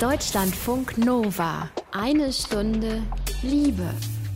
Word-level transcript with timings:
Deutschlandfunk 0.00 0.96
Nova. 0.96 1.68
Eine 1.90 2.32
Stunde 2.32 3.02
Liebe. 3.42 3.90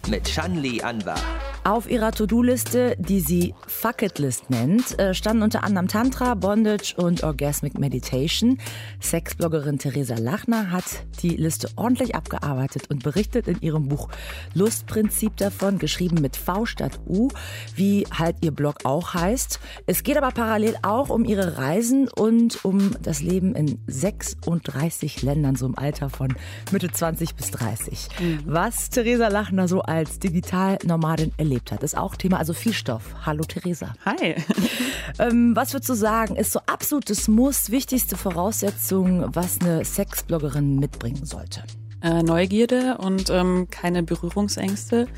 Mit 0.08 0.28
Shanli 0.28 0.82
Anwar. 0.82 1.20
Auf 1.64 1.88
ihrer 1.88 2.10
To-Do-Liste, 2.10 2.96
die 2.98 3.20
sie 3.20 3.54
Fuck 3.68 4.02
It 4.02 4.18
List 4.18 4.50
nennt, 4.50 4.98
äh, 4.98 5.14
standen 5.14 5.44
unter 5.44 5.62
anderem 5.62 5.86
Tantra, 5.86 6.34
Bondage 6.34 6.94
und 6.96 7.22
Orgasmic 7.22 7.78
Meditation. 7.78 8.58
Sexbloggerin 9.00 9.78
Theresa 9.78 10.16
Lachner 10.16 10.72
hat 10.72 10.82
die 11.22 11.36
Liste 11.36 11.68
ordentlich 11.76 12.16
abgearbeitet 12.16 12.90
und 12.90 13.04
berichtet 13.04 13.46
in 13.46 13.60
ihrem 13.60 13.86
Buch 13.86 14.08
Lustprinzip 14.54 15.36
davon, 15.36 15.78
geschrieben 15.78 16.20
mit 16.20 16.36
V 16.36 16.66
statt 16.66 16.98
U, 17.06 17.28
wie 17.76 18.08
halt 18.12 18.38
ihr 18.40 18.50
Blog 18.50 18.78
auch 18.82 19.14
heißt. 19.14 19.60
Es 19.86 20.02
geht 20.02 20.16
aber 20.16 20.32
parallel 20.32 20.74
auch 20.82 21.10
um 21.10 21.24
ihre 21.24 21.58
Reisen 21.58 22.08
und 22.08 22.64
um 22.64 22.90
das 23.00 23.22
Leben 23.22 23.54
in 23.54 23.78
36 23.86 25.22
Ländern, 25.22 25.54
so 25.54 25.66
im 25.66 25.78
Alter 25.78 26.10
von 26.10 26.34
Mitte 26.72 26.90
20 26.90 27.36
bis 27.36 27.52
30. 27.52 28.08
Mhm. 28.18 28.40
Was 28.46 28.90
Theresa 28.90 29.28
Lachner 29.28 29.68
so 29.68 29.80
als 29.82 30.18
Digital-Nomadin 30.18 31.30
erlebt 31.36 31.51
erlebt 31.52 31.72
hat. 31.72 31.82
Ist 31.82 31.96
auch 31.96 32.16
Thema, 32.16 32.38
also 32.38 32.54
viel 32.54 32.72
Stoff. 32.72 33.14
Hallo 33.26 33.44
Theresa. 33.44 33.92
Hi. 34.06 34.36
ähm, 35.18 35.54
was 35.54 35.72
würdest 35.74 35.90
du 35.90 35.94
sagen, 35.94 36.36
ist 36.36 36.52
so 36.52 36.60
absolutes 36.66 37.28
Muss, 37.28 37.70
wichtigste 37.70 38.16
Voraussetzung, 38.16 39.34
was 39.34 39.60
eine 39.60 39.84
Sexbloggerin 39.84 40.78
mitbringen 40.78 41.26
sollte? 41.26 41.62
Äh, 42.02 42.22
Neugierde 42.22 42.96
und 42.98 43.28
ähm, 43.30 43.68
keine 43.70 44.02
Berührungsängste 44.02 45.08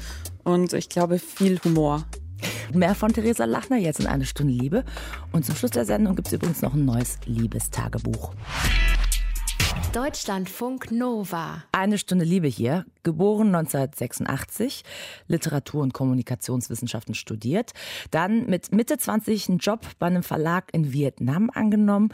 und 0.42 0.72
ich 0.72 0.88
glaube 0.88 1.18
viel 1.18 1.60
Humor. 1.64 2.04
Mehr 2.72 2.94
von 2.94 3.12
Theresa 3.12 3.44
Lachner 3.44 3.78
jetzt 3.78 4.00
in 4.00 4.06
eine 4.06 4.26
Stunde 4.26 4.52
Liebe. 4.52 4.84
Und 5.32 5.46
zum 5.46 5.54
Schluss 5.54 5.70
der 5.70 5.86
Sendung 5.86 6.14
gibt 6.14 6.28
es 6.28 6.34
übrigens 6.34 6.60
noch 6.60 6.74
ein 6.74 6.84
neues 6.84 7.18
Liebestagebuch. 7.24 8.34
Deutschlandfunk 9.94 10.90
Nova. 10.90 11.62
Eine 11.70 11.98
Stunde 11.98 12.24
Liebe 12.24 12.48
hier. 12.48 12.84
Geboren 13.04 13.54
1986, 13.54 14.82
Literatur- 15.28 15.84
und 15.84 15.94
Kommunikationswissenschaften 15.94 17.14
studiert. 17.14 17.74
Dann 18.10 18.46
mit 18.46 18.74
Mitte 18.74 18.98
20 18.98 19.48
einen 19.48 19.58
Job 19.58 19.86
bei 20.00 20.08
einem 20.08 20.24
Verlag 20.24 20.74
in 20.74 20.92
Vietnam 20.92 21.48
angenommen. 21.48 22.08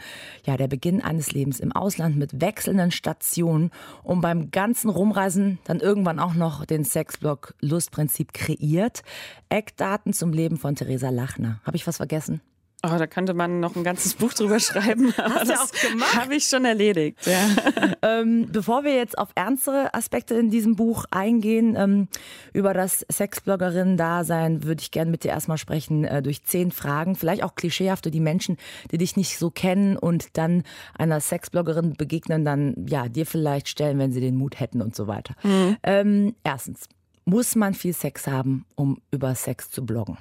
Ja, 0.45 0.57
der 0.57 0.67
Beginn 0.67 1.01
eines 1.01 1.31
Lebens 1.31 1.59
im 1.59 1.71
Ausland 1.71 2.17
mit 2.17 2.39
wechselnden 2.39 2.91
Stationen. 2.91 3.71
Und 4.03 4.21
beim 4.21 4.51
ganzen 4.51 4.91
Rumreisen 4.91 5.57
dann 5.63 5.79
irgendwann 5.79 6.19
auch 6.19 6.35
noch 6.35 6.65
den 6.65 6.83
Sexblog 6.83 7.55
Lustprinzip 7.61 8.31
kreiert. 8.31 9.01
Eckdaten 9.49 10.13
zum 10.13 10.33
Leben 10.33 10.57
von 10.57 10.75
Theresa 10.75 11.09
Lachner. 11.09 11.61
Habe 11.63 11.77
ich 11.77 11.87
was 11.87 11.97
vergessen? 11.97 12.41
Oh, 12.83 12.97
da 12.97 13.05
könnte 13.05 13.35
man 13.35 13.59
noch 13.59 13.75
ein 13.75 13.83
ganzes 13.83 14.15
Buch 14.15 14.33
drüber 14.33 14.59
schreiben. 14.59 15.13
Aber 15.17 15.45
das 15.45 15.71
habe 16.15 16.35
ich 16.35 16.45
schon 16.45 16.65
erledigt. 16.65 17.19
Ja. 17.27 17.95
ähm, 18.01 18.47
bevor 18.51 18.83
wir 18.83 18.95
jetzt 18.95 19.17
auf 19.19 19.29
ernstere 19.35 19.93
Aspekte 19.93 20.33
in 20.33 20.49
diesem 20.49 20.75
Buch 20.75 21.05
eingehen, 21.11 21.75
ähm, 21.77 22.07
über 22.53 22.73
das 22.73 23.05
Sexbloggerin-Dasein, 23.11 24.63
würde 24.63 24.81
ich 24.81 24.89
gerne 24.89 25.11
mit 25.11 25.23
dir 25.23 25.29
erstmal 25.29 25.59
sprechen 25.59 26.05
äh, 26.05 26.23
durch 26.23 26.43
zehn 26.43 26.71
Fragen, 26.71 27.15
vielleicht 27.15 27.43
auch 27.43 27.53
klischeehafte, 27.53 28.09
die 28.09 28.19
Menschen, 28.19 28.57
die 28.91 28.97
dich 28.97 29.15
nicht 29.15 29.37
so 29.37 29.51
kennen 29.51 29.95
und 29.95 30.37
dann 30.37 30.63
einer 30.97 31.19
Sexbloggerin 31.19 31.93
begegnen, 31.93 32.45
dann 32.45 32.73
ja 32.87 33.09
dir 33.09 33.27
vielleicht 33.27 33.69
stellen, 33.69 33.99
wenn 33.99 34.11
sie 34.11 34.21
den 34.21 34.37
Mut 34.37 34.59
hätten 34.59 34.81
und 34.81 34.95
so 34.95 35.05
weiter. 35.05 35.35
Mhm. 35.43 35.77
Ähm, 35.83 36.35
erstens, 36.43 36.89
muss 37.25 37.55
man 37.55 37.75
viel 37.75 37.93
Sex 37.93 38.25
haben, 38.25 38.65
um 38.75 38.99
über 39.11 39.35
Sex 39.35 39.69
zu 39.69 39.85
bloggen? 39.85 40.17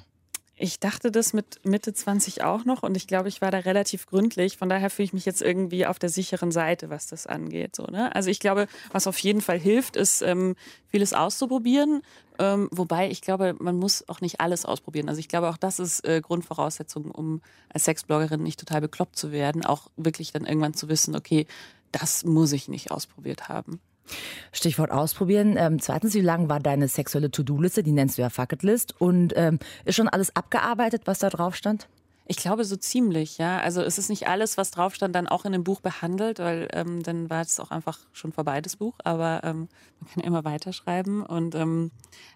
Ich 0.62 0.78
dachte 0.78 1.10
das 1.10 1.32
mit 1.32 1.64
Mitte 1.64 1.94
20 1.94 2.44
auch 2.44 2.66
noch 2.66 2.82
und 2.82 2.94
ich 2.94 3.06
glaube, 3.06 3.30
ich 3.30 3.40
war 3.40 3.50
da 3.50 3.60
relativ 3.60 4.06
gründlich. 4.06 4.58
Von 4.58 4.68
daher 4.68 4.90
fühle 4.90 5.04
ich 5.04 5.14
mich 5.14 5.24
jetzt 5.24 5.40
irgendwie 5.40 5.86
auf 5.86 5.98
der 5.98 6.10
sicheren 6.10 6.52
Seite, 6.52 6.90
was 6.90 7.06
das 7.06 7.26
angeht. 7.26 7.74
So, 7.74 7.84
ne? 7.84 8.14
Also 8.14 8.28
ich 8.28 8.40
glaube, 8.40 8.66
was 8.92 9.06
auf 9.06 9.18
jeden 9.20 9.40
Fall 9.40 9.58
hilft, 9.58 9.96
ist 9.96 10.20
ähm, 10.20 10.56
vieles 10.86 11.14
auszuprobieren. 11.14 12.02
Ähm, 12.38 12.68
wobei 12.72 13.10
ich 13.10 13.22
glaube, 13.22 13.56
man 13.58 13.76
muss 13.76 14.06
auch 14.10 14.20
nicht 14.20 14.42
alles 14.42 14.66
ausprobieren. 14.66 15.08
Also 15.08 15.18
ich 15.18 15.28
glaube, 15.28 15.48
auch 15.48 15.56
das 15.56 15.78
ist 15.78 16.06
äh, 16.06 16.20
Grundvoraussetzung, 16.20 17.10
um 17.10 17.40
als 17.72 17.86
Sexbloggerin 17.86 18.42
nicht 18.42 18.60
total 18.60 18.82
bekloppt 18.82 19.16
zu 19.16 19.32
werden. 19.32 19.64
Auch 19.64 19.90
wirklich 19.96 20.30
dann 20.30 20.44
irgendwann 20.44 20.74
zu 20.74 20.90
wissen, 20.90 21.16
okay, 21.16 21.46
das 21.90 22.22
muss 22.24 22.52
ich 22.52 22.68
nicht 22.68 22.90
ausprobiert 22.90 23.48
haben. 23.48 23.80
Stichwort 24.52 24.90
ausprobieren. 24.90 25.56
Ähm, 25.56 25.80
zweitens, 25.80 26.14
wie 26.14 26.20
lang 26.20 26.48
war 26.48 26.60
deine 26.60 26.88
sexuelle 26.88 27.30
To-Do-Liste? 27.30 27.82
Die 27.82 27.92
nennst 27.92 28.18
du 28.18 28.22
ja 28.22 28.30
Fucket 28.30 28.62
List. 28.62 29.00
Und 29.00 29.32
ähm, 29.36 29.58
ist 29.84 29.96
schon 29.96 30.08
alles 30.08 30.34
abgearbeitet, 30.34 31.02
was 31.04 31.20
da 31.20 31.30
drauf 31.30 31.54
stand? 31.54 31.88
Ich 32.30 32.36
glaube 32.36 32.64
so 32.64 32.76
ziemlich, 32.76 33.38
ja. 33.38 33.58
Also 33.58 33.82
es 33.82 33.98
ist 33.98 34.08
nicht 34.08 34.28
alles, 34.28 34.56
was 34.56 34.70
drauf 34.70 34.94
stand, 34.94 35.16
dann 35.16 35.26
auch 35.26 35.44
in 35.44 35.50
dem 35.50 35.64
Buch 35.64 35.80
behandelt, 35.80 36.38
weil 36.38 36.68
ähm, 36.72 37.02
dann 37.02 37.28
war 37.28 37.40
es 37.40 37.58
auch 37.58 37.72
einfach 37.72 37.98
schon 38.12 38.32
vorbei, 38.32 38.60
das 38.60 38.76
Buch. 38.76 38.94
Aber 39.02 39.40
ähm, 39.42 39.68
man 39.98 40.10
kann 40.14 40.22
immer 40.22 40.44
weiterschreiben. 40.44 41.26
Und 41.26 41.56
ähm, 41.56 41.90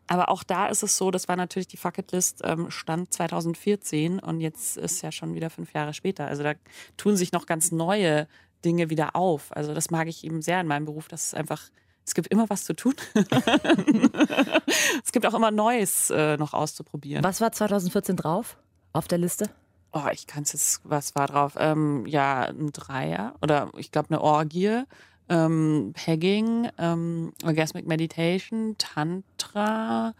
aber 0.09 0.31
auch 0.31 0.43
da 0.43 0.67
ist 0.67 0.83
es 0.83 0.97
so, 0.97 1.13
das 1.13 1.29
war 1.29 1.37
natürlich 1.37 1.69
die 1.69 1.77
Fucket 1.77 2.11
List 2.11 2.41
ähm, 2.43 2.73
stand 2.73 3.13
2014 3.13 4.19
und 4.19 4.41
jetzt 4.41 4.77
ist 4.77 5.01
ja 5.03 5.13
schon 5.13 5.35
wieder 5.35 5.49
fünf 5.49 5.73
Jahre 5.75 5.95
später. 5.95 6.27
Also 6.27 6.43
da 6.43 6.55
tun 6.97 7.17
sich 7.17 7.31
noch 7.31 7.47
ganz 7.47 7.71
neue 7.71 8.27
Dinge 8.65 8.91
wieder 8.91 9.17
auf. 9.17 9.55
Also 9.55 9.75
das 9.75 9.91
mag 9.91 10.09
ich 10.09 10.25
eben 10.25 10.43
sehr 10.43 10.61
in 10.61 10.67
meinem 10.67 10.85
Beruf, 10.85 11.09
dass 11.09 11.29
es 11.29 11.35
einfach, 11.35 11.63
es 12.05 12.15
gibt 12.15 12.29
immer 12.29 12.49
was 12.51 12.65
zu 12.65 12.75
tun. 12.75 12.95
es 15.05 15.13
gibt 15.13 15.27
auch 15.27 15.35
immer 15.35 15.51
Neues 15.51 16.11
äh, 16.11 16.37
noch 16.37 16.55
auszuprobieren. 16.55 17.23
Was 17.23 17.41
war 17.41 17.53
2014 17.53 18.17
drauf 18.17 18.57
auf 18.93 19.09
der 19.09 19.19
Liste? 19.19 19.51
Oh, 19.93 20.09
ich 20.13 20.27
kann 20.27 20.43
es 20.43 20.53
jetzt, 20.53 20.81
was 20.85 21.15
war 21.15 21.29
drauf? 21.29 21.55
Ähm, 21.57 22.05
ja, 22.07 22.43
ein 22.43 22.73
Dreier 22.73 23.35
oder 23.41 23.71
ich 23.77 23.93
glaube 23.93 24.11
eine 24.11 24.21
Orgie, 24.21 24.83
ähm, 25.29 25.93
Pegging, 25.95 26.69
ähm, 26.79 27.33
Orgasmic 27.45 27.87
Meditation, 27.87 28.75
Tantra, 28.79 30.15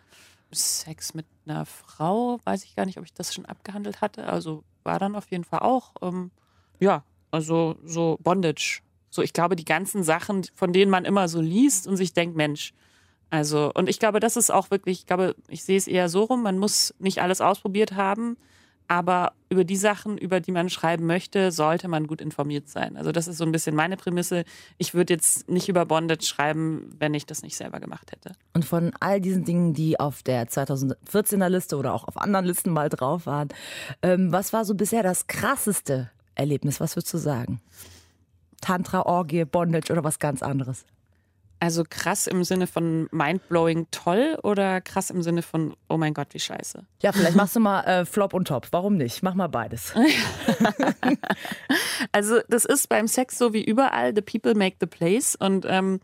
Sex 0.53 1.15
mit 1.15 1.27
einer 1.47 1.67
Frau, 1.67 2.39
weiß 2.45 2.65
ich 2.65 2.77
gar 2.77 2.87
nicht, 2.87 2.99
ob 2.99 3.05
ich 3.05 3.13
das 3.13 3.35
schon 3.35 3.47
abgehandelt 3.47 4.01
hatte. 4.01 4.27
Also 4.27 4.63
war 4.85 4.99
dann 4.99 5.17
auf 5.17 5.31
jeden 5.31 5.45
Fall 5.45 5.61
auch, 5.61 5.95
ähm, 6.03 6.31
ja, 6.79 7.03
also 7.35 7.77
so 7.85 8.19
Bondage. 8.23 8.81
So, 9.11 9.23
ich 9.23 9.33
glaube, 9.33 9.57
die 9.57 9.65
ganzen 9.65 10.03
Sachen, 10.03 10.45
von 10.55 10.73
denen 10.73 10.91
man 10.91 11.05
immer 11.05 11.29
so 11.29 11.41
liest 11.41 11.87
und 11.87 11.97
sich 11.97 12.13
denkt, 12.15 12.37
Mensch, 12.37 12.73
also, 13.31 13.73
und 13.75 13.89
ich 13.89 13.99
glaube, 13.99 14.21
das 14.21 14.37
ist 14.37 14.51
auch 14.51 14.71
wirklich, 14.71 15.01
ich 15.01 15.07
glaube, 15.07 15.35
ich 15.49 15.65
sehe 15.65 15.77
es 15.77 15.89
eher 15.89 16.09
so 16.09 16.25
rum, 16.25 16.43
man 16.43 16.59
muss 16.59 16.95
nicht 16.99 17.21
alles 17.21 17.41
ausprobiert 17.41 17.93
haben, 17.95 18.37
aber 18.87 19.33
über 19.49 19.65
die 19.65 19.77
Sachen, 19.77 20.19
über 20.19 20.41
die 20.41 20.53
man 20.53 20.69
schreiben 20.69 21.07
möchte, 21.07 21.51
sollte 21.53 21.89
man 21.89 22.07
gut 22.07 22.21
informiert 22.21 22.69
sein. 22.69 22.97
Also 22.97 23.13
das 23.13 23.29
ist 23.29 23.39
so 23.39 23.45
ein 23.45 23.53
bisschen 23.53 23.75
meine 23.75 23.97
Prämisse. 23.97 24.45
Ich 24.79 24.95
würde 24.95 25.15
jetzt 25.15 25.49
nicht 25.49 25.69
über 25.69 25.87
Bondage 25.87 26.25
schreiben, 26.27 26.91
wenn 26.99 27.15
ich 27.15 27.25
das 27.25 27.43
nicht 27.43 27.57
selber 27.57 27.81
gemacht 27.81 28.13
hätte. 28.13 28.33
Und 28.53 28.65
von 28.65 28.93
all 29.01 29.21
diesen 29.21 29.45
Dingen, 29.45 29.73
die 29.73 29.99
auf 29.99 30.23
der 30.23 30.49
2014er 30.49 31.49
Liste 31.49 31.77
oder 31.77 31.95
auch 31.95 32.07
auf 32.07 32.17
anderen 32.17 32.45
Listen 32.45 32.71
mal 32.71 32.89
drauf 32.89 33.27
waren, 33.27 33.49
ähm, 34.03 34.33
was 34.33 34.53
war 34.53 34.65
so 34.65 34.75
bisher 34.75 35.03
das 35.03 35.27
Krasseste, 35.27 36.11
Erlebnis? 36.35 36.81
Was 36.81 36.97
würdest 36.97 37.15
du 37.15 37.19
sagen? 37.19 37.61
Tantra, 38.61 39.03
Orgie, 39.03 39.45
Bondage 39.45 39.93
oder 39.93 40.05
was 40.05 40.19
ganz 40.19 40.43
anderes? 40.43 40.87
Also 41.61 41.85
krass 41.89 42.27
im 42.27 42.45
Sinne 42.45 42.67
von 42.67 43.09
mindblowing 43.11 43.87
toll 43.91 44.39
oder 44.43 44.81
krass 44.81 45.11
im 45.11 45.23
Sinne 45.23 45.43
von 45.43 45.75
oh 45.89 45.97
mein 45.97 46.13
Gott, 46.13 46.29
wie 46.33 46.41
scheiße? 46.41 46.85
Ja, 47.03 47.13
vielleicht 47.13 47.37
machst 47.37 47.57
du 47.57 47.61
mal 47.61 47.83
äh, 47.85 48.05
Flop 48.05 48.35
und 48.35 48.49
Top. 48.49 48.69
Warum 48.71 48.97
nicht? 48.97 49.23
Mach 49.23 49.35
mal 49.35 49.49
beides. 49.49 49.95
also 52.13 52.41
das 52.49 52.65
ist 52.65 52.89
beim 52.89 53.09
Sex 53.09 53.39
so 53.39 53.53
wie 53.55 53.65
überall, 53.65 54.15
the 54.15 54.21
people 54.21 54.55
make 54.55 54.77
the 54.81 54.87
place 54.87 55.37
und 55.37 55.65
ähm, 55.69 56.01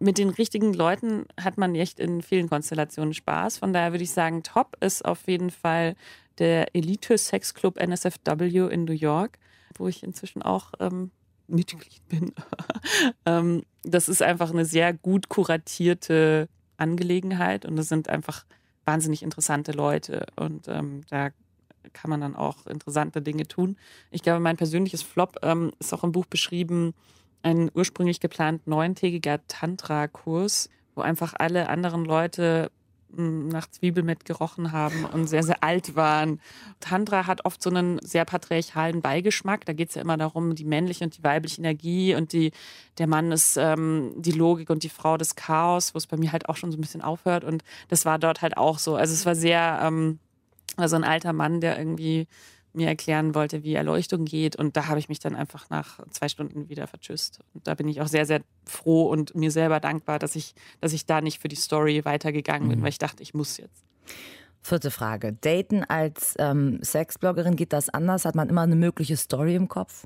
mit 0.00 0.18
den 0.18 0.30
richtigen 0.30 0.74
Leuten 0.74 1.26
hat 1.40 1.58
man 1.58 1.74
echt 1.74 2.00
in 2.00 2.22
vielen 2.22 2.48
Konstellationen 2.48 3.14
Spaß. 3.14 3.58
Von 3.58 3.72
daher 3.72 3.92
würde 3.92 4.04
ich 4.04 4.12
sagen, 4.12 4.42
top 4.42 4.76
ist 4.80 5.04
auf 5.04 5.26
jeden 5.26 5.50
Fall 5.50 5.96
der 6.38 6.74
Elite 6.74 7.18
Sex 7.18 7.54
Club 7.54 7.78
NSFW 7.80 8.68
in 8.68 8.84
New 8.84 8.92
York 8.92 9.38
wo 9.74 9.88
ich 9.88 10.02
inzwischen 10.02 10.42
auch 10.42 10.72
ähm, 10.80 11.10
Mitglied 11.46 12.06
bin. 12.08 12.32
ähm, 13.26 13.62
das 13.82 14.08
ist 14.08 14.22
einfach 14.22 14.50
eine 14.50 14.64
sehr 14.64 14.92
gut 14.92 15.28
kuratierte 15.28 16.48
Angelegenheit 16.76 17.64
und 17.64 17.78
es 17.78 17.88
sind 17.88 18.08
einfach 18.08 18.44
wahnsinnig 18.84 19.22
interessante 19.22 19.72
Leute 19.72 20.26
und 20.36 20.68
ähm, 20.68 21.02
da 21.10 21.30
kann 21.92 22.10
man 22.10 22.20
dann 22.20 22.36
auch 22.36 22.66
interessante 22.66 23.22
Dinge 23.22 23.46
tun. 23.46 23.76
Ich 24.10 24.22
glaube, 24.22 24.40
mein 24.40 24.56
persönliches 24.56 25.02
Flop 25.02 25.38
ähm, 25.42 25.72
ist 25.78 25.92
auch 25.92 26.04
im 26.04 26.12
Buch 26.12 26.26
beschrieben, 26.26 26.94
ein 27.42 27.70
ursprünglich 27.72 28.20
geplant 28.20 28.66
neuntägiger 28.66 29.40
Tantra-Kurs, 29.46 30.68
wo 30.94 31.02
einfach 31.02 31.34
alle 31.38 31.68
anderen 31.68 32.04
Leute 32.04 32.70
nach 33.16 33.68
Zwiebelmett 33.70 34.24
gerochen 34.24 34.72
haben 34.72 35.04
und 35.04 35.26
sehr, 35.26 35.42
sehr 35.42 35.62
alt 35.62 35.96
waren. 35.96 36.40
Tantra 36.80 37.26
hat 37.26 37.44
oft 37.44 37.62
so 37.62 37.70
einen 37.70 37.98
sehr 38.00 38.24
patriarchalen 38.24 39.00
Beigeschmack. 39.00 39.64
Da 39.64 39.72
geht 39.72 39.88
es 39.88 39.94
ja 39.94 40.02
immer 40.02 40.16
darum, 40.16 40.54
die 40.54 40.64
männliche 40.64 41.04
und 41.04 41.16
die 41.16 41.24
weibliche 41.24 41.60
Energie 41.60 42.14
und 42.14 42.32
die, 42.32 42.52
der 42.98 43.06
Mann 43.06 43.32
ist 43.32 43.56
ähm, 43.56 44.12
die 44.16 44.32
Logik 44.32 44.70
und 44.70 44.82
die 44.82 44.88
Frau 44.88 45.16
des 45.16 45.36
Chaos, 45.36 45.94
wo 45.94 45.98
es 45.98 46.06
bei 46.06 46.16
mir 46.16 46.32
halt 46.32 46.48
auch 46.48 46.56
schon 46.56 46.70
so 46.70 46.78
ein 46.78 46.80
bisschen 46.80 47.02
aufhört. 47.02 47.44
Und 47.44 47.64
das 47.88 48.04
war 48.04 48.18
dort 48.18 48.42
halt 48.42 48.56
auch 48.56 48.78
so. 48.78 48.96
Also 48.96 49.14
es 49.14 49.24
war 49.24 49.34
sehr, 49.34 49.80
ähm, 49.82 50.18
also 50.76 50.96
ein 50.96 51.04
alter 51.04 51.32
Mann, 51.32 51.60
der 51.60 51.78
irgendwie 51.78 52.28
mir 52.72 52.88
erklären 52.88 53.34
wollte, 53.34 53.62
wie 53.62 53.74
Erleuchtung 53.74 54.24
geht. 54.24 54.56
Und 54.56 54.76
da 54.76 54.86
habe 54.86 54.98
ich 54.98 55.08
mich 55.08 55.18
dann 55.18 55.34
einfach 55.34 55.70
nach 55.70 56.00
zwei 56.10 56.28
Stunden 56.28 56.68
wieder 56.68 56.86
vertschüsst. 56.86 57.40
Und 57.54 57.66
da 57.66 57.74
bin 57.74 57.88
ich 57.88 58.00
auch 58.00 58.06
sehr, 58.06 58.26
sehr 58.26 58.42
froh 58.64 59.06
und 59.08 59.34
mir 59.34 59.50
selber 59.50 59.80
dankbar, 59.80 60.18
dass 60.18 60.36
ich, 60.36 60.54
dass 60.80 60.92
ich 60.92 61.06
da 61.06 61.20
nicht 61.20 61.40
für 61.40 61.48
die 61.48 61.56
Story 61.56 62.04
weitergegangen 62.04 62.68
bin, 62.68 62.78
mhm. 62.78 62.82
weil 62.82 62.90
ich 62.90 62.98
dachte, 62.98 63.22
ich 63.22 63.34
muss 63.34 63.56
jetzt. 63.56 63.84
Vierte 64.60 64.90
Frage. 64.90 65.32
Daten 65.32 65.84
als 65.84 66.34
ähm, 66.38 66.80
Sexbloggerin, 66.82 67.56
geht 67.56 67.72
das 67.72 67.88
anders? 67.88 68.24
Hat 68.24 68.34
man 68.34 68.48
immer 68.48 68.62
eine 68.62 68.76
mögliche 68.76 69.16
Story 69.16 69.54
im 69.54 69.68
Kopf? 69.68 70.04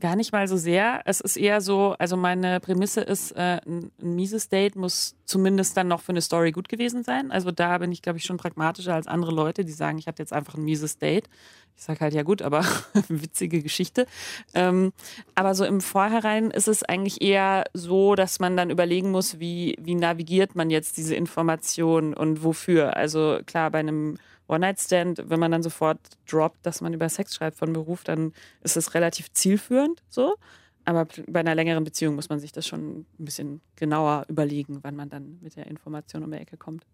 Gar 0.00 0.16
nicht 0.16 0.32
mal 0.32 0.46
so 0.46 0.56
sehr. 0.56 1.02
Es 1.06 1.20
ist 1.20 1.36
eher 1.36 1.60
so, 1.60 1.96
also 1.98 2.16
meine 2.16 2.60
Prämisse 2.60 3.00
ist, 3.00 3.32
äh, 3.32 3.60
ein, 3.66 3.90
ein, 4.00 4.14
mieses 4.14 4.48
Date 4.48 4.76
muss 4.76 5.16
zumindest 5.24 5.76
dann 5.76 5.88
noch 5.88 6.00
für 6.02 6.12
eine 6.12 6.20
Story 6.20 6.52
gut 6.52 6.68
gewesen 6.68 7.02
sein. 7.02 7.32
Also 7.32 7.50
da 7.50 7.78
bin 7.78 7.90
ich, 7.90 8.02
glaube 8.02 8.18
ich, 8.18 8.24
schon 8.24 8.36
pragmatischer 8.36 8.94
als 8.94 9.06
andere 9.06 9.32
Leute, 9.32 9.64
die 9.64 9.72
sagen, 9.72 9.98
ich 9.98 10.06
hatte 10.06 10.22
jetzt 10.22 10.32
einfach 10.32 10.54
ein 10.54 10.64
mieses 10.64 10.98
Date. 10.98 11.28
Ich 11.76 11.84
sage 11.84 12.00
halt, 12.00 12.14
ja 12.14 12.22
gut, 12.22 12.42
aber 12.42 12.64
witzige 13.08 13.62
Geschichte. 13.62 14.06
Ähm, 14.54 14.92
aber 15.34 15.54
so 15.54 15.64
im 15.64 15.80
Vorhinein 15.80 16.50
ist 16.50 16.68
es 16.68 16.82
eigentlich 16.82 17.22
eher 17.22 17.64
so, 17.72 18.14
dass 18.14 18.40
man 18.40 18.56
dann 18.56 18.70
überlegen 18.70 19.10
muss, 19.10 19.40
wie, 19.40 19.76
wie 19.80 19.94
navigiert 19.94 20.54
man 20.54 20.70
jetzt 20.70 20.96
diese 20.96 21.14
Information 21.14 22.14
und 22.14 22.44
wofür. 22.44 22.96
Also 22.96 23.38
klar, 23.46 23.70
bei 23.70 23.78
einem 23.78 24.18
One-Night-Stand, 24.48 25.24
wenn 25.28 25.40
man 25.40 25.52
dann 25.52 25.62
sofort 25.62 25.98
droppt, 26.30 26.64
dass 26.64 26.80
man 26.80 26.92
über 26.94 27.08
Sex 27.08 27.34
schreibt 27.34 27.58
von 27.58 27.72
Beruf, 27.72 28.02
dann 28.04 28.32
ist 28.62 28.76
es 28.76 28.94
relativ 28.94 29.32
zielführend 29.32 30.02
so. 30.08 30.36
Aber 30.84 31.06
bei 31.26 31.40
einer 31.40 31.54
längeren 31.54 31.84
Beziehung 31.84 32.14
muss 32.14 32.30
man 32.30 32.40
sich 32.40 32.50
das 32.50 32.66
schon 32.66 33.00
ein 33.00 33.06
bisschen 33.18 33.60
genauer 33.76 34.24
überlegen, 34.28 34.78
wann 34.82 34.96
man 34.96 35.10
dann 35.10 35.38
mit 35.42 35.54
der 35.56 35.66
Information 35.66 36.24
um 36.24 36.30
die 36.30 36.38
Ecke 36.38 36.56
kommt. 36.56 36.86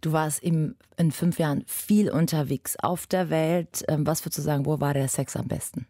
Du 0.00 0.12
warst 0.12 0.40
in, 0.40 0.76
in 0.96 1.10
fünf 1.10 1.40
Jahren 1.40 1.64
viel 1.66 2.10
unterwegs 2.10 2.76
auf 2.76 3.08
der 3.08 3.28
Welt. 3.28 3.84
Ähm, 3.88 4.06
was 4.06 4.24
würdest 4.24 4.38
du 4.38 4.42
sagen, 4.42 4.66
wo 4.66 4.80
war 4.80 4.94
der 4.94 5.08
Sex 5.08 5.34
am 5.34 5.48
besten? 5.48 5.86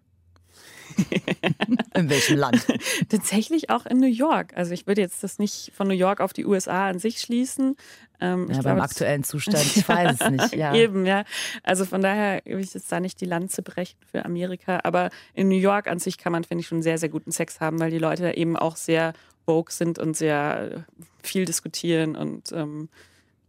in 1.94 2.10
welchem 2.10 2.36
Land? 2.36 2.66
Tatsächlich 3.08 3.70
auch 3.70 3.86
in 3.86 3.98
New 3.98 4.06
York. 4.06 4.52
Also 4.56 4.72
ich 4.72 4.86
würde 4.86 5.00
jetzt 5.00 5.22
das 5.22 5.38
nicht 5.38 5.72
von 5.74 5.88
New 5.88 5.94
York 5.94 6.20
auf 6.20 6.32
die 6.32 6.46
USA 6.46 6.88
an 6.88 6.98
sich 6.98 7.20
schließen. 7.20 7.76
Ähm, 8.20 8.48
ja, 8.50 8.62
beim 8.62 8.80
aktuellen 8.80 9.22
Zustand, 9.22 9.64
ich 9.76 9.88
weiß 9.88 10.16
es 10.20 10.30
nicht. 10.30 10.54
Ja. 10.54 10.74
Eben, 10.74 11.06
ja. 11.06 11.24
Also 11.62 11.84
von 11.84 12.02
daher 12.02 12.42
will 12.44 12.60
ich 12.60 12.74
jetzt 12.74 12.90
da 12.90 13.00
nicht 13.00 13.20
die 13.20 13.26
Lanze 13.26 13.62
brechen 13.62 13.96
für 14.10 14.24
Amerika. 14.24 14.80
Aber 14.84 15.10
in 15.34 15.48
New 15.48 15.58
York 15.58 15.86
an 15.86 15.98
sich 15.98 16.18
kann 16.18 16.32
man, 16.32 16.44
finde 16.44 16.62
ich, 16.62 16.68
schon 16.68 16.82
sehr, 16.82 16.98
sehr 16.98 17.08
guten 17.08 17.30
Sex 17.30 17.60
haben, 17.60 17.78
weil 17.78 17.90
die 17.90 17.98
Leute 17.98 18.22
da 18.22 18.32
eben 18.32 18.56
auch 18.56 18.76
sehr 18.76 19.12
woke 19.46 19.72
sind 19.72 19.98
und 19.98 20.16
sehr 20.16 20.84
viel 21.22 21.44
diskutieren 21.44 22.16
und 22.16 22.52
ähm, 22.52 22.88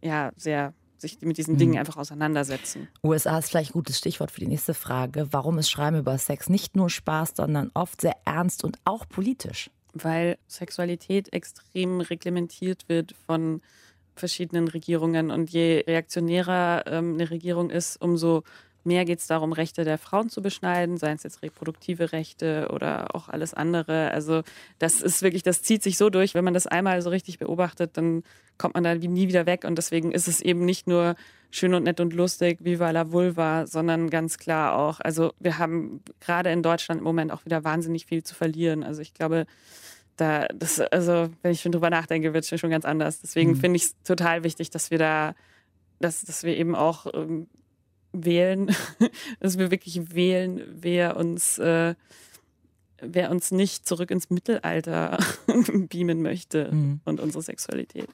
ja, 0.02 0.32
sehr 0.36 0.72
sich 1.00 1.20
mit 1.22 1.38
diesen 1.38 1.56
Dingen 1.56 1.72
mhm. 1.72 1.78
einfach 1.78 1.96
auseinandersetzen. 1.96 2.88
USA 3.02 3.38
ist 3.38 3.50
vielleicht 3.50 3.70
ein 3.70 3.74
gutes 3.74 3.98
Stichwort 3.98 4.30
für 4.30 4.40
die 4.40 4.46
nächste 4.46 4.74
Frage. 4.74 5.28
Warum 5.30 5.58
ist 5.58 5.70
Schreiben 5.70 5.98
über 5.98 6.16
Sex 6.18 6.48
nicht 6.48 6.76
nur 6.76 6.90
Spaß, 6.90 7.32
sondern 7.36 7.70
oft 7.74 8.00
sehr 8.00 8.16
ernst 8.24 8.64
und 8.64 8.78
auch 8.84 9.08
politisch? 9.08 9.70
Weil 9.92 10.38
Sexualität 10.46 11.32
extrem 11.32 12.00
reglementiert 12.00 12.88
wird 12.88 13.14
von 13.26 13.60
verschiedenen 14.14 14.68
Regierungen 14.68 15.30
und 15.30 15.50
je 15.50 15.84
reaktionärer 15.86 16.84
ähm, 16.86 17.14
eine 17.14 17.30
Regierung 17.30 17.70
ist, 17.70 18.00
umso 18.00 18.44
Mehr 18.84 19.04
geht 19.04 19.18
es 19.18 19.26
darum, 19.26 19.52
Rechte 19.52 19.84
der 19.84 19.98
Frauen 19.98 20.30
zu 20.30 20.42
beschneiden, 20.42 20.96
seien 20.96 21.16
es 21.16 21.22
jetzt 21.22 21.42
reproduktive 21.42 22.12
Rechte 22.12 22.68
oder 22.72 23.14
auch 23.14 23.28
alles 23.28 23.52
andere. 23.54 24.10
Also 24.10 24.42
das 24.78 25.00
ist 25.02 25.22
wirklich, 25.22 25.42
das 25.42 25.62
zieht 25.62 25.82
sich 25.82 25.98
so 25.98 26.10
durch. 26.10 26.34
Wenn 26.34 26.44
man 26.44 26.54
das 26.54 26.66
einmal 26.66 27.02
so 27.02 27.10
richtig 27.10 27.38
beobachtet, 27.38 27.96
dann 27.96 28.22
kommt 28.58 28.74
man 28.74 28.84
da 28.84 28.94
nie 28.94 29.28
wieder 29.28 29.46
weg. 29.46 29.64
Und 29.64 29.76
deswegen 29.76 30.12
ist 30.12 30.28
es 30.28 30.40
eben 30.40 30.64
nicht 30.64 30.86
nur 30.86 31.14
schön 31.50 31.74
und 31.74 31.82
nett 31.82 32.00
und 32.00 32.14
lustig, 32.14 32.58
Viva 32.62 32.90
la 32.90 33.12
Vulva, 33.12 33.66
sondern 33.66 34.08
ganz 34.08 34.38
klar 34.38 34.78
auch, 34.78 35.00
also 35.00 35.32
wir 35.40 35.58
haben 35.58 36.00
gerade 36.20 36.50
in 36.50 36.62
Deutschland 36.62 37.00
im 37.00 37.04
Moment 37.04 37.32
auch 37.32 37.44
wieder 37.44 37.64
wahnsinnig 37.64 38.06
viel 38.06 38.22
zu 38.22 38.34
verlieren. 38.34 38.84
Also 38.84 39.02
ich 39.02 39.14
glaube, 39.14 39.46
da, 40.16 40.46
das, 40.54 40.80
also 40.80 41.28
wenn 41.42 41.52
ich 41.52 41.60
schon 41.60 41.72
drüber 41.72 41.90
nachdenke, 41.90 42.32
wird 42.34 42.50
es 42.50 42.60
schon 42.60 42.70
ganz 42.70 42.84
anders. 42.84 43.20
Deswegen 43.20 43.52
mhm. 43.52 43.56
finde 43.56 43.76
ich 43.76 43.84
es 43.84 44.02
total 44.04 44.44
wichtig, 44.44 44.70
dass 44.70 44.90
wir 44.90 44.98
da, 44.98 45.34
dass, 45.98 46.22
dass 46.22 46.44
wir 46.44 46.56
eben 46.56 46.74
auch 46.74 47.06
ähm, 47.14 47.48
wählen, 48.12 48.74
dass 49.40 49.58
wir 49.58 49.70
wirklich 49.70 50.14
wählen, 50.14 50.62
wer 50.68 51.16
uns, 51.16 51.58
äh, 51.58 51.94
wer 53.00 53.30
uns 53.30 53.50
nicht 53.50 53.86
zurück 53.86 54.10
ins 54.10 54.30
Mittelalter 54.30 55.18
beamen 55.88 56.22
möchte 56.22 56.72
mhm. 56.72 57.00
und 57.04 57.20
unsere 57.20 57.42
Sexualität. 57.42 58.08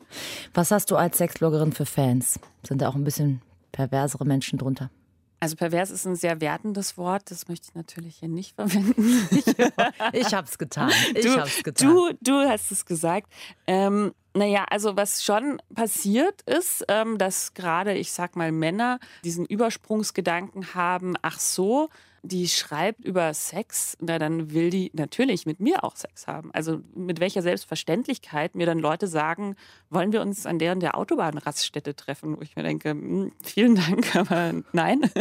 Was 0.55 0.71
hast 0.71 0.91
du 0.91 0.97
als 0.97 1.19
Sexbloggerin 1.19 1.73
für 1.73 1.87
Fans? 1.87 2.39
Sind 2.67 2.83
da 2.83 2.89
auch 2.89 2.95
ein 2.95 3.05
bisschen 3.05 3.43
perversere 3.73 4.25
Menschen 4.25 4.59
drunter? 4.59 4.91
Also 5.39 5.55
pervers 5.57 5.91
ist 5.91 6.07
ein 6.07 6.17
sehr 6.17 6.41
wertendes 6.41 6.97
Wort, 6.97 7.31
das 7.31 7.47
möchte 7.47 7.69
ich 7.69 7.75
natürlich 7.75 8.17
hier 8.17 8.29
nicht 8.29 8.55
verwenden. 8.55 9.29
ich 10.13 10.33
habe 10.33 10.49
es 10.49 10.57
getan. 10.57 10.91
Ich 11.15 11.27
du, 11.27 11.39
hab's 11.39 11.63
getan. 11.63 11.89
Du, 11.89 12.11
du 12.23 12.33
hast 12.49 12.73
es 12.73 12.87
gesagt. 12.87 13.31
Ähm, 13.67 14.13
naja, 14.37 14.65
also 14.71 14.97
was 14.97 15.25
schon 15.25 15.61
passiert 15.75 16.43
ist, 16.43 16.85
ähm, 16.89 17.19
dass 17.19 17.55
gerade, 17.55 17.95
ich 17.95 18.13
sag 18.13 18.37
mal, 18.37 18.53
Männer 18.53 18.99
diesen 19.25 19.47
Übersprungsgedanken 19.47 20.75
haben, 20.75 21.15
ach 21.23 21.39
so, 21.39 21.89
die 22.23 22.49
schreibt 22.49 23.05
über 23.05 23.33
Sex, 23.35 23.97
na 24.01 24.19
dann 24.19 24.53
will 24.53 24.71
die 24.71 24.91
natürlich 24.95 25.47
mit 25.47 25.61
mir 25.61 25.85
auch 25.85 25.97
Sex 25.97 26.27
haben. 26.27 26.51
Also 26.53 26.81
mit 26.95 27.21
welcher 27.21 27.43
Selbstverständlichkeit 27.43 28.55
mir 28.55 28.67
dann 28.67 28.79
Leute 28.79 29.07
sagen, 29.07 29.55
wollen 29.91 30.13
wir 30.13 30.21
uns 30.21 30.45
an 30.45 30.59
deren 30.59 30.81
der 30.81 30.99
Autobahnraststätte 30.99 31.95
treffen, 31.95 32.37
wo 32.37 32.43
ich 32.43 32.57
mir 32.57 32.63
denke, 32.63 32.91
hm, 32.91 33.33
vielen 33.43 33.77
Dank, 33.77 34.15
aber 34.17 34.55
nein. 34.73 35.11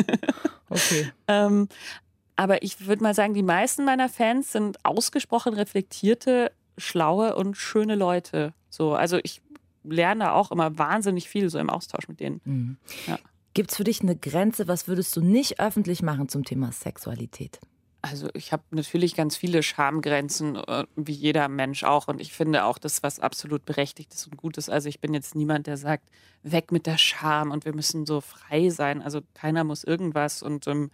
Okay. 0.67 1.11
ähm, 1.27 1.69
aber 2.35 2.63
ich 2.63 2.87
würde 2.87 3.03
mal 3.03 3.13
sagen, 3.13 3.35
die 3.35 3.43
meisten 3.43 3.85
meiner 3.85 4.09
Fans 4.09 4.51
sind 4.51 4.83
ausgesprochen 4.83 5.53
reflektierte, 5.53 6.51
schlaue 6.75 7.35
und 7.35 7.55
schöne 7.55 7.93
Leute. 7.93 8.53
So, 8.75 8.93
also 8.93 9.19
ich 9.23 9.41
lerne 9.83 10.33
auch 10.33 10.51
immer 10.51 10.77
wahnsinnig 10.77 11.29
viel 11.29 11.49
so 11.49 11.59
im 11.59 11.69
Austausch 11.69 12.09
mit 12.09 12.19
denen. 12.19 12.41
Mhm. 12.43 12.77
Ja. 13.07 13.17
Gibt 13.53 13.71
es 13.71 13.77
für 13.77 13.85
dich 13.85 14.01
eine 14.01 14.17
Grenze? 14.17 14.67
Was 14.67 14.89
würdest 14.89 15.15
du 15.15 15.21
nicht 15.21 15.61
öffentlich 15.61 16.01
machen 16.01 16.27
zum 16.27 16.43
Thema 16.43 16.73
Sexualität? 16.73 17.61
Also 18.01 18.27
ich 18.33 18.51
habe 18.51 18.63
natürlich 18.71 19.15
ganz 19.15 19.37
viele 19.37 19.63
Schamgrenzen, 19.63 20.57
äh, 20.57 20.85
wie 20.97 21.13
jeder 21.13 21.47
Mensch 21.47 21.85
auch. 21.85 22.09
Und 22.09 22.19
ich 22.19 22.33
finde 22.33 22.65
auch 22.65 22.77
das, 22.77 23.01
was 23.01 23.21
absolut 23.21 23.65
berechtigt 23.65 24.13
ist 24.13 24.27
und 24.27 24.35
gut 24.35 24.57
ist. 24.57 24.69
Also 24.69 24.89
ich 24.89 24.99
bin 24.99 25.13
jetzt 25.13 25.35
niemand, 25.35 25.67
der 25.67 25.77
sagt, 25.77 26.03
weg 26.43 26.73
mit 26.73 26.85
der 26.85 26.97
Scham 26.97 27.51
und 27.51 27.63
wir 27.63 27.73
müssen 27.73 28.05
so 28.05 28.19
frei 28.19 28.69
sein. 28.69 29.01
Also 29.01 29.21
keiner 29.33 29.63
muss 29.63 29.85
irgendwas. 29.85 30.43
Und 30.43 30.67
ähm, 30.67 30.91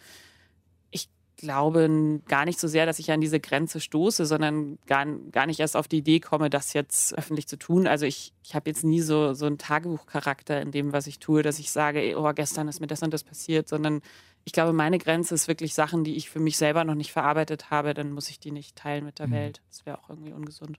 glaube 1.42 2.22
gar 2.28 2.46
nicht 2.46 2.60
so 2.60 2.68
sehr, 2.68 2.86
dass 2.86 3.00
ich 3.00 3.12
an 3.12 3.20
diese 3.20 3.40
Grenze 3.40 3.80
stoße, 3.80 4.26
sondern 4.26 4.78
gar, 4.86 5.06
gar 5.32 5.48
nicht 5.48 5.60
erst 5.60 5.76
auf 5.76 5.88
die 5.88 5.98
Idee 5.98 6.20
komme, 6.20 6.50
das 6.50 6.74
jetzt 6.74 7.18
öffentlich 7.18 7.48
zu 7.48 7.58
tun. 7.58 7.88
Also 7.88 8.06
ich, 8.06 8.34
ich 8.44 8.56
habe 8.56 8.70
jetzt 8.70 8.84
nie 8.84 9.02
so, 9.02 9.34
so 9.34 9.48
einen 9.48 9.58
Tagebuchcharakter 9.58 10.62
in 10.62 10.72
dem, 10.72 10.94
was 10.94 11.08
ich 11.08 11.20
tue, 11.20 11.42
dass 11.42 11.60
ich 11.60 11.72
sage, 11.72 12.16
oh, 12.18 12.32
gestern 12.34 12.68
ist 12.68 12.80
mir 12.80 12.88
das 12.88 13.02
und 13.02 13.14
das 13.14 13.24
passiert, 13.24 13.68
sondern 13.68 14.02
ich 14.44 14.54
glaube, 14.54 14.74
meine 14.74 14.98
Grenze 14.98 15.36
ist 15.36 15.48
wirklich 15.48 15.74
Sachen, 15.74 16.04
die 16.04 16.16
ich 16.16 16.30
für 16.30 16.40
mich 16.40 16.58
selber 16.58 16.84
noch 16.84 16.96
nicht 16.96 17.12
verarbeitet 17.12 17.70
habe, 17.70 17.94
dann 17.94 18.12
muss 18.12 18.30
ich 18.30 18.40
die 18.40 18.52
nicht 18.52 18.76
teilen 18.76 19.06
mit 19.06 19.20
der 19.20 19.28
mhm. 19.28 19.34
Welt. 19.34 19.62
Das 19.70 19.86
wäre 19.86 20.00
auch 20.00 20.10
irgendwie 20.10 20.34
ungesund. 20.34 20.78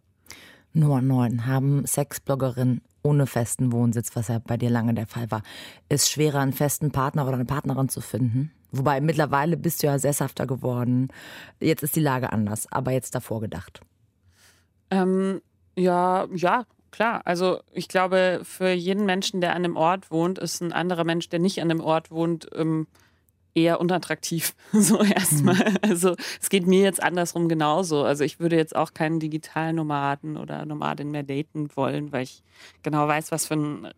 Nummer 0.72 1.02
9. 1.02 1.46
Haben 1.46 1.86
Sexbloggerinnen 1.86 2.80
ohne 3.02 3.26
festen 3.26 3.72
Wohnsitz, 3.72 4.14
was 4.14 4.28
ja 4.28 4.38
bei 4.38 4.56
dir 4.56 4.70
lange 4.70 4.94
der 4.94 5.06
Fall 5.06 5.30
war, 5.30 5.42
ist 5.88 6.10
schwerer, 6.10 6.40
einen 6.40 6.52
festen 6.52 6.92
Partner 6.92 7.24
oder 7.24 7.34
eine 7.34 7.44
Partnerin 7.44 7.88
zu 7.88 8.00
finden? 8.00 8.52
Wobei 8.72 9.00
mittlerweile 9.00 9.56
bist 9.56 9.82
du 9.82 9.86
ja 9.86 9.98
sesshafter 9.98 10.46
geworden. 10.46 11.08
Jetzt 11.60 11.82
ist 11.82 11.94
die 11.94 12.00
Lage 12.00 12.32
anders, 12.32 12.66
aber 12.72 12.90
jetzt 12.90 13.14
davor 13.14 13.40
gedacht. 13.40 13.80
Ähm, 14.90 15.42
ja, 15.76 16.26
ja, 16.34 16.64
klar. 16.90 17.20
Also 17.24 17.60
ich 17.72 17.88
glaube, 17.88 18.40
für 18.44 18.70
jeden 18.70 19.04
Menschen, 19.04 19.40
der 19.40 19.50
an 19.50 19.64
einem 19.64 19.76
Ort 19.76 20.10
wohnt, 20.10 20.38
ist 20.38 20.62
ein 20.62 20.72
anderer 20.72 21.04
Mensch, 21.04 21.28
der 21.28 21.38
nicht 21.38 21.60
an 21.60 21.70
einem 21.70 21.80
Ort 21.80 22.10
wohnt, 22.10 22.48
ähm, 22.54 22.86
eher 23.54 23.80
unattraktiv. 23.80 24.54
So 24.72 25.02
erstmal. 25.02 25.54
Mhm. 25.56 25.78
Also 25.82 26.16
es 26.40 26.48
geht 26.48 26.66
mir 26.66 26.82
jetzt 26.82 27.02
andersrum 27.02 27.48
genauso. 27.48 28.04
Also 28.04 28.24
ich 28.24 28.40
würde 28.40 28.56
jetzt 28.56 28.74
auch 28.74 28.94
keinen 28.94 29.20
digitalen 29.20 29.76
Nomaden 29.76 30.36
oder 30.38 30.64
Nomadin 30.64 31.10
mehr 31.10 31.22
daten 31.22 31.68
wollen, 31.76 32.10
weil 32.10 32.22
ich 32.22 32.42
genau 32.82 33.06
weiß, 33.06 33.32
was 33.32 33.46
für 33.46 33.54
ein 33.54 33.88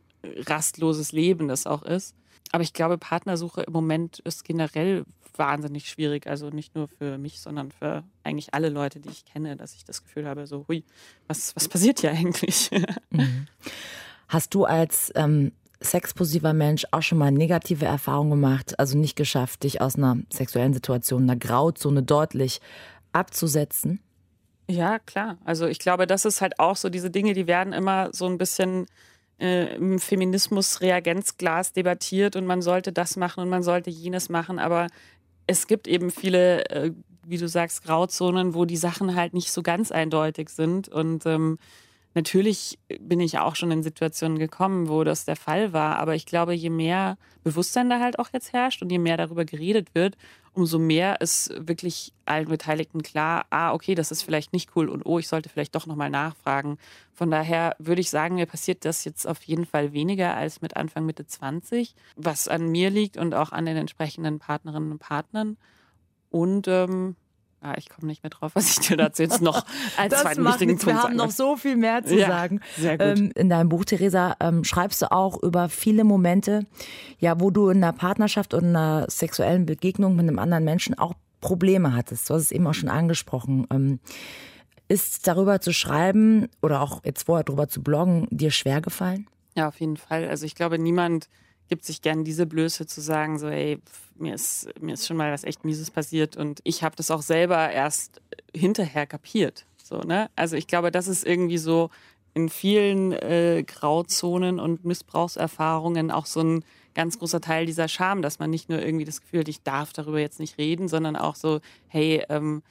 rastloses 0.47 1.13
Leben 1.13 1.49
das 1.49 1.67
auch 1.67 1.83
ist. 1.83 2.15
Aber 2.53 2.63
ich 2.63 2.73
glaube, 2.73 2.99
Partnersuche 2.99 3.63
im 3.63 3.73
Moment 3.73 4.21
ist 4.21 4.45
generell 4.45 5.05
wahnsinnig 5.37 5.89
schwierig. 5.89 6.27
Also 6.27 6.51
nicht 6.51 6.75
nur 6.75 6.89
für 6.89 7.19
mich, 7.19 7.41
sondern 7.41 7.73
für 7.73 8.05
eigentlich 8.23 8.55
alle 8.55 8.69
Leute, 8.69 9.01
die 9.01 9.09
ich 9.09 9.25
kenne, 9.25 9.57
dass 9.57 9.75
ich 9.75 9.85
das 9.85 10.03
Gefühl 10.03 10.27
habe, 10.27 10.47
so, 10.47 10.65
hui, 10.69 10.85
was, 11.27 11.55
was 11.57 11.69
passiert 11.69 12.01
hier 12.01 12.11
eigentlich? 12.11 12.71
Mhm. 13.11 13.47
Hast 14.27 14.55
du 14.55 14.65
als 14.65 15.13
ähm, 15.15 15.53
sexposiver 15.81 16.53
Mensch 16.53 16.87
auch 16.91 17.03
schon 17.03 17.19
mal 17.19 17.31
negative 17.31 17.85
Erfahrungen 17.85 18.31
gemacht, 18.31 18.79
also 18.79 18.99
nicht 18.99 19.15
geschafft, 19.15 19.63
dich 19.63 19.81
aus 19.81 19.97
einer 19.97 20.17
sexuellen 20.33 20.75
Situation, 20.75 21.23
einer 21.23 21.37
Grauzone 21.37 22.03
deutlich 22.03 22.61
abzusetzen? 23.13 24.01
Ja, 24.69 24.99
klar. 24.99 25.37
Also 25.45 25.67
ich 25.67 25.79
glaube, 25.79 26.07
das 26.07 26.25
ist 26.25 26.41
halt 26.41 26.59
auch 26.59 26.77
so 26.77 26.89
diese 26.89 27.11
Dinge, 27.11 27.35
die 27.35 27.47
werden 27.47 27.73
immer 27.73 28.09
so 28.13 28.27
ein 28.27 28.39
bisschen 28.39 28.87
äh, 29.41 29.77
im 29.77 29.99
Feminismus 29.99 30.81
Reagenzglas 30.81 31.73
debattiert 31.73 32.37
und 32.37 32.47
man 32.47 32.63
sollte 32.63 32.93
das 32.93 33.17
machen 33.17 33.43
und 33.43 33.49
man 33.49 33.63
sollte 33.63 33.91
jenes 33.91 34.29
machen, 34.29 34.59
aber 34.59 34.87
es 35.47 35.67
gibt 35.67 35.87
eben 35.87 36.11
viele, 36.11 36.69
äh, 36.71 36.93
wie 37.27 37.39
du 37.39 37.49
sagst, 37.49 37.85
Grauzonen, 37.85 38.55
wo 38.55 38.65
die 38.65 38.77
Sachen 38.77 39.15
halt 39.15 39.35
nicht 39.35 39.51
so 39.53 39.63
ganz 39.63 39.93
eindeutig 39.93 40.49
sind. 40.51 40.89
Und 40.89 41.27
ähm, 41.27 41.59
natürlich 42.15 42.79
bin 43.01 43.21
ich 43.21 43.39
auch 43.39 43.57
schon 43.57 43.71
in 43.71 43.83
Situationen 43.83 44.39
gekommen, 44.39 44.89
wo 44.89 45.05
das 45.05 45.25
der 45.25 45.37
Fall 45.37 45.73
war. 45.73 45.99
Aber 45.99 46.15
ich 46.15 46.27
glaube, 46.27 46.55
je 46.55 46.71
mehr 46.71 47.17
Bewusstsein 47.43 47.91
da 47.91 48.01
halt 48.01 48.19
auch 48.19 48.29
jetzt 48.33 48.53
herrscht 48.53 48.83
und 48.83 48.91
je 48.91 48.99
mehr 48.99 49.17
darüber 49.17 49.45
geredet 49.45 49.95
wird, 49.95 50.17
umso 50.55 50.79
mehr 50.79 51.21
ist 51.21 51.53
wirklich 51.57 52.13
allen 52.25 52.49
Beteiligten 52.49 53.03
klar, 53.03 53.47
ah, 53.51 53.73
okay, 53.73 53.95
das 53.95 54.11
ist 54.11 54.23
vielleicht 54.23 54.53
nicht 54.53 54.71
cool 54.77 54.89
und 54.89 55.05
oh, 55.05 55.19
ich 55.19 55.29
sollte 55.29 55.49
vielleicht 55.49 55.75
doch 55.75 55.87
nochmal 55.87 56.11
nachfragen. 56.11 56.79
Von 57.13 57.31
daher 57.31 57.77
würde 57.79 58.01
ich 58.01 58.11
sagen, 58.11 58.37
mir 58.37 58.47
passiert 58.47 58.85
das 58.85 59.05
jetzt 59.05 59.27
auf 59.27 59.43
jeden 59.43 59.67
Fall 59.67 59.93
weniger 59.93 60.35
als 60.35 60.63
mit 60.63 60.77
Anfang, 60.77 61.05
Mitte 61.07 61.27
20, 61.27 61.95
was 62.17 62.49
an 62.49 62.71
mir 62.71 62.91
liegt 62.91 63.17
und 63.17 63.35
auch 63.35 63.53
an 63.53 63.67
den 63.67 63.77
entsprechenden 63.77 64.39
Partnerinnen 64.39 64.93
und 64.93 64.99
Partnern. 64.99 65.57
Und 66.31 66.67
ähm, 66.69 67.17
Ah, 67.67 67.77
ich 67.79 67.89
komme 67.89 68.09
nicht 68.09 68.23
mehr 68.23 68.29
drauf, 68.29 68.53
was 68.55 68.69
ich 68.69 68.87
dir 68.87 68.99
dazu 68.99 69.23
jetzt 69.23 69.41
noch 69.41 69.65
als 69.97 70.11
das 70.11 70.21
zweiten 70.21 70.43
macht 70.43 70.55
wichtigen 70.57 70.73
nichts. 70.73 70.85
Punkt 70.85 70.99
Wir 70.99 71.03
haben 71.03 71.17
noch 71.17 71.31
so 71.31 71.57
viel 71.57 71.77
mehr 71.77 72.05
zu 72.05 72.15
Ja, 72.15 72.29
sagen. 72.29 72.61
sehr 72.77 72.99
gut. 72.99 73.19
Ähm, 73.19 73.33
in 73.35 73.49
deinem 73.49 73.71
Buch, 73.71 73.87
Theresa, 73.87 74.37
ähm, 74.41 74.65
schreibst 74.65 75.01
du 75.01 75.11
auch 75.11 75.43
über 75.43 75.71
viele 75.71 76.05
Momente, 76.05 76.67
ja, 77.21 77.41
wo 77.41 77.51
du 77.51 77.71
in 77.71 77.83
einer 77.83 77.95
Partnerschaft 77.95 78.53
und 78.53 78.65
einer 78.67 79.07
sexuellen 79.09 79.65
Begegnung 79.65 80.15
mit 80.15 80.29
einem 80.29 80.39
anderen 80.39 80.65
Menschen 80.65 80.99
auch 80.99 81.15
Probleme 81.41 81.97
hattest. 81.97 82.29
Du 82.29 82.35
hast 82.35 82.43
es 82.43 82.53
eben 82.53 82.67
auch 82.67 82.75
schon 82.75 82.91
angesprochen. 82.91 83.67
Ähm, 83.73 83.99
ist 84.89 85.27
darüber 85.27 85.63
zu 85.63 85.73
schreiben 85.73 86.49
oder 86.61 86.83
auch 86.83 87.03
jetzt 87.03 87.23
vorher 87.23 87.45
darüber 87.45 87.67
zu 87.69 87.83
bloggen 87.83 88.29
dir 88.31 88.51
schwer 88.51 88.83
gefallen? 88.83 89.27
Ja, 89.57 89.69
auf 89.69 89.81
jeden 89.81 89.97
Fall. 89.97 90.29
Also 90.29 90.45
ich 90.45 90.55
glaube, 90.55 90.79
niemand 90.79 91.29
gibt 91.75 91.85
sich 91.85 92.03
gern 92.03 92.23
diese 92.23 92.47
Blöße 92.47 92.87
zu 92.87 93.01
sagen, 93.01 93.37
so, 93.37 93.49
ey, 93.49 93.81
mir 94.15 94.33
ist, 94.33 94.69
mir 94.81 94.95
ist 94.95 95.09
schon 95.09 95.17
mal 95.17 95.33
was 95.33 95.43
echt 95.43 95.65
Mieses 95.65 95.91
passiert 95.91 96.37
und 96.37 96.61
ich 96.63 96.85
habe 96.85 96.95
das 96.95 97.11
auch 97.11 97.21
selber 97.21 97.69
erst 97.69 98.23
hinterher 98.55 99.09
kapiert. 99.09 99.67
So, 99.83 99.99
ne? 99.99 100.31
Also 100.37 100.55
ich 100.55 100.69
glaube, 100.69 100.93
das 100.93 101.09
ist 101.09 101.27
irgendwie 101.27 101.59
so 101.59 101.91
in 102.33 102.49
vielen 102.49 103.11
äh, 103.11 103.65
Grauzonen 103.67 104.61
und 104.61 104.85
Missbrauchserfahrungen 104.85 106.13
auch 106.13 106.27
so 106.27 106.43
ein 106.43 106.65
ganz 106.95 107.19
großer 107.19 107.41
Teil 107.41 107.67
dieser 107.67 107.89
Scham, 107.89 108.23
dass 108.23 108.39
man 108.39 108.51
nicht 108.51 108.69
nur 108.69 108.81
irgendwie 108.81 109.05
das 109.05 109.21
Gefühl 109.21 109.41
hat, 109.41 109.49
ich 109.49 109.65
darf 109.65 109.93
darüber 109.93 110.21
jetzt 110.21 110.39
nicht 110.39 110.59
reden, 110.59 110.87
sondern 110.87 111.17
auch 111.17 111.35
so, 111.35 111.59
hey, 111.89 112.23
ähm, 112.29 112.63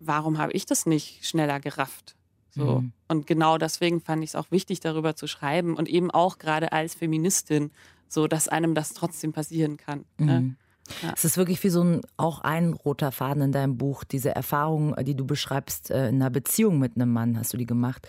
warum 0.00 0.38
habe 0.38 0.54
ich 0.54 0.66
das 0.66 0.86
nicht 0.86 1.24
schneller 1.24 1.60
gerafft? 1.60 2.16
So. 2.50 2.80
Mhm. 2.80 2.92
Und 3.06 3.28
genau 3.28 3.58
deswegen 3.58 4.00
fand 4.00 4.24
ich 4.24 4.30
es 4.30 4.34
auch 4.34 4.50
wichtig, 4.50 4.80
darüber 4.80 5.14
zu 5.14 5.28
schreiben 5.28 5.76
und 5.76 5.88
eben 5.88 6.10
auch 6.10 6.38
gerade 6.38 6.72
als 6.72 6.96
Feministin, 6.96 7.70
so 8.10 8.26
dass 8.26 8.48
einem 8.48 8.74
das 8.74 8.92
trotzdem 8.92 9.32
passieren 9.32 9.76
kann. 9.76 10.04
Ne? 10.18 10.56
Ja. 11.02 11.12
Es 11.16 11.24
ist 11.24 11.36
wirklich 11.36 11.62
wie 11.62 11.70
so 11.70 11.82
ein, 11.82 12.00
auch 12.16 12.40
ein 12.40 12.72
roter 12.72 13.12
Faden 13.12 13.42
in 13.42 13.52
deinem 13.52 13.76
Buch, 13.76 14.04
diese 14.04 14.34
Erfahrung, 14.34 14.94
die 15.04 15.14
du 15.14 15.26
beschreibst, 15.26 15.90
äh, 15.90 16.08
in 16.08 16.16
einer 16.16 16.30
Beziehung 16.30 16.78
mit 16.78 16.96
einem 16.96 17.12
Mann 17.12 17.38
hast 17.38 17.52
du 17.52 17.56
die 17.56 17.66
gemacht. 17.66 18.06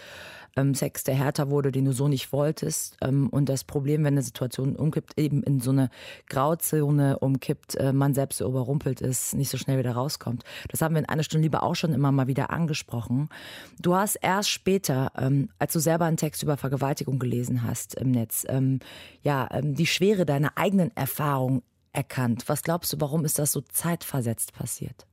Ähm, 0.58 0.74
Sex, 0.74 1.06
der 1.06 1.16
härter 1.16 1.50
wurde, 1.50 1.72
den 1.72 1.86
du 1.86 1.94
so 1.94 2.08
nicht 2.08 2.34
wolltest. 2.34 2.98
Ähm, 3.02 3.30
und 3.30 3.48
das 3.48 3.64
Problem, 3.64 4.04
wenn 4.04 4.16
eine 4.16 4.22
Situation 4.22 4.76
umkippt, 4.76 5.18
eben 5.18 5.44
in 5.44 5.62
so 5.62 5.72
eine 5.72 5.90
Grauzone 6.28 7.20
umkippt, 7.20 7.76
äh, 7.76 7.94
man 7.94 8.14
selbst 8.14 8.40
so 8.40 8.46
überrumpelt 8.48 9.00
ist, 9.00 9.34
nicht 9.34 9.50
so 9.50 9.58
schnell 9.58 9.80
wieder 9.80 9.94
rauskommt. 9.94 10.44
Das 10.70 10.82
haben 10.82 10.96
wir 10.96 11.00
in 11.00 11.08
einer 11.08 11.24
Stunde 11.24 11.44
lieber 11.44 11.64
auch 11.64 11.76
schon 11.76 11.94
immer 11.94 12.12
mal 12.12 12.28
wieder 12.28 12.50
angesprochen. 12.50 13.30
Du 13.80 13.96
hast 13.96 14.16
erst 14.16 14.50
später, 14.50 15.12
ähm, 15.18 15.50
als 15.58 15.72
du 15.72 15.80
selber 15.80 16.06
einen 16.06 16.18
Text 16.18 16.44
über 16.44 16.58
Vergewaltigung 16.58 17.18
gelesen 17.18 17.64
hast 17.64 17.96
im 17.96 18.12
Netz, 18.12 18.46
ja, 19.24 19.48
die 19.62 19.86
Schwere 19.86 20.26
deiner 20.26 20.58
eigenen 20.58 20.96
Erfahrung 20.96 21.62
erkannt. 21.94 22.48
Was 22.50 22.64
glaubst 22.64 22.94
du, 22.94 22.98
warum 23.02 23.26
ist 23.26 23.40
das 23.40 23.52
so 23.52 23.62
zeitversetzt 23.62 24.54
passiert? 24.54 25.08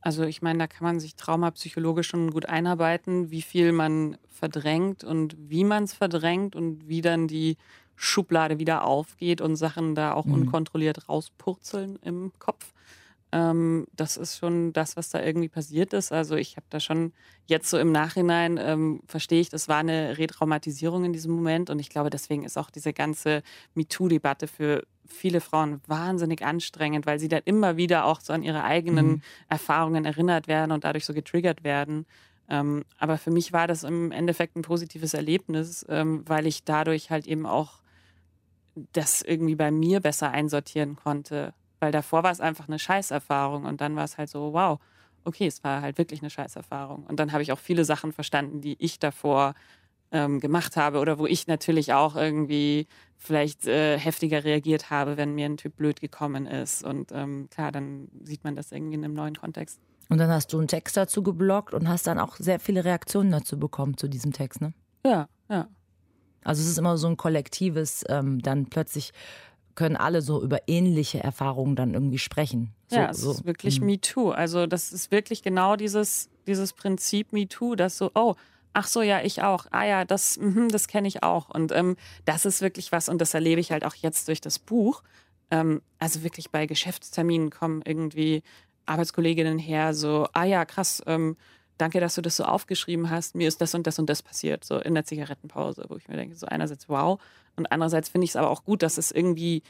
Also 0.00 0.22
ich 0.24 0.42
meine, 0.42 0.58
da 0.60 0.66
kann 0.66 0.84
man 0.84 1.00
sich 1.00 1.16
traumapsychologisch 1.16 2.08
schon 2.08 2.30
gut 2.30 2.46
einarbeiten, 2.46 3.30
wie 3.30 3.42
viel 3.42 3.72
man 3.72 4.16
verdrängt 4.28 5.02
und 5.04 5.36
wie 5.38 5.64
man 5.64 5.84
es 5.84 5.92
verdrängt 5.94 6.54
und 6.54 6.88
wie 6.88 7.00
dann 7.00 7.26
die 7.26 7.56
Schublade 7.96 8.58
wieder 8.60 8.84
aufgeht 8.84 9.40
und 9.40 9.56
Sachen 9.56 9.94
da 9.96 10.12
auch 10.14 10.26
Mhm. 10.26 10.28
unkontrolliert 10.28 11.08
rauspurzeln 11.08 11.96
im 12.02 12.32
Kopf. 12.38 12.72
Ähm, 13.32 13.86
das 13.94 14.16
ist 14.16 14.38
schon 14.38 14.72
das, 14.72 14.96
was 14.96 15.10
da 15.10 15.22
irgendwie 15.22 15.48
passiert 15.50 15.92
ist. 15.92 16.12
Also 16.12 16.36
ich 16.36 16.56
habe 16.56 16.66
da 16.70 16.80
schon 16.80 17.12
jetzt 17.46 17.68
so 17.68 17.78
im 17.78 17.92
Nachhinein 17.92 18.58
ähm, 18.58 19.02
verstehe 19.06 19.40
ich, 19.40 19.50
das 19.50 19.68
war 19.68 19.78
eine 19.78 20.16
Retraumatisierung 20.16 21.04
in 21.04 21.12
diesem 21.12 21.32
Moment 21.34 21.68
und 21.68 21.78
ich 21.78 21.90
glaube, 21.90 22.08
deswegen 22.10 22.44
ist 22.44 22.56
auch 22.56 22.70
diese 22.70 22.92
ganze 22.94 23.42
MeToo-Debatte 23.74 24.48
für 24.48 24.84
viele 25.06 25.40
Frauen 25.42 25.80
wahnsinnig 25.86 26.42
anstrengend, 26.44 27.06
weil 27.06 27.18
sie 27.18 27.28
dann 27.28 27.42
immer 27.44 27.76
wieder 27.76 28.06
auch 28.06 28.20
so 28.20 28.32
an 28.32 28.42
ihre 28.42 28.64
eigenen 28.64 29.16
Mhm. 29.16 29.22
Erfahrungen 29.48 30.04
erinnert 30.06 30.48
werden 30.48 30.72
und 30.72 30.84
dadurch 30.84 31.04
so 31.04 31.12
getriggert 31.14 31.64
werden. 31.64 32.06
Ähm, 32.48 32.84
aber 32.98 33.18
für 33.18 33.30
mich 33.30 33.52
war 33.52 33.66
das 33.66 33.84
im 33.84 34.10
Endeffekt 34.10 34.56
ein 34.56 34.62
positives 34.62 35.12
Erlebnis, 35.12 35.84
ähm, 35.90 36.22
weil 36.26 36.46
ich 36.46 36.64
dadurch 36.64 37.10
halt 37.10 37.26
eben 37.26 37.44
auch 37.46 37.82
das 38.92 39.22
irgendwie 39.22 39.56
bei 39.56 39.70
mir 39.70 40.00
besser 40.00 40.30
einsortieren 40.30 40.96
konnte. 40.96 41.54
Weil 41.80 41.92
davor 41.92 42.22
war 42.22 42.32
es 42.32 42.40
einfach 42.40 42.68
eine 42.68 42.78
Scheißerfahrung 42.78 43.64
und 43.64 43.80
dann 43.80 43.96
war 43.96 44.04
es 44.04 44.18
halt 44.18 44.28
so, 44.28 44.52
wow, 44.52 44.78
okay, 45.24 45.46
es 45.46 45.62
war 45.62 45.82
halt 45.82 45.98
wirklich 45.98 46.22
eine 46.22 46.30
Scheißerfahrung. 46.30 47.04
Und 47.04 47.20
dann 47.20 47.32
habe 47.32 47.42
ich 47.42 47.52
auch 47.52 47.58
viele 47.58 47.84
Sachen 47.84 48.12
verstanden, 48.12 48.60
die 48.60 48.76
ich 48.78 48.98
davor 48.98 49.54
ähm, 50.10 50.40
gemacht 50.40 50.76
habe 50.76 50.98
oder 50.98 51.18
wo 51.18 51.26
ich 51.26 51.46
natürlich 51.46 51.92
auch 51.92 52.16
irgendwie 52.16 52.86
vielleicht 53.16 53.66
äh, 53.66 53.98
heftiger 53.98 54.44
reagiert 54.44 54.90
habe, 54.90 55.16
wenn 55.16 55.34
mir 55.34 55.46
ein 55.46 55.56
Typ 55.56 55.76
blöd 55.76 56.00
gekommen 56.00 56.46
ist. 56.46 56.82
Und 56.82 57.12
ähm, 57.12 57.48
klar, 57.50 57.72
dann 57.72 58.08
sieht 58.22 58.44
man 58.44 58.56
das 58.56 58.72
irgendwie 58.72 58.94
in 58.94 59.04
einem 59.04 59.14
neuen 59.14 59.36
Kontext. 59.36 59.80
Und 60.08 60.18
dann 60.18 60.30
hast 60.30 60.52
du 60.52 60.58
einen 60.58 60.68
Text 60.68 60.96
dazu 60.96 61.22
geblockt 61.22 61.74
und 61.74 61.88
hast 61.88 62.06
dann 62.06 62.18
auch 62.18 62.36
sehr 62.36 62.58
viele 62.60 62.84
Reaktionen 62.84 63.30
dazu 63.30 63.58
bekommen 63.58 63.96
zu 63.96 64.08
diesem 64.08 64.32
Text, 64.32 64.60
ne? 64.62 64.72
Ja, 65.04 65.28
ja. 65.50 65.68
Also 66.44 66.62
es 66.62 66.68
ist 66.68 66.78
immer 66.78 66.96
so 66.96 67.08
ein 67.08 67.18
kollektives, 67.18 68.04
ähm, 68.08 68.40
dann 68.40 68.66
plötzlich 68.66 69.12
können 69.78 69.96
alle 69.96 70.22
so 70.22 70.42
über 70.42 70.66
ähnliche 70.66 71.22
Erfahrungen 71.22 71.76
dann 71.76 71.94
irgendwie 71.94 72.18
sprechen. 72.18 72.74
So, 72.88 72.96
ja, 72.96 73.10
es 73.10 73.20
so. 73.20 73.30
ist 73.30 73.44
wirklich 73.46 73.80
Mhm. 73.80 73.86
MeToo. 73.86 74.30
Also 74.32 74.66
das 74.66 74.92
ist 74.92 75.12
wirklich 75.12 75.40
genau 75.44 75.76
dieses, 75.76 76.28
dieses 76.48 76.72
Prinzip 76.72 77.32
MeToo, 77.32 77.76
dass 77.76 77.96
so, 77.96 78.10
oh, 78.16 78.34
ach 78.72 78.88
so, 78.88 79.02
ja, 79.02 79.22
ich 79.22 79.40
auch. 79.42 79.66
Ah 79.70 79.84
ja, 79.84 80.04
das, 80.04 80.36
mhm, 80.36 80.68
das 80.68 80.88
kenne 80.88 81.06
ich 81.06 81.22
auch. 81.22 81.48
Und 81.48 81.70
ähm, 81.70 81.94
das 82.24 82.44
ist 82.44 82.60
wirklich 82.60 82.90
was, 82.90 83.08
und 83.08 83.20
das 83.20 83.34
erlebe 83.34 83.60
ich 83.60 83.70
halt 83.70 83.84
auch 83.84 83.94
jetzt 83.94 84.26
durch 84.26 84.40
das 84.40 84.58
Buch. 84.58 85.04
Ähm, 85.52 85.80
also 86.00 86.24
wirklich 86.24 86.50
bei 86.50 86.66
Geschäftsterminen 86.66 87.50
kommen 87.50 87.80
irgendwie 87.84 88.42
Arbeitskolleginnen 88.84 89.60
her, 89.60 89.94
so, 89.94 90.26
ah 90.32 90.42
ja, 90.44 90.64
krass, 90.64 91.04
ähm, 91.06 91.36
danke, 91.78 92.00
dass 92.00 92.14
du 92.14 92.22
das 92.22 92.36
so 92.36 92.44
aufgeschrieben 92.44 93.10
hast. 93.10 93.34
Mir 93.34 93.48
ist 93.48 93.60
das 93.60 93.74
und 93.74 93.86
das 93.86 93.98
und 93.98 94.10
das 94.10 94.22
passiert, 94.22 94.64
so 94.64 94.78
in 94.78 94.94
der 94.94 95.04
Zigarettenpause, 95.04 95.86
wo 95.88 95.96
ich 95.96 96.08
mir 96.08 96.16
denke, 96.16 96.36
so 96.36 96.46
einerseits 96.46 96.88
wow 96.88 97.20
und 97.58 97.70
andererseits 97.72 98.08
finde 98.08 98.24
ich 98.24 98.30
es 98.30 98.36
aber 98.36 98.50
auch 98.50 98.64
gut, 98.64 98.82
dass 98.82 98.96
es 98.96 99.10
irgendwie 99.10 99.62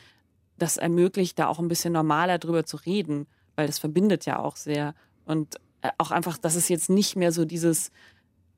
das 0.58 0.76
ermöglicht, 0.76 1.38
da 1.38 1.48
auch 1.48 1.58
ein 1.58 1.68
bisschen 1.68 1.92
normaler 1.92 2.38
drüber 2.38 2.64
zu 2.64 2.76
reden, 2.76 3.26
weil 3.56 3.66
das 3.66 3.78
verbindet 3.78 4.26
ja 4.26 4.38
auch 4.38 4.56
sehr. 4.56 4.94
Und 5.24 5.56
äh, 5.82 5.90
auch 5.98 6.10
einfach, 6.10 6.38
dass 6.38 6.54
es 6.54 6.68
jetzt 6.68 6.90
nicht 6.90 7.16
mehr 7.16 7.32
so 7.32 7.44
dieses, 7.44 7.90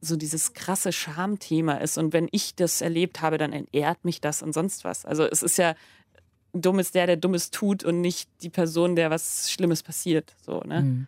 so 0.01 0.17
dieses 0.17 0.53
krasse 0.53 0.93
Schamthema 0.93 1.75
ist. 1.75 1.97
Und 1.97 2.13
wenn 2.13 2.29
ich 2.33 2.55
das 2.57 2.81
erlebt 2.81 3.21
habe, 3.21 3.39
dann 3.39 3.53
entehrt 3.53 4.05
mich 4.05 4.21
das 4.21 4.43
und 4.43 4.53
sonst 4.53 4.85
was. 4.85 5.05
Also 5.05 5.25
es 5.25 5.43
ist 5.43 5.59
ja, 5.59 5.75
dumm 6.53 6.79
ist 6.79 6.95
der, 6.95 7.07
der 7.07 7.17
Dummes 7.17 7.51
tut 7.51 7.85
und 7.85 8.01
nicht 8.01 8.29
die 8.43 8.51
Person, 8.51 8.97
der 8.97 9.11
was 9.11 9.51
Schlimmes 9.51 9.83
passiert. 9.83 10.35
So, 10.45 10.61
ne? 10.61 10.83
Mhm. 10.83 11.07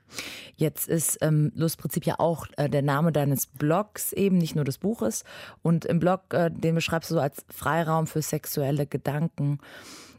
Jetzt 0.57 0.89
ist 0.89 1.19
ähm, 1.23 1.53
Lustprinzip 1.55 2.05
ja 2.05 2.19
auch 2.19 2.47
äh, 2.57 2.69
der 2.69 2.83
Name 2.83 3.13
deines 3.13 3.47
Blogs, 3.47 4.13
eben 4.13 4.39
nicht 4.39 4.55
nur 4.55 4.65
des 4.65 4.79
Buches. 4.79 5.25
Und 5.63 5.85
im 5.85 5.99
Blog, 5.99 6.33
äh, 6.33 6.51
den 6.51 6.75
beschreibst 6.75 7.11
du 7.11 7.15
so 7.15 7.21
als 7.21 7.45
Freiraum 7.49 8.07
für 8.07 8.23
sexuelle 8.23 8.87
Gedanken. 8.87 9.59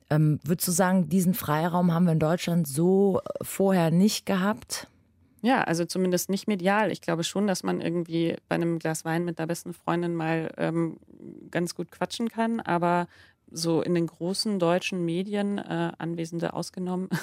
Ähm, 0.09 0.39
würdest 0.43 0.67
du 0.67 0.71
sagen, 0.71 1.09
diesen 1.09 1.33
Freiraum 1.33 1.93
haben 1.93 2.05
wir 2.05 2.13
in 2.13 2.19
Deutschland 2.19 2.67
so 2.67 3.19
äh, 3.19 3.43
vorher 3.43 3.91
nicht 3.91 4.25
gehabt? 4.25 4.87
Ja, 5.41 5.61
also 5.63 5.83
zumindest 5.83 6.29
nicht 6.29 6.47
medial. 6.47 6.89
Ich 6.89 7.01
glaube 7.01 7.25
schon, 7.25 7.47
dass 7.47 7.63
man 7.63 7.81
irgendwie 7.81 8.37
bei 8.47 8.55
einem 8.55 8.79
Glas 8.79 9.03
Wein 9.03 9.25
mit 9.25 9.39
der 9.39 9.45
besten 9.45 9.73
Freundin 9.73 10.15
mal 10.15 10.49
ähm, 10.57 10.97
ganz 11.51 11.75
gut 11.75 11.91
quatschen 11.91 12.29
kann, 12.29 12.61
aber 12.61 13.07
so 13.53 13.81
in 13.81 13.93
den 13.93 14.07
großen 14.07 14.59
deutschen 14.59 15.05
Medien, 15.05 15.57
äh, 15.57 15.91
Anwesende 15.97 16.53
ausgenommen, 16.53 17.09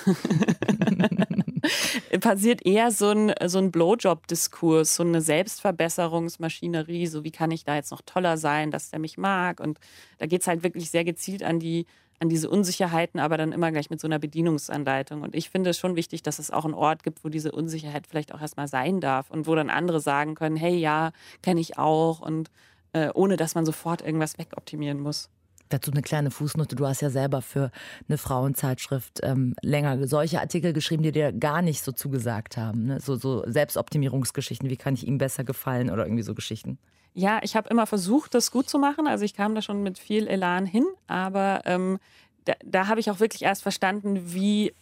passiert 2.20 2.64
eher 2.64 2.90
so 2.90 3.10
ein, 3.10 3.32
so 3.46 3.58
ein 3.58 3.70
Blowjob-Diskurs, 3.70 4.96
so 4.96 5.02
eine 5.02 5.20
Selbstverbesserungsmaschinerie, 5.20 7.06
so 7.06 7.24
wie 7.24 7.30
kann 7.30 7.50
ich 7.50 7.64
da 7.64 7.74
jetzt 7.74 7.90
noch 7.90 8.02
toller 8.02 8.36
sein, 8.36 8.70
dass 8.70 8.90
der 8.90 9.00
mich 9.00 9.18
mag. 9.18 9.60
Und 9.60 9.78
da 10.18 10.26
geht 10.26 10.42
es 10.42 10.46
halt 10.46 10.62
wirklich 10.62 10.90
sehr 10.90 11.04
gezielt 11.04 11.42
an 11.42 11.58
die 11.58 11.86
an 12.22 12.28
diese 12.28 12.50
Unsicherheiten, 12.50 13.18
aber 13.18 13.38
dann 13.38 13.50
immer 13.50 13.72
gleich 13.72 13.88
mit 13.88 13.98
so 13.98 14.06
einer 14.06 14.18
Bedienungsanleitung. 14.18 15.22
Und 15.22 15.34
ich 15.34 15.48
finde 15.48 15.70
es 15.70 15.78
schon 15.78 15.96
wichtig, 15.96 16.22
dass 16.22 16.38
es 16.38 16.50
auch 16.50 16.66
einen 16.66 16.74
Ort 16.74 17.02
gibt, 17.02 17.24
wo 17.24 17.30
diese 17.30 17.50
Unsicherheit 17.50 18.06
vielleicht 18.06 18.34
auch 18.34 18.42
erstmal 18.42 18.68
sein 18.68 19.00
darf 19.00 19.30
und 19.30 19.46
wo 19.46 19.54
dann 19.54 19.70
andere 19.70 20.00
sagen 20.00 20.34
können, 20.34 20.56
hey 20.56 20.76
ja, 20.76 21.12
kenne 21.42 21.60
ich 21.60 21.78
auch 21.78 22.20
und 22.20 22.50
äh, 22.92 23.08
ohne 23.14 23.38
dass 23.38 23.54
man 23.54 23.64
sofort 23.64 24.02
irgendwas 24.02 24.36
wegoptimieren 24.36 25.00
muss. 25.00 25.30
Dazu 25.70 25.90
eine 25.90 26.02
kleine 26.02 26.30
Fußnote. 26.30 26.76
Du 26.76 26.86
hast 26.86 27.00
ja 27.00 27.10
selber 27.10 27.40
für 27.40 27.70
eine 28.08 28.18
Frauenzeitschrift 28.18 29.20
ähm, 29.22 29.54
länger 29.62 30.06
solche 30.06 30.40
Artikel 30.40 30.72
geschrieben, 30.72 31.02
die 31.02 31.12
dir 31.12 31.32
gar 31.32 31.62
nicht 31.62 31.82
so 31.82 31.92
zugesagt 31.92 32.56
haben. 32.56 32.86
Ne? 32.86 33.00
So, 33.00 33.16
so 33.16 33.42
Selbstoptimierungsgeschichten, 33.46 34.68
wie 34.68 34.76
kann 34.76 34.94
ich 34.94 35.06
ihm 35.06 35.18
besser 35.18 35.44
gefallen 35.44 35.90
oder 35.90 36.04
irgendwie 36.04 36.22
so 36.22 36.34
Geschichten. 36.34 36.78
Ja, 37.14 37.40
ich 37.42 37.56
habe 37.56 37.68
immer 37.70 37.86
versucht, 37.86 38.34
das 38.34 38.50
gut 38.50 38.68
zu 38.68 38.78
machen. 38.78 39.06
Also 39.06 39.24
ich 39.24 39.34
kam 39.34 39.54
da 39.54 39.62
schon 39.62 39.82
mit 39.82 39.98
viel 39.98 40.28
Elan 40.28 40.66
hin, 40.66 40.86
aber 41.06 41.62
ähm, 41.64 41.98
da, 42.44 42.54
da 42.64 42.86
habe 42.86 43.00
ich 43.00 43.10
auch 43.10 43.20
wirklich 43.20 43.42
erst 43.42 43.62
verstanden, 43.62 44.32
wie 44.34 44.72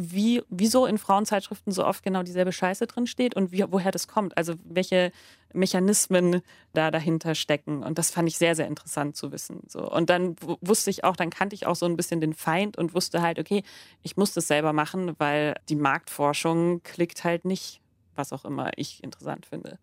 wie, 0.00 0.42
wieso 0.48 0.86
in 0.86 0.96
Frauenzeitschriften 0.96 1.72
so 1.72 1.84
oft 1.84 2.04
genau 2.04 2.22
dieselbe 2.22 2.52
Scheiße 2.52 2.86
drin 2.86 3.08
steht 3.08 3.34
und 3.34 3.50
wie, 3.50 3.64
woher 3.68 3.90
das 3.90 4.06
kommt. 4.06 4.38
Also 4.38 4.54
welche 4.64 5.10
Mechanismen 5.52 6.42
da 6.72 6.90
dahinter 6.90 7.34
stecken. 7.34 7.82
Und 7.82 7.98
das 7.98 8.10
fand 8.10 8.28
ich 8.28 8.38
sehr, 8.38 8.54
sehr 8.54 8.66
interessant 8.66 9.16
zu 9.16 9.32
wissen. 9.32 9.62
So. 9.66 9.80
Und 9.90 10.10
dann 10.10 10.36
wusste 10.60 10.90
ich 10.90 11.04
auch, 11.04 11.16
dann 11.16 11.30
kannte 11.30 11.54
ich 11.54 11.66
auch 11.66 11.76
so 11.76 11.86
ein 11.86 11.96
bisschen 11.96 12.20
den 12.20 12.34
Feind 12.34 12.76
und 12.76 12.94
wusste 12.94 13.22
halt, 13.22 13.38
okay, 13.38 13.62
ich 14.02 14.16
muss 14.16 14.32
das 14.32 14.48
selber 14.48 14.72
machen, 14.72 15.14
weil 15.18 15.54
die 15.68 15.76
Marktforschung 15.76 16.82
klickt 16.82 17.24
halt 17.24 17.44
nicht, 17.44 17.80
was 18.14 18.32
auch 18.32 18.44
immer 18.44 18.70
ich 18.76 19.02
interessant 19.02 19.46
finde. 19.46 19.78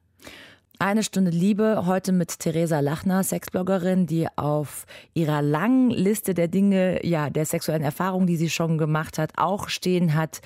Eine 0.78 1.04
Stunde 1.04 1.32
Liebe 1.32 1.86
heute 1.86 2.12
mit 2.12 2.38
Theresa 2.40 2.82
Lachner, 2.82 3.24
Sexbloggerin, 3.24 4.08
die 4.08 4.28
auf 4.36 4.86
ihrer 5.14 5.42
langen 5.42 5.90
Liste 5.90 6.34
der 6.34 6.50
Dinge, 6.50 7.06
ja, 7.06 7.30
der 7.30 7.46
sexuellen 7.46 7.82
Erfahrungen, 7.82 8.28
die 8.28 8.36
sie 8.36 8.50
schon 8.50 8.78
gemacht 8.78 9.18
hat, 9.18 9.32
auch 9.38 9.70
stehen 9.70 10.16
hat, 10.16 10.42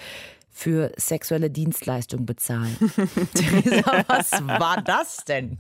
für 0.51 0.91
sexuelle 0.98 1.50
Dienstleistungen 1.50 2.25
bezahlen. 2.25 2.75
Theresa, 3.34 4.03
was 4.08 4.32
war 4.48 4.82
das 4.82 5.24
denn? 5.25 5.60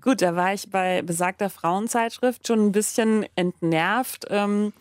Gut, 0.00 0.22
da 0.22 0.36
war 0.36 0.54
ich 0.54 0.70
bei 0.70 1.02
besagter 1.02 1.50
Frauenzeitschrift 1.50 2.46
schon 2.46 2.66
ein 2.66 2.72
bisschen 2.72 3.26
entnervt. 3.34 4.26
Ähm, 4.30 4.72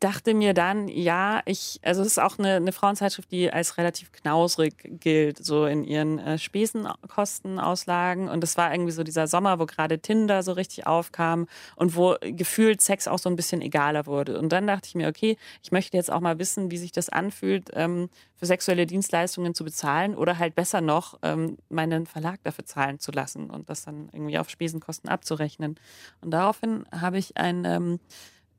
dachte 0.00 0.34
mir 0.34 0.54
dann, 0.54 0.88
ja, 0.88 1.42
ich, 1.44 1.80
also 1.82 2.02
es 2.02 2.08
ist 2.08 2.18
auch 2.18 2.38
eine, 2.38 2.54
eine 2.54 2.72
Frauenzeitschrift, 2.72 3.30
die 3.32 3.52
als 3.52 3.78
relativ 3.78 4.12
knausrig 4.12 4.74
gilt, 5.00 5.44
so 5.44 5.66
in 5.66 5.84
ihren 5.84 6.18
äh, 6.18 6.38
Spesenkostenauslagen. 6.38 8.28
Und 8.28 8.42
das 8.42 8.56
war 8.56 8.72
irgendwie 8.72 8.92
so 8.92 9.02
dieser 9.02 9.26
Sommer, 9.26 9.58
wo 9.58 9.66
gerade 9.66 9.98
Tinder 9.98 10.42
so 10.42 10.52
richtig 10.52 10.86
aufkam 10.86 11.48
und 11.76 11.96
wo 11.96 12.16
gefühlt 12.20 12.80
Sex 12.80 13.08
auch 13.08 13.18
so 13.18 13.28
ein 13.28 13.36
bisschen 13.36 13.60
egaler 13.60 14.06
wurde. 14.06 14.38
Und 14.38 14.50
dann 14.50 14.66
dachte 14.66 14.86
ich 14.88 14.94
mir, 14.94 15.08
okay, 15.08 15.36
ich 15.62 15.72
möchte 15.72 15.96
jetzt 15.96 16.12
auch 16.12 16.20
mal 16.20 16.38
wissen, 16.38 16.70
wie 16.70 16.78
sich 16.78 16.92
das 16.92 17.08
anfühlt, 17.08 17.70
ähm, 17.74 18.08
für 18.36 18.46
sexuelle 18.46 18.86
Dienstleistungen 18.86 19.52
zu 19.52 19.64
bezahlen 19.64 20.14
oder 20.14 20.38
halt 20.38 20.54
besser 20.54 20.80
noch, 20.80 21.18
ähm, 21.22 21.58
meinen 21.70 22.06
Verlag 22.06 22.40
dafür 22.44 22.64
zahlen 22.64 23.00
zu 23.00 23.10
lassen 23.10 23.50
und 23.50 23.68
das 23.68 23.82
dann 23.84 24.08
irgendwie 24.12 24.38
auf 24.38 24.48
Spesenkosten 24.48 25.10
abzurechnen. 25.10 25.74
Und 26.20 26.30
daraufhin 26.30 26.84
habe 26.92 27.18
ich 27.18 27.36
ein 27.36 27.64
ähm, 27.64 27.98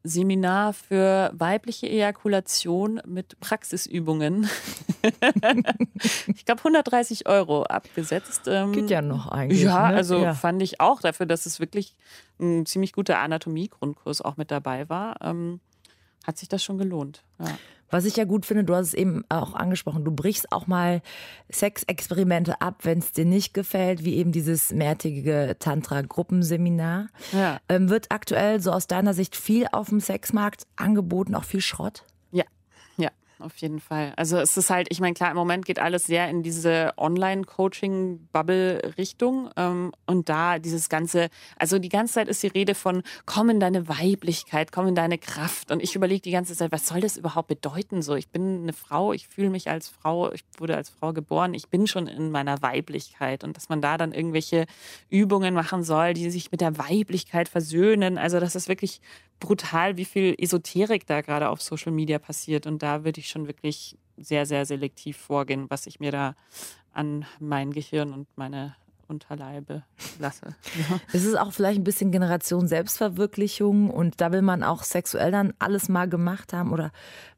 Seminar 0.03 0.73
für 0.73 1.31
weibliche 1.33 1.89
Ejakulation 1.89 3.01
mit 3.05 3.39
Praxisübungen. 3.39 4.49
ich 6.27 6.45
glaube 6.45 6.59
130 6.59 7.27
Euro 7.27 7.63
abgesetzt. 7.63 8.43
Ähm, 8.47 8.71
Geht 8.71 8.89
ja 8.89 9.01
noch 9.01 9.27
eigentlich. 9.27 9.61
Ja, 9.61 9.89
ne? 9.89 9.97
also 9.97 10.19
ja. 10.19 10.33
fand 10.33 10.61
ich 10.61 10.79
auch 10.79 11.01
dafür, 11.01 11.25
dass 11.25 11.45
es 11.45 11.59
wirklich 11.59 11.95
ein 12.39 12.65
ziemlich 12.65 12.93
guter 12.93 13.19
Anatomie-Grundkurs 13.19 14.21
auch 14.21 14.37
mit 14.37 14.51
dabei 14.51 14.87
war. 14.89 15.17
Ähm, 15.21 15.59
hat 16.25 16.37
sich 16.37 16.47
das 16.47 16.63
schon 16.63 16.77
gelohnt. 16.77 17.23
Ja. 17.39 17.57
Was 17.89 18.05
ich 18.05 18.15
ja 18.15 18.25
gut 18.25 18.45
finde, 18.45 18.63
du 18.63 18.75
hast 18.75 18.87
es 18.87 18.93
eben 18.93 19.23
auch 19.29 19.53
angesprochen, 19.53 20.03
du 20.05 20.11
brichst 20.11 20.51
auch 20.51 20.67
mal 20.67 21.01
Sexexperimente 21.51 22.61
ab, 22.61 22.79
wenn 22.83 22.99
es 22.99 23.11
dir 23.11 23.25
nicht 23.25 23.53
gefällt, 23.53 24.03
wie 24.03 24.15
eben 24.15 24.31
dieses 24.31 24.71
mehrtägige 24.71 25.55
Tantra-Gruppenseminar. 25.59 27.07
Ja. 27.31 27.59
Ähm, 27.69 27.89
wird 27.89 28.11
aktuell 28.11 28.61
so 28.61 28.71
aus 28.71 28.87
deiner 28.87 29.13
Sicht 29.13 29.35
viel 29.35 29.67
auf 29.71 29.89
dem 29.89 29.99
Sexmarkt 29.99 30.67
angeboten, 30.75 31.35
auch 31.35 31.43
viel 31.43 31.61
Schrott? 31.61 32.03
Auf 33.39 33.57
jeden 33.57 33.79
Fall. 33.79 34.13
Also 34.17 34.37
es 34.37 34.55
ist 34.57 34.69
halt, 34.69 34.87
ich 34.91 34.99
meine, 34.99 35.13
klar, 35.13 35.31
im 35.31 35.37
Moment 35.37 35.65
geht 35.65 35.79
alles 35.79 36.03
sehr 36.03 36.29
in 36.29 36.43
diese 36.43 36.91
Online-Coaching-Bubble-Richtung. 36.97 39.49
Ähm, 39.55 39.93
und 40.05 40.27
da 40.27 40.59
dieses 40.59 40.89
ganze, 40.89 41.29
also 41.57 41.79
die 41.79 41.87
ganze 41.87 42.15
Zeit 42.15 42.27
ist 42.27 42.43
die 42.43 42.47
Rede 42.47 42.75
von, 42.75 43.01
komm 43.25 43.49
in 43.49 43.61
deine 43.61 43.87
Weiblichkeit, 43.87 44.73
komm 44.73 44.87
in 44.87 44.95
deine 44.95 45.17
Kraft. 45.17 45.71
Und 45.71 45.81
ich 45.81 45.95
überlege 45.95 46.19
die 46.19 46.31
ganze 46.31 46.53
Zeit, 46.53 46.73
was 46.73 46.85
soll 46.85 46.99
das 46.99 47.15
überhaupt 47.15 47.47
bedeuten? 47.47 48.01
So, 48.01 48.15
ich 48.15 48.27
bin 48.27 48.63
eine 48.63 48.73
Frau, 48.73 49.13
ich 49.13 49.29
fühle 49.29 49.49
mich 49.49 49.69
als 49.69 49.87
Frau, 49.87 50.33
ich 50.33 50.43
wurde 50.57 50.75
als 50.75 50.89
Frau 50.89 51.13
geboren, 51.13 51.53
ich 51.53 51.69
bin 51.69 51.87
schon 51.87 52.07
in 52.07 52.31
meiner 52.31 52.61
Weiblichkeit. 52.61 53.45
Und 53.45 53.55
dass 53.55 53.69
man 53.69 53.79
da 53.79 53.97
dann 53.97 54.11
irgendwelche 54.11 54.65
Übungen 55.09 55.53
machen 55.53 55.83
soll, 55.83 56.13
die 56.13 56.29
sich 56.29 56.51
mit 56.51 56.59
der 56.59 56.77
Weiblichkeit 56.77 57.47
versöhnen. 57.47 58.17
Also 58.17 58.41
das 58.41 58.57
ist 58.57 58.67
wirklich 58.67 58.99
brutal, 59.39 59.97
wie 59.97 60.05
viel 60.05 60.35
Esoterik 60.37 61.05
da 61.05 61.21
gerade 61.21 61.49
auf 61.49 61.61
Social 61.61 61.91
Media 61.91 62.19
passiert. 62.19 62.67
Und 62.67 62.83
da 62.83 63.03
würde 63.03 63.19
ich 63.19 63.29
schon 63.29 63.47
wirklich 63.47 63.97
sehr, 64.17 64.45
sehr 64.45 64.65
selektiv 64.65 65.17
vorgehen, 65.17 65.69
was 65.69 65.87
ich 65.87 65.99
mir 65.99 66.11
da 66.11 66.35
an 66.91 67.25
mein 67.39 67.71
Gehirn 67.71 68.13
und 68.13 68.27
meine 68.35 68.75
Unterleibe 69.09 69.83
lasse. 70.19 70.55
Ja. 70.89 70.99
Es 71.13 71.25
ist 71.25 71.37
auch 71.37 71.51
vielleicht 71.51 71.79
ein 71.79 71.83
bisschen 71.83 72.11
Generation 72.11 72.67
Selbstverwirklichung 72.67 73.89
und 73.89 74.21
da 74.21 74.31
will 74.31 74.41
man 74.41 74.63
auch 74.63 74.83
sexuell 74.83 75.31
dann 75.31 75.53
alles 75.59 75.89
mal 75.89 76.07
gemacht 76.07 76.53
haben 76.53 76.71
oder 76.71 76.91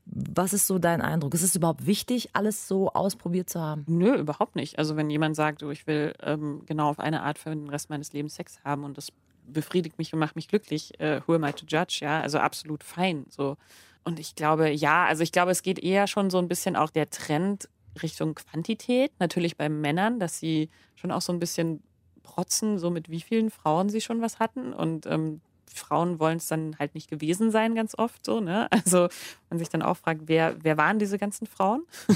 was 0.06 0.52
ist 0.52 0.68
so 0.68 0.80
dein 0.80 1.02
Eindruck? 1.02 1.34
Ist 1.34 1.44
es 1.44 1.56
überhaupt 1.56 1.86
wichtig, 1.86 2.32
alles 2.34 2.68
so 2.68 2.92
ausprobiert 2.92 3.50
zu 3.50 3.62
haben? 3.62 3.86
Nö, 3.88 4.16
überhaupt 4.16 4.56
nicht. 4.56 4.78
Also 4.78 4.98
wenn 4.98 5.10
jemand 5.10 5.36
sagt, 5.36 5.62
ich 5.62 5.88
will 5.88 6.14
ähm, 6.22 6.64
genau 6.66 6.90
auf 6.90 7.00
eine 7.00 7.22
Art 7.24 7.38
für 7.38 7.52
den 7.52 7.70
Rest 7.70 7.90
meines 7.90 8.12
Lebens 8.12 8.36
Sex 8.36 8.60
haben 8.66 8.84
und 8.84 8.98
das 8.98 9.12
befriedigt 9.52 9.98
mich 9.98 10.14
und 10.14 10.20
macht 10.20 10.36
mich 10.36 10.48
glücklich, 10.48 11.00
äh, 11.00 11.22
who 11.26 11.36
am 11.36 11.44
I 11.44 11.54
to 11.54 11.66
judge? 11.68 12.00
Ja, 12.02 12.22
also 12.22 12.40
absolut 12.40 12.84
fein. 12.84 13.26
So. 13.30 13.58
Und 14.04 14.20
ich 14.20 14.36
glaube, 14.36 14.70
ja, 14.70 15.06
also 15.06 15.24
ich 15.24 15.32
glaube, 15.32 15.52
es 15.52 15.62
geht 15.62 15.80
eher 15.80 16.08
schon 16.08 16.30
so 16.30 16.40
ein 16.40 16.48
bisschen 16.48 16.76
auch 16.76 16.90
der 16.90 17.10
Trend 17.10 17.70
Richtung 18.02 18.36
Quantität. 18.36 19.12
Natürlich 19.20 19.58
bei 19.58 19.70
Männern, 19.70 20.20
dass 20.20 20.40
sie 20.40 20.70
schon 20.96 21.12
auch 21.12 21.22
so 21.22 21.34
ein 21.34 21.40
bisschen 21.40 21.84
protzen, 22.24 22.80
so 22.80 22.90
mit 22.90 23.10
wie 23.10 23.22
vielen 23.22 23.52
Frauen 23.52 23.90
sie 23.90 24.02
schon 24.02 24.22
was 24.22 24.40
hatten. 24.40 24.74
Und 24.74 25.06
ähm, 25.06 25.42
Frauen 25.74 26.20
wollen 26.20 26.38
es 26.38 26.48
dann 26.48 26.78
halt 26.80 26.96
nicht 26.96 27.10
gewesen 27.10 27.52
sein, 27.52 27.76
ganz 27.76 27.98
oft 27.98 28.26
so. 28.26 28.40
Ne? 28.40 28.68
Also 28.72 29.08
man 29.50 29.60
sich 29.60 29.70
dann 29.70 29.82
auch 29.82 29.98
fragt, 29.98 30.22
wer, 30.26 30.56
wer 30.64 30.78
waren 30.78 31.00
diese 31.00 31.18
ganzen 31.18 31.46
Frauen? 31.46 31.84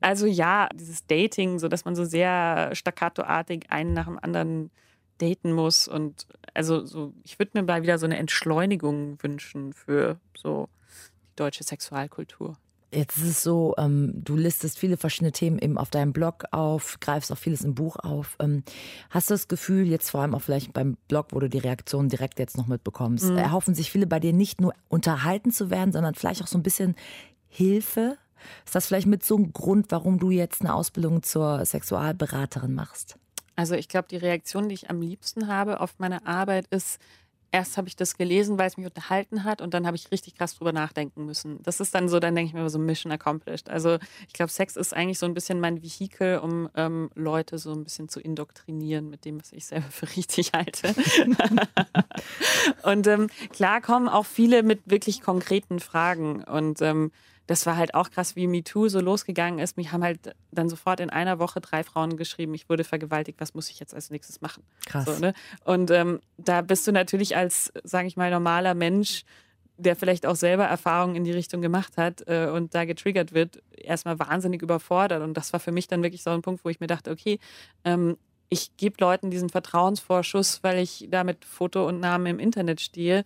also 0.00 0.26
ja, 0.26 0.68
dieses 0.74 1.06
Dating, 1.06 1.58
so 1.58 1.68
dass 1.68 1.84
man 1.84 1.94
so 1.94 2.04
sehr 2.04 2.70
staccatoartig 2.74 3.70
einen 3.70 3.92
nach 3.92 4.06
dem 4.06 4.18
anderen 4.18 4.70
daten 5.18 5.52
muss. 5.52 5.88
Und 5.88 6.26
also 6.54 6.84
so, 6.84 7.12
ich 7.24 7.38
würde 7.38 7.52
mir 7.54 7.62
mal 7.62 7.82
wieder 7.82 7.98
so 7.98 8.06
eine 8.06 8.16
Entschleunigung 8.18 9.22
wünschen 9.22 9.72
für 9.72 10.18
so 10.36 10.68
die 11.32 11.36
deutsche 11.36 11.64
Sexualkultur. 11.64 12.56
Jetzt 12.90 13.18
ist 13.18 13.24
es 13.24 13.42
so, 13.42 13.74
ähm, 13.76 14.12
du 14.14 14.34
listest 14.34 14.78
viele 14.78 14.96
verschiedene 14.96 15.32
Themen 15.32 15.58
eben 15.58 15.76
auf 15.76 15.90
deinem 15.90 16.14
Blog 16.14 16.44
auf, 16.52 16.98
greifst 17.00 17.30
auch 17.30 17.36
vieles 17.36 17.62
im 17.62 17.74
Buch 17.74 17.96
auf. 17.96 18.36
Ähm, 18.40 18.62
hast 19.10 19.28
du 19.28 19.34
das 19.34 19.46
Gefühl, 19.46 19.86
jetzt 19.86 20.08
vor 20.08 20.22
allem 20.22 20.34
auch 20.34 20.40
vielleicht 20.40 20.72
beim 20.72 20.96
Blog, 21.06 21.28
wo 21.32 21.40
du 21.40 21.50
die 21.50 21.58
Reaktionen 21.58 22.08
direkt 22.08 22.38
jetzt 22.38 22.56
noch 22.56 22.66
mitbekommst, 22.66 23.26
mhm. 23.26 23.36
erhoffen 23.36 23.74
sich 23.74 23.90
viele 23.90 24.06
bei 24.06 24.20
dir 24.20 24.32
nicht 24.32 24.62
nur 24.62 24.72
unterhalten 24.88 25.50
zu 25.50 25.68
werden, 25.68 25.92
sondern 25.92 26.14
vielleicht 26.14 26.42
auch 26.42 26.46
so 26.46 26.56
ein 26.56 26.62
bisschen 26.62 26.96
Hilfe? 27.48 28.16
Ist 28.64 28.74
das 28.74 28.86
vielleicht 28.86 29.06
mit 29.06 29.22
so 29.22 29.36
einem 29.36 29.52
Grund, 29.52 29.86
warum 29.90 30.18
du 30.18 30.30
jetzt 30.30 30.62
eine 30.62 30.72
Ausbildung 30.72 31.22
zur 31.22 31.62
Sexualberaterin 31.66 32.74
machst? 32.74 33.18
Also 33.58 33.74
ich 33.74 33.88
glaube, 33.88 34.06
die 34.08 34.16
Reaktion, 34.16 34.68
die 34.68 34.76
ich 34.76 34.88
am 34.88 35.02
liebsten 35.02 35.48
habe 35.48 35.80
auf 35.80 35.98
meine 35.98 36.24
Arbeit, 36.28 36.68
ist, 36.68 37.00
erst 37.50 37.76
habe 37.76 37.88
ich 37.88 37.96
das 37.96 38.16
gelesen, 38.16 38.56
weil 38.56 38.68
es 38.68 38.76
mich 38.76 38.86
unterhalten 38.86 39.42
hat 39.42 39.60
und 39.60 39.74
dann 39.74 39.84
habe 39.84 39.96
ich 39.96 40.12
richtig 40.12 40.36
krass 40.36 40.54
drüber 40.54 40.70
nachdenken 40.70 41.26
müssen. 41.26 41.60
Das 41.64 41.80
ist 41.80 41.92
dann 41.92 42.08
so, 42.08 42.20
dann 42.20 42.36
denke 42.36 42.50
ich 42.50 42.54
mir 42.54 42.70
so 42.70 42.78
Mission 42.78 43.10
accomplished. 43.10 43.68
Also 43.68 43.98
ich 44.28 44.32
glaube, 44.32 44.52
Sex 44.52 44.76
ist 44.76 44.94
eigentlich 44.94 45.18
so 45.18 45.26
ein 45.26 45.34
bisschen 45.34 45.58
mein 45.58 45.82
Vehikel, 45.82 46.38
um 46.38 46.68
ähm, 46.76 47.10
Leute 47.16 47.58
so 47.58 47.72
ein 47.72 47.82
bisschen 47.82 48.08
zu 48.08 48.20
indoktrinieren 48.20 49.10
mit 49.10 49.24
dem, 49.24 49.40
was 49.40 49.50
ich 49.50 49.66
selber 49.66 49.86
für 49.90 50.06
richtig 50.14 50.52
halte. 50.52 50.94
und 52.84 53.08
ähm, 53.08 53.28
klar 53.50 53.80
kommen 53.80 54.08
auch 54.08 54.26
viele 54.26 54.62
mit 54.62 54.82
wirklich 54.84 55.20
konkreten 55.20 55.80
Fragen 55.80 56.44
und 56.44 56.80
ähm, 56.80 57.10
das 57.48 57.64
war 57.64 57.78
halt 57.78 57.94
auch 57.94 58.10
krass, 58.10 58.36
wie 58.36 58.46
MeToo 58.46 58.88
so 58.88 59.00
losgegangen 59.00 59.58
ist. 59.58 59.78
Mich 59.78 59.90
haben 59.90 60.04
halt 60.04 60.34
dann 60.52 60.68
sofort 60.68 61.00
in 61.00 61.08
einer 61.08 61.38
Woche 61.38 61.60
drei 61.60 61.82
Frauen 61.82 62.18
geschrieben, 62.18 62.52
ich 62.54 62.68
wurde 62.68 62.84
vergewaltigt, 62.84 63.40
was 63.40 63.54
muss 63.54 63.70
ich 63.70 63.80
jetzt 63.80 63.94
als 63.94 64.10
nächstes 64.10 64.42
machen? 64.42 64.62
Krass. 64.84 65.06
So, 65.06 65.18
ne? 65.18 65.32
Und 65.64 65.90
ähm, 65.90 66.20
da 66.36 66.60
bist 66.60 66.86
du 66.86 66.92
natürlich 66.92 67.36
als, 67.36 67.72
sage 67.84 68.06
ich 68.06 68.18
mal, 68.18 68.30
normaler 68.30 68.74
Mensch, 68.74 69.24
der 69.78 69.96
vielleicht 69.96 70.26
auch 70.26 70.36
selber 70.36 70.64
Erfahrungen 70.64 71.16
in 71.16 71.24
die 71.24 71.32
Richtung 71.32 71.62
gemacht 71.62 71.96
hat 71.96 72.22
äh, 72.26 72.50
und 72.52 72.74
da 72.74 72.84
getriggert 72.84 73.32
wird, 73.32 73.62
erstmal 73.74 74.18
wahnsinnig 74.18 74.60
überfordert. 74.60 75.22
Und 75.22 75.34
das 75.34 75.54
war 75.54 75.60
für 75.60 75.72
mich 75.72 75.88
dann 75.88 76.02
wirklich 76.02 76.22
so 76.22 76.30
ein 76.30 76.42
Punkt, 76.42 76.66
wo 76.66 76.68
ich 76.68 76.80
mir 76.80 76.86
dachte, 76.86 77.10
okay, 77.10 77.38
ähm, 77.84 78.18
ich 78.50 78.76
gebe 78.76 78.96
Leuten 79.00 79.30
diesen 79.30 79.48
Vertrauensvorschuss, 79.48 80.62
weil 80.62 80.80
ich 80.80 81.08
da 81.10 81.24
mit 81.24 81.46
Foto 81.46 81.88
und 81.88 82.00
Namen 82.00 82.26
im 82.26 82.38
Internet 82.38 82.82
stehe 82.82 83.24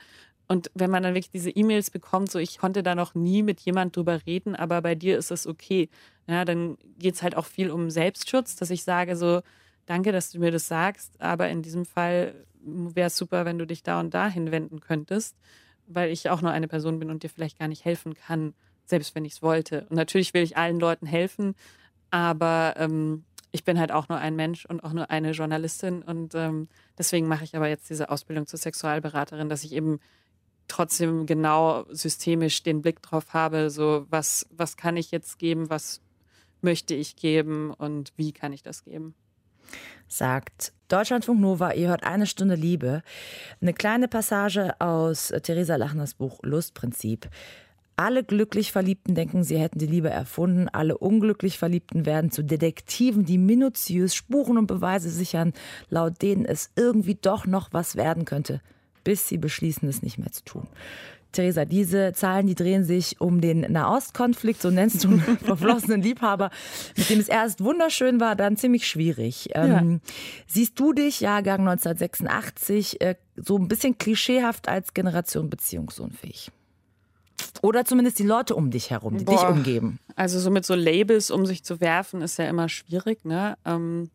und 0.53 0.71
wenn 0.75 0.91
man 0.91 1.03
dann 1.03 1.15
wirklich 1.15 1.31
diese 1.31 1.49
E-Mails 1.49 1.91
bekommt, 1.91 2.31
so 2.31 2.39
ich 2.39 2.59
konnte 2.59 2.83
da 2.83 2.95
noch 2.95 3.15
nie 3.15 3.43
mit 3.43 3.59
jemand 3.63 3.97
drüber 3.97 4.21
reden, 4.27 4.55
aber 4.55 4.83
bei 4.83 4.95
dir 4.95 5.17
ist 5.17 5.31
es 5.31 5.47
okay. 5.47 5.89
Ja, 6.27 6.45
dann 6.45 6.77
geht 6.99 7.15
es 7.15 7.23
halt 7.23 7.39
auch 7.39 7.47
viel 7.47 7.71
um 7.71 7.89
Selbstschutz, 7.89 8.55
dass 8.57 8.69
ich 8.69 8.85
sage, 8.85 9.17
so, 9.17 9.41
danke, 9.87 10.13
dass 10.13 10.31
du 10.31 10.41
mir 10.41 10.51
das 10.51 10.69
sagst, 10.69 11.19
aber 11.23 11.49
in 11.49 11.63
diesem 11.63 11.87
Fall 11.87 12.35
wäre 12.61 13.07
es 13.07 13.17
super, 13.17 13.47
wenn 13.47 13.57
du 13.59 13.67
dich 13.67 13.83
da 13.83 13.99
und 13.99 14.13
da 14.13 14.29
hinwenden 14.29 14.81
könntest, 14.81 15.39
weil 15.87 16.11
ich 16.11 16.29
auch 16.29 16.43
nur 16.43 16.51
eine 16.51 16.69
Person 16.69 16.99
bin 16.99 17.11
und 17.11 17.23
dir 17.23 17.31
vielleicht 17.31 17.59
gar 17.59 17.69
nicht 17.69 17.87
helfen 17.87 18.13
kann, 18.13 18.53
selbst 18.85 19.15
wenn 19.15 19.25
ich 19.25 19.33
es 19.33 19.43
wollte. 19.43 19.87
Und 19.89 19.97
natürlich 19.97 20.35
will 20.35 20.43
ich 20.43 20.59
allen 20.59 20.79
Leuten 20.79 21.07
helfen, 21.07 21.55
aber 22.11 22.75
ähm, 22.77 23.25
ich 23.53 23.65
bin 23.65 23.81
halt 23.81 23.91
auch 23.91 24.11
nur 24.11 24.19
ein 24.19 24.37
Mensch 24.37 24.67
und 24.67 24.85
auch 24.85 24.93
nur 24.93 25.11
eine 25.11 25.31
Journalistin 25.31 26.03
und 26.03 26.35
ähm, 26.35 26.69
deswegen 26.99 27.27
mache 27.27 27.45
ich 27.45 27.57
aber 27.57 27.69
jetzt 27.69 27.89
diese 27.89 28.11
Ausbildung 28.11 28.47
zur 28.47 28.59
Sexualberaterin, 28.59 29.49
dass 29.49 29.65
ich 29.65 29.73
eben 29.73 29.99
trotzdem 30.73 31.27
genau 31.27 31.85
systemisch 31.91 32.63
den 32.63 32.83
Blick 32.83 33.03
drauf 33.03 33.35
habe, 33.35 33.71
so 33.71 34.07
was, 34.09 34.47
was 34.51 34.77
kann 34.77 34.97
ich 34.97 35.11
jetzt 35.11 35.39
geben, 35.39 35.69
was 35.71 36.01
möchte 36.63 36.95
ich 36.95 37.17
geben 37.17 37.73
und 37.73 38.13
wie 38.17 38.33
kann 38.33 38.53
ich 38.53 38.63
das 38.63 38.85
geben. 38.85 39.15
Sagt 40.09 40.73
Deutschlandfunk 40.89 41.41
Nova, 41.41 41.73
ihr 41.73 41.89
hört 41.89 42.05
eine 42.05 42.27
Stunde 42.27 42.55
Liebe. 42.55 43.03
Eine 43.61 43.73
kleine 43.73 44.09
Passage 44.09 44.79
aus 44.81 45.33
Theresa 45.43 45.77
Lachners 45.77 46.15
Buch 46.15 46.39
Lustprinzip. 46.43 47.29
Alle 47.97 48.25
glücklich 48.25 48.73
Verliebten 48.73 49.15
denken, 49.15 49.45
sie 49.45 49.59
hätten 49.59 49.79
die 49.79 49.87
Liebe 49.87 50.09
erfunden. 50.09 50.69
Alle 50.69 50.97
unglücklich 50.97 51.59
Verliebten 51.59 52.07
werden 52.07 52.31
zu 52.31 52.43
Detektiven, 52.43 53.25
die 53.25 53.39
minutiös 53.39 54.15
Spuren 54.15 54.59
und 54.59 54.67
Beweise 54.67 55.11
sichern, 55.11 55.53
laut 55.89 56.23
denen 56.23 56.45
es 56.47 56.71
irgendwie 56.77 57.15
doch 57.15 57.47
noch 57.47 57.73
was 57.73 57.97
werden 57.97 58.25
könnte, 58.25 58.61
bis 59.05 59.29
sie 59.29 59.39
beschließen, 59.39 59.89
es 59.89 60.03
nicht 60.03 60.19
mehr 60.19 60.33
zu 60.33 60.45
tun. 60.45 60.69
Theresa, 61.33 61.65
diese 61.65 62.13
Zahlen, 62.13 62.47
die 62.47 62.55
drehen 62.55 62.85
sich 62.85 63.21
um 63.21 63.41
den 63.41 63.61
Nahostkonflikt, 63.61 64.61
so 64.61 64.71
nennst 64.71 65.03
du 65.05 65.09
einen 65.13 65.39
verflossenen 65.39 66.03
Liebhaber, 66.03 66.51
mit 66.97 67.09
dem 67.09 67.19
es 67.19 67.29
erst 67.29 67.65
wunderschön 67.65 68.21
war, 68.21 68.37
dann 68.37 68.57
ziemlich 68.57 68.87
schwierig. 68.87 69.49
Ähm, 69.55 70.01
ja. 70.05 70.11
Siehst 70.47 70.79
du 70.79 70.93
dich, 70.93 71.21
Jahrgang 71.21 71.61
1986, 71.61 73.01
äh, 73.01 73.15
so 73.37 73.57
ein 73.57 73.69
bisschen 73.69 73.97
klischeehaft 73.97 74.69
als 74.69 74.95
Generation 74.95 75.49
beziehungsunfähig? 75.49 76.53
Oder 77.63 77.85
zumindest 77.85 78.19
die 78.19 78.27
Leute 78.27 78.55
um 78.55 78.71
dich 78.71 78.91
herum, 78.91 79.19
die 79.19 79.25
Boah. 79.25 79.37
dich 79.37 79.47
umgeben. 79.47 79.99
Also 80.17 80.39
so 80.39 80.51
mit 80.51 80.67
so 80.67 80.75
Labels 80.75 81.31
um 81.31 81.47
sich 81.47 81.65
zu 81.65 81.81
werfen, 81.81 82.21
ist 82.23 82.39
ja 82.39 82.49
immer 82.49 82.69
schwierig. 82.69 83.25
Ne? 83.25 83.57
Ähm, 83.65 84.11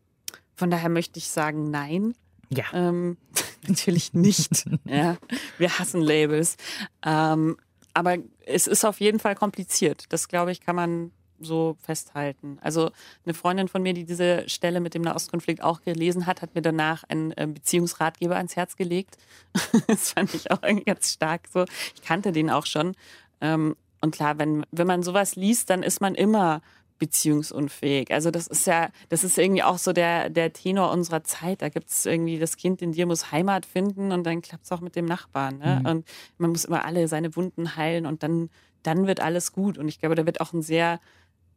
von 0.54 0.70
daher 0.70 0.88
möchte 0.88 1.18
ich 1.18 1.28
sagen, 1.28 1.70
nein. 1.70 2.14
Ja. 2.50 2.64
Ähm, 2.72 3.16
natürlich 3.66 4.12
nicht. 4.14 4.68
ja. 4.84 5.16
Wir 5.58 5.78
hassen 5.78 6.00
Labels. 6.00 6.56
Ähm, 7.04 7.56
aber 7.94 8.16
es 8.46 8.66
ist 8.66 8.84
auf 8.84 9.00
jeden 9.00 9.18
Fall 9.18 9.34
kompliziert. 9.34 10.04
Das, 10.10 10.28
glaube 10.28 10.52
ich, 10.52 10.60
kann 10.60 10.76
man 10.76 11.10
so 11.40 11.76
festhalten. 11.80 12.58
Also 12.60 12.90
eine 13.24 13.34
Freundin 13.34 13.68
von 13.68 13.82
mir, 13.82 13.94
die 13.94 14.04
diese 14.04 14.48
Stelle 14.48 14.80
mit 14.80 14.94
dem 14.94 15.02
Nahostkonflikt 15.02 15.62
auch 15.62 15.82
gelesen 15.82 16.26
hat, 16.26 16.42
hat 16.42 16.54
mir 16.54 16.62
danach 16.62 17.04
einen 17.04 17.32
äh, 17.32 17.46
Beziehungsratgeber 17.46 18.36
ans 18.36 18.56
Herz 18.56 18.76
gelegt. 18.76 19.16
das 19.86 20.12
fand 20.12 20.34
ich 20.34 20.50
auch 20.50 20.60
ganz 20.84 21.12
stark 21.12 21.42
so. 21.52 21.64
Ich 21.94 22.02
kannte 22.02 22.32
den 22.32 22.50
auch 22.50 22.66
schon. 22.66 22.94
Ähm, 23.40 23.76
und 24.00 24.14
klar, 24.14 24.38
wenn, 24.38 24.64
wenn 24.70 24.86
man 24.86 25.02
sowas 25.02 25.36
liest, 25.36 25.70
dann 25.70 25.82
ist 25.82 26.00
man 26.00 26.14
immer 26.14 26.60
beziehungsunfähig. 26.98 28.12
Also 28.12 28.30
das 28.30 28.46
ist 28.46 28.66
ja, 28.66 28.88
das 29.08 29.24
ist 29.24 29.38
irgendwie 29.38 29.62
auch 29.62 29.78
so 29.78 29.92
der, 29.92 30.30
der 30.30 30.52
Tenor 30.52 30.90
unserer 30.90 31.24
Zeit. 31.24 31.62
Da 31.62 31.68
gibt 31.68 31.90
es 31.90 32.06
irgendwie, 32.06 32.38
das 32.38 32.56
Kind 32.56 32.82
in 32.82 32.92
dir 32.92 33.06
muss 33.06 33.32
Heimat 33.32 33.66
finden 33.66 34.12
und 34.12 34.24
dann 34.24 34.42
klappt 34.42 34.64
es 34.64 34.72
auch 34.72 34.80
mit 34.80 34.96
dem 34.96 35.04
Nachbarn. 35.04 35.58
Ne? 35.58 35.80
Mhm. 35.80 35.86
Und 35.86 36.08
man 36.38 36.50
muss 36.50 36.64
immer 36.64 36.84
alle 36.84 37.08
seine 37.08 37.34
Wunden 37.36 37.76
heilen 37.76 38.06
und 38.06 38.22
dann, 38.22 38.50
dann 38.82 39.06
wird 39.06 39.20
alles 39.20 39.52
gut. 39.52 39.78
Und 39.78 39.88
ich 39.88 40.00
glaube, 40.00 40.14
da 40.14 40.26
wird 40.26 40.40
auch 40.40 40.52
ein 40.52 40.62
sehr 40.62 41.00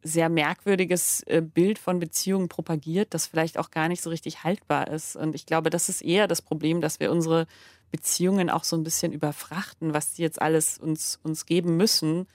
sehr 0.04 0.28
merkwürdiges 0.28 1.22
äh, 1.26 1.40
Bild 1.40 1.78
von 1.78 2.00
Beziehungen 2.00 2.48
propagiert, 2.48 3.14
das 3.14 3.28
vielleicht 3.28 3.56
auch 3.56 3.70
gar 3.70 3.88
nicht 3.88 4.02
so 4.02 4.10
richtig 4.10 4.42
haltbar 4.42 4.88
ist. 4.88 5.14
Und 5.14 5.34
ich 5.34 5.46
glaube, 5.46 5.70
das 5.70 5.88
ist 5.88 6.02
eher 6.02 6.26
das 6.26 6.42
Problem, 6.42 6.80
dass 6.80 6.98
wir 6.98 7.12
unsere 7.12 7.46
Beziehungen 7.92 8.50
auch 8.50 8.64
so 8.64 8.74
ein 8.76 8.82
bisschen 8.82 9.12
überfrachten, 9.12 9.94
was 9.94 10.14
die 10.14 10.22
jetzt 10.22 10.42
alles 10.42 10.78
uns, 10.78 11.20
uns 11.22 11.46
geben 11.46 11.76
müssen. 11.76 12.26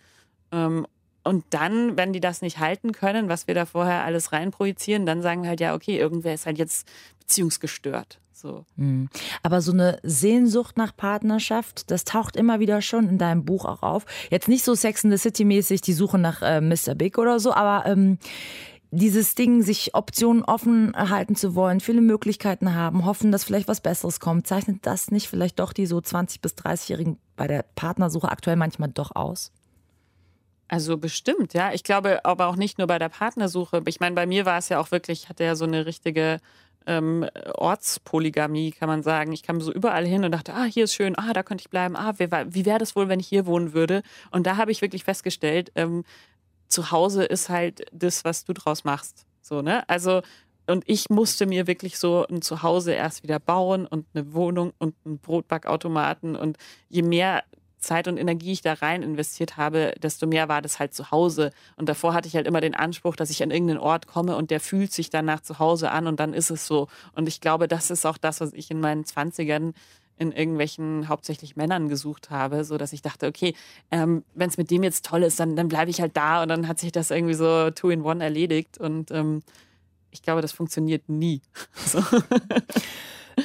Ähm, 0.51 0.87
und 1.27 1.45
dann, 1.51 1.97
wenn 1.97 2.13
die 2.13 2.19
das 2.19 2.41
nicht 2.41 2.59
halten 2.59 2.91
können, 2.91 3.29
was 3.29 3.47
wir 3.47 3.55
da 3.55 3.65
vorher 3.65 4.03
alles 4.03 4.31
reinprojizieren, 4.31 5.05
dann 5.05 5.21
sagen 5.21 5.43
wir 5.43 5.49
halt, 5.49 5.59
ja, 5.59 5.75
okay, 5.75 5.97
irgendwer 5.97 6.33
ist 6.33 6.45
halt 6.45 6.57
jetzt 6.57 6.87
beziehungsgestört. 7.19 8.19
So. 8.33 8.65
Mhm. 8.75 9.09
Aber 9.41 9.61
so 9.61 9.71
eine 9.71 9.99
Sehnsucht 10.03 10.77
nach 10.77 10.95
Partnerschaft, 10.95 11.89
das 11.89 12.03
taucht 12.03 12.35
immer 12.35 12.59
wieder 12.59 12.81
schon 12.81 13.09
in 13.09 13.17
deinem 13.17 13.45
Buch 13.45 13.65
auch 13.65 13.81
auf. 13.81 14.05
Jetzt 14.29 14.47
nicht 14.47 14.63
so 14.63 14.75
Sex 14.75 15.03
in 15.03 15.11
the 15.11 15.17
City 15.17 15.43
mäßig, 15.43 15.81
die 15.81 15.93
Suche 15.93 16.19
nach 16.19 16.41
äh, 16.43 16.61
Mr. 16.61 16.93
Big 16.95 17.17
oder 17.17 17.39
so, 17.39 17.51
aber 17.51 17.89
ähm, 17.89 18.19
dieses 18.91 19.35
Ding, 19.35 19.63
sich 19.63 19.95
Optionen 19.95 20.43
offen 20.43 20.93
halten 20.95 21.35
zu 21.35 21.55
wollen, 21.55 21.79
viele 21.79 22.01
Möglichkeiten 22.01 22.73
haben, 22.73 23.05
hoffen, 23.05 23.31
dass 23.31 23.43
vielleicht 23.43 23.67
was 23.67 23.81
Besseres 23.81 24.19
kommt, 24.19 24.47
zeichnet 24.47 24.85
das 24.85 25.11
nicht 25.11 25.27
vielleicht 25.27 25.59
doch 25.59 25.73
die 25.73 25.85
so 25.85 25.97
20- 25.97 26.41
bis 26.41 26.53
30-Jährigen 26.53 27.17
bei 27.35 27.47
der 27.47 27.65
Partnersuche 27.75 28.29
aktuell 28.29 28.55
manchmal 28.55 28.89
doch 28.89 29.15
aus? 29.15 29.51
Also 30.67 30.97
bestimmt, 30.97 31.53
ja. 31.53 31.73
Ich 31.73 31.83
glaube 31.83 32.25
aber 32.25 32.47
auch 32.47 32.57
nicht 32.57 32.77
nur 32.77 32.87
bei 32.87 32.99
der 32.99 33.09
Partnersuche. 33.09 33.81
Ich 33.85 33.99
meine, 33.99 34.15
bei 34.15 34.25
mir 34.25 34.45
war 34.45 34.57
es 34.57 34.69
ja 34.69 34.79
auch 34.79 34.91
wirklich, 34.91 35.23
ich 35.23 35.29
hatte 35.29 35.43
ja 35.45 35.55
so 35.55 35.65
eine 35.65 35.85
richtige 35.85 36.39
ähm, 36.85 37.25
Ortspolygamie, 37.53 38.71
kann 38.71 38.89
man 38.89 39.03
sagen. 39.03 39.31
Ich 39.33 39.43
kam 39.43 39.61
so 39.61 39.71
überall 39.71 40.05
hin 40.05 40.25
und 40.25 40.31
dachte, 40.31 40.53
ah, 40.53 40.63
hier 40.63 40.85
ist 40.85 40.93
schön, 40.93 41.17
ah, 41.17 41.33
da 41.33 41.43
könnte 41.43 41.61
ich 41.61 41.69
bleiben, 41.69 41.95
ah, 41.95 42.13
wie, 42.17 42.29
wie 42.31 42.65
wäre 42.65 42.79
das 42.79 42.95
wohl, 42.95 43.07
wenn 43.09 43.19
ich 43.19 43.27
hier 43.27 43.45
wohnen 43.45 43.73
würde? 43.73 44.01
Und 44.31 44.47
da 44.47 44.57
habe 44.57 44.71
ich 44.71 44.81
wirklich 44.81 45.03
festgestellt, 45.03 45.71
ähm, 45.75 46.03
zu 46.67 46.91
Hause 46.91 47.23
ist 47.23 47.49
halt 47.49 47.85
das, 47.91 48.25
was 48.25 48.45
du 48.45 48.53
draus 48.53 48.83
machst. 48.83 49.25
So, 49.41 49.61
ne? 49.61 49.87
Also, 49.87 50.21
und 50.65 50.83
ich 50.85 51.09
musste 51.09 51.45
mir 51.45 51.67
wirklich 51.67 51.97
so 51.97 52.25
ein 52.27 52.41
Zuhause 52.41 52.91
erst 52.91 53.23
wieder 53.23 53.39
bauen 53.39 53.85
und 53.85 54.05
eine 54.13 54.33
Wohnung 54.33 54.73
und 54.79 54.95
einen 55.05 55.19
Brotbackautomaten. 55.19 56.35
Und 56.35 56.57
je 56.89 57.03
mehr 57.03 57.43
Zeit 57.87 58.07
und 58.07 58.17
Energie 58.17 58.51
ich 58.51 58.61
da 58.61 58.73
rein 58.73 59.01
investiert 59.01 59.57
habe, 59.57 59.93
desto 60.01 60.27
mehr 60.27 60.49
war 60.49 60.61
das 60.61 60.79
halt 60.79 60.93
zu 60.93 61.09
Hause. 61.09 61.51
Und 61.77 61.89
davor 61.89 62.13
hatte 62.13 62.27
ich 62.27 62.35
halt 62.35 62.45
immer 62.45 62.61
den 62.61 62.75
Anspruch, 62.75 63.15
dass 63.15 63.29
ich 63.29 63.41
an 63.41 63.51
irgendeinen 63.51 63.79
Ort 63.79 64.07
komme 64.07 64.35
und 64.35 64.51
der 64.51 64.59
fühlt 64.59 64.91
sich 64.91 65.09
danach 65.09 65.41
zu 65.41 65.59
Hause 65.59 65.91
an 65.91 66.07
und 66.07 66.19
dann 66.19 66.33
ist 66.33 66.49
es 66.49 66.67
so. 66.67 66.87
Und 67.13 67.27
ich 67.27 67.41
glaube, 67.41 67.67
das 67.67 67.89
ist 67.89 68.05
auch 68.05 68.17
das, 68.17 68.41
was 68.41 68.53
ich 68.53 68.69
in 68.69 68.79
meinen 68.79 69.05
Zwanzigern 69.05 69.73
in 70.19 70.31
irgendwelchen 70.31 71.07
hauptsächlich 71.07 71.55
Männern 71.55 71.89
gesucht 71.89 72.29
habe, 72.29 72.63
so 72.63 72.77
dass 72.77 72.91
ich 72.91 73.01
dachte, 73.01 73.27
okay, 73.27 73.53
ähm, 73.91 74.23
wenn 74.33 74.49
es 74.49 74.57
mit 74.57 74.71
dem 74.71 74.83
jetzt 74.83 75.05
toll 75.05 75.23
ist, 75.23 75.39
dann, 75.39 75.55
dann 75.55 75.67
bleibe 75.67 75.91
ich 75.91 76.01
halt 76.01 76.17
da 76.17 76.41
und 76.41 76.49
dann 76.49 76.67
hat 76.67 76.79
sich 76.79 76.91
das 76.91 77.11
irgendwie 77.11 77.35
so 77.35 77.69
two 77.71 77.89
in 77.89 78.01
one 78.01 78.23
erledigt 78.23 78.77
und 78.79 79.11
ähm, 79.11 79.43
ich 80.11 80.21
glaube, 80.23 80.41
das 80.41 80.51
funktioniert 80.51 81.07
nie. 81.07 81.41
So. 81.85 82.01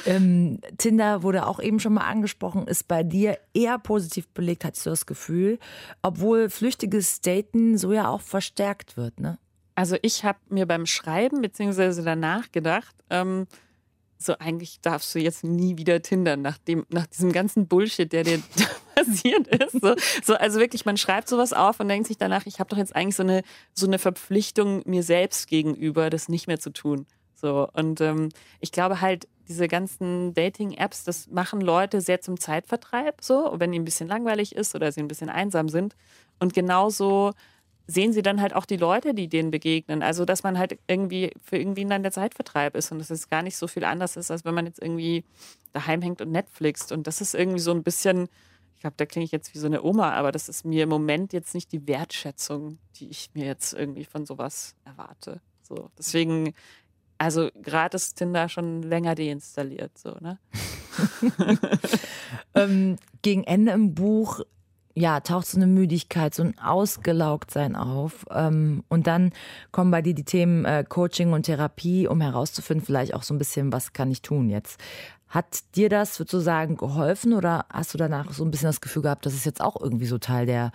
Ähm, 0.05 0.59
Tinder 0.77 1.23
wurde 1.23 1.45
auch 1.45 1.59
eben 1.59 1.79
schon 1.79 1.93
mal 1.93 2.07
angesprochen, 2.07 2.67
ist 2.67 2.87
bei 2.87 3.03
dir 3.03 3.37
eher 3.53 3.77
positiv 3.77 4.27
belegt, 4.29 4.65
hast 4.65 4.85
du 4.85 4.89
das 4.89 5.05
Gefühl, 5.05 5.59
obwohl 6.01 6.49
flüchtiges 6.49 7.21
Daten 7.21 7.77
so 7.77 7.93
ja 7.93 8.09
auch 8.09 8.21
verstärkt 8.21 8.97
wird, 8.97 9.19
ne? 9.19 9.37
Also 9.75 9.97
ich 10.01 10.23
habe 10.23 10.37
mir 10.49 10.67
beim 10.67 10.85
Schreiben 10.85 11.41
beziehungsweise 11.41 12.03
danach 12.03 12.51
gedacht, 12.51 12.95
ähm, 13.09 13.47
so 14.17 14.37
eigentlich 14.37 14.79
darfst 14.81 15.13
du 15.13 15.19
jetzt 15.19 15.43
nie 15.43 15.77
wieder 15.77 16.01
Tindern 16.01 16.41
nach 16.41 16.57
dem, 16.57 16.85
nach 16.89 17.07
diesem 17.07 17.31
ganzen 17.31 17.67
Bullshit, 17.67 18.11
der 18.11 18.23
dir 18.23 18.41
passiert 18.95 19.47
ist. 19.47 19.81
So, 19.81 19.95
so, 20.23 20.35
also 20.35 20.59
wirklich, 20.59 20.85
man 20.85 20.97
schreibt 20.97 21.27
sowas 21.27 21.53
auf 21.53 21.79
und 21.79 21.89
denkt 21.89 22.07
sich 22.07 22.17
danach, 22.17 22.45
ich 22.45 22.59
habe 22.59 22.69
doch 22.69 22.77
jetzt 22.77 22.95
eigentlich 22.95 23.15
so 23.15 23.23
eine, 23.23 23.41
so 23.73 23.87
eine 23.87 23.99
Verpflichtung 23.99 24.83
mir 24.85 25.03
selbst 25.03 25.47
gegenüber, 25.47 26.09
das 26.09 26.29
nicht 26.29 26.47
mehr 26.47 26.59
zu 26.59 26.71
tun. 26.71 27.05
So, 27.35 27.67
und 27.73 27.99
ähm, 27.99 28.29
ich 28.61 28.71
glaube 28.71 29.01
halt, 29.01 29.27
diese 29.47 29.67
ganzen 29.67 30.33
Dating-Apps, 30.33 31.03
das 31.03 31.27
machen 31.27 31.61
Leute 31.61 32.01
sehr 32.01 32.21
zum 32.21 32.39
Zeitvertreib, 32.39 33.21
so, 33.21 33.53
wenn 33.57 33.73
ihnen 33.73 33.83
ein 33.83 33.85
bisschen 33.85 34.07
langweilig 34.07 34.55
ist 34.55 34.75
oder 34.75 34.91
sie 34.91 35.01
ein 35.01 35.07
bisschen 35.07 35.29
einsam 35.29 35.69
sind. 35.69 35.95
Und 36.39 36.53
genauso 36.53 37.33
sehen 37.85 38.13
sie 38.13 38.21
dann 38.21 38.41
halt 38.41 38.55
auch 38.55 38.65
die 38.65 38.77
Leute, 38.77 39.13
die 39.13 39.27
denen 39.27 39.51
begegnen. 39.51 40.03
Also, 40.03 40.25
dass 40.25 40.43
man 40.43 40.57
halt 40.57 40.79
irgendwie 40.87 41.31
für 41.41 41.57
irgendwie 41.57 41.85
dann 41.85 42.03
der 42.03 42.11
Zeitvertreib 42.11 42.75
ist 42.75 42.91
und 42.91 42.99
dass 42.99 43.09
es 43.09 43.29
gar 43.29 43.41
nicht 43.41 43.57
so 43.57 43.67
viel 43.67 43.83
anders 43.83 44.15
ist, 44.15 44.31
als 44.31 44.45
wenn 44.45 44.53
man 44.53 44.65
jetzt 44.65 44.81
irgendwie 44.81 45.25
daheim 45.73 46.01
hängt 46.01 46.21
und 46.21 46.31
Netflixt. 46.31 46.91
Und 46.91 47.07
das 47.07 47.19
ist 47.19 47.35
irgendwie 47.35 47.59
so 47.59 47.71
ein 47.71 47.83
bisschen, 47.83 48.29
ich 48.75 48.81
glaube, 48.81 48.95
da 48.97 49.05
klinge 49.05 49.25
ich 49.25 49.31
jetzt 49.31 49.53
wie 49.53 49.59
so 49.59 49.67
eine 49.67 49.83
Oma, 49.83 50.13
aber 50.13 50.31
das 50.31 50.47
ist 50.47 50.63
mir 50.63 50.83
im 50.83 50.89
Moment 50.89 51.33
jetzt 51.33 51.53
nicht 51.53 51.71
die 51.73 51.85
Wertschätzung, 51.87 52.77
die 52.95 53.09
ich 53.09 53.31
mir 53.33 53.45
jetzt 53.45 53.73
irgendwie 53.73 54.05
von 54.05 54.25
sowas 54.25 54.75
erwarte. 54.85 55.41
So, 55.61 55.89
deswegen 55.97 56.53
also 57.17 57.49
gratis 57.61 58.13
Tinder 58.13 58.49
schon 58.49 58.81
länger 58.81 59.15
deinstalliert, 59.15 59.97
so, 59.97 60.15
ne? 60.19 60.39
ähm, 62.55 62.97
gegen 63.21 63.43
Ende 63.43 63.71
im 63.71 63.95
Buch 63.95 64.41
ja, 64.95 65.19
taucht 65.21 65.47
so 65.47 65.57
eine 65.57 65.67
Müdigkeit, 65.67 66.35
so 66.35 66.43
ein 66.43 66.57
Ausgelaugtsein 66.59 67.75
auf. 67.75 68.25
Ähm, 68.29 68.83
und 68.89 69.07
dann 69.07 69.31
kommen 69.71 69.91
bei 69.91 70.01
dir 70.01 70.13
die 70.13 70.23
Themen 70.23 70.65
äh, 70.65 70.83
Coaching 70.87 71.33
und 71.33 71.43
Therapie, 71.43 72.07
um 72.07 72.21
herauszufinden, 72.21 72.85
vielleicht 72.85 73.13
auch 73.15 73.23
so 73.23 73.33
ein 73.33 73.39
bisschen, 73.39 73.71
was 73.71 73.93
kann 73.93 74.11
ich 74.11 74.21
tun 74.21 74.49
jetzt. 74.49 74.79
Hat 75.27 75.75
dir 75.75 75.89
das 75.89 76.15
sozusagen 76.15 76.77
geholfen 76.77 77.33
oder 77.33 77.65
hast 77.71 77.95
du 77.95 77.97
danach 77.97 78.31
so 78.33 78.45
ein 78.45 78.51
bisschen 78.51 78.67
das 78.67 78.81
Gefühl 78.81 79.01
gehabt, 79.01 79.25
das 79.25 79.33
ist 79.33 79.45
jetzt 79.45 79.61
auch 79.61 79.81
irgendwie 79.81 80.05
so 80.05 80.19
Teil 80.19 80.45
der 80.45 80.71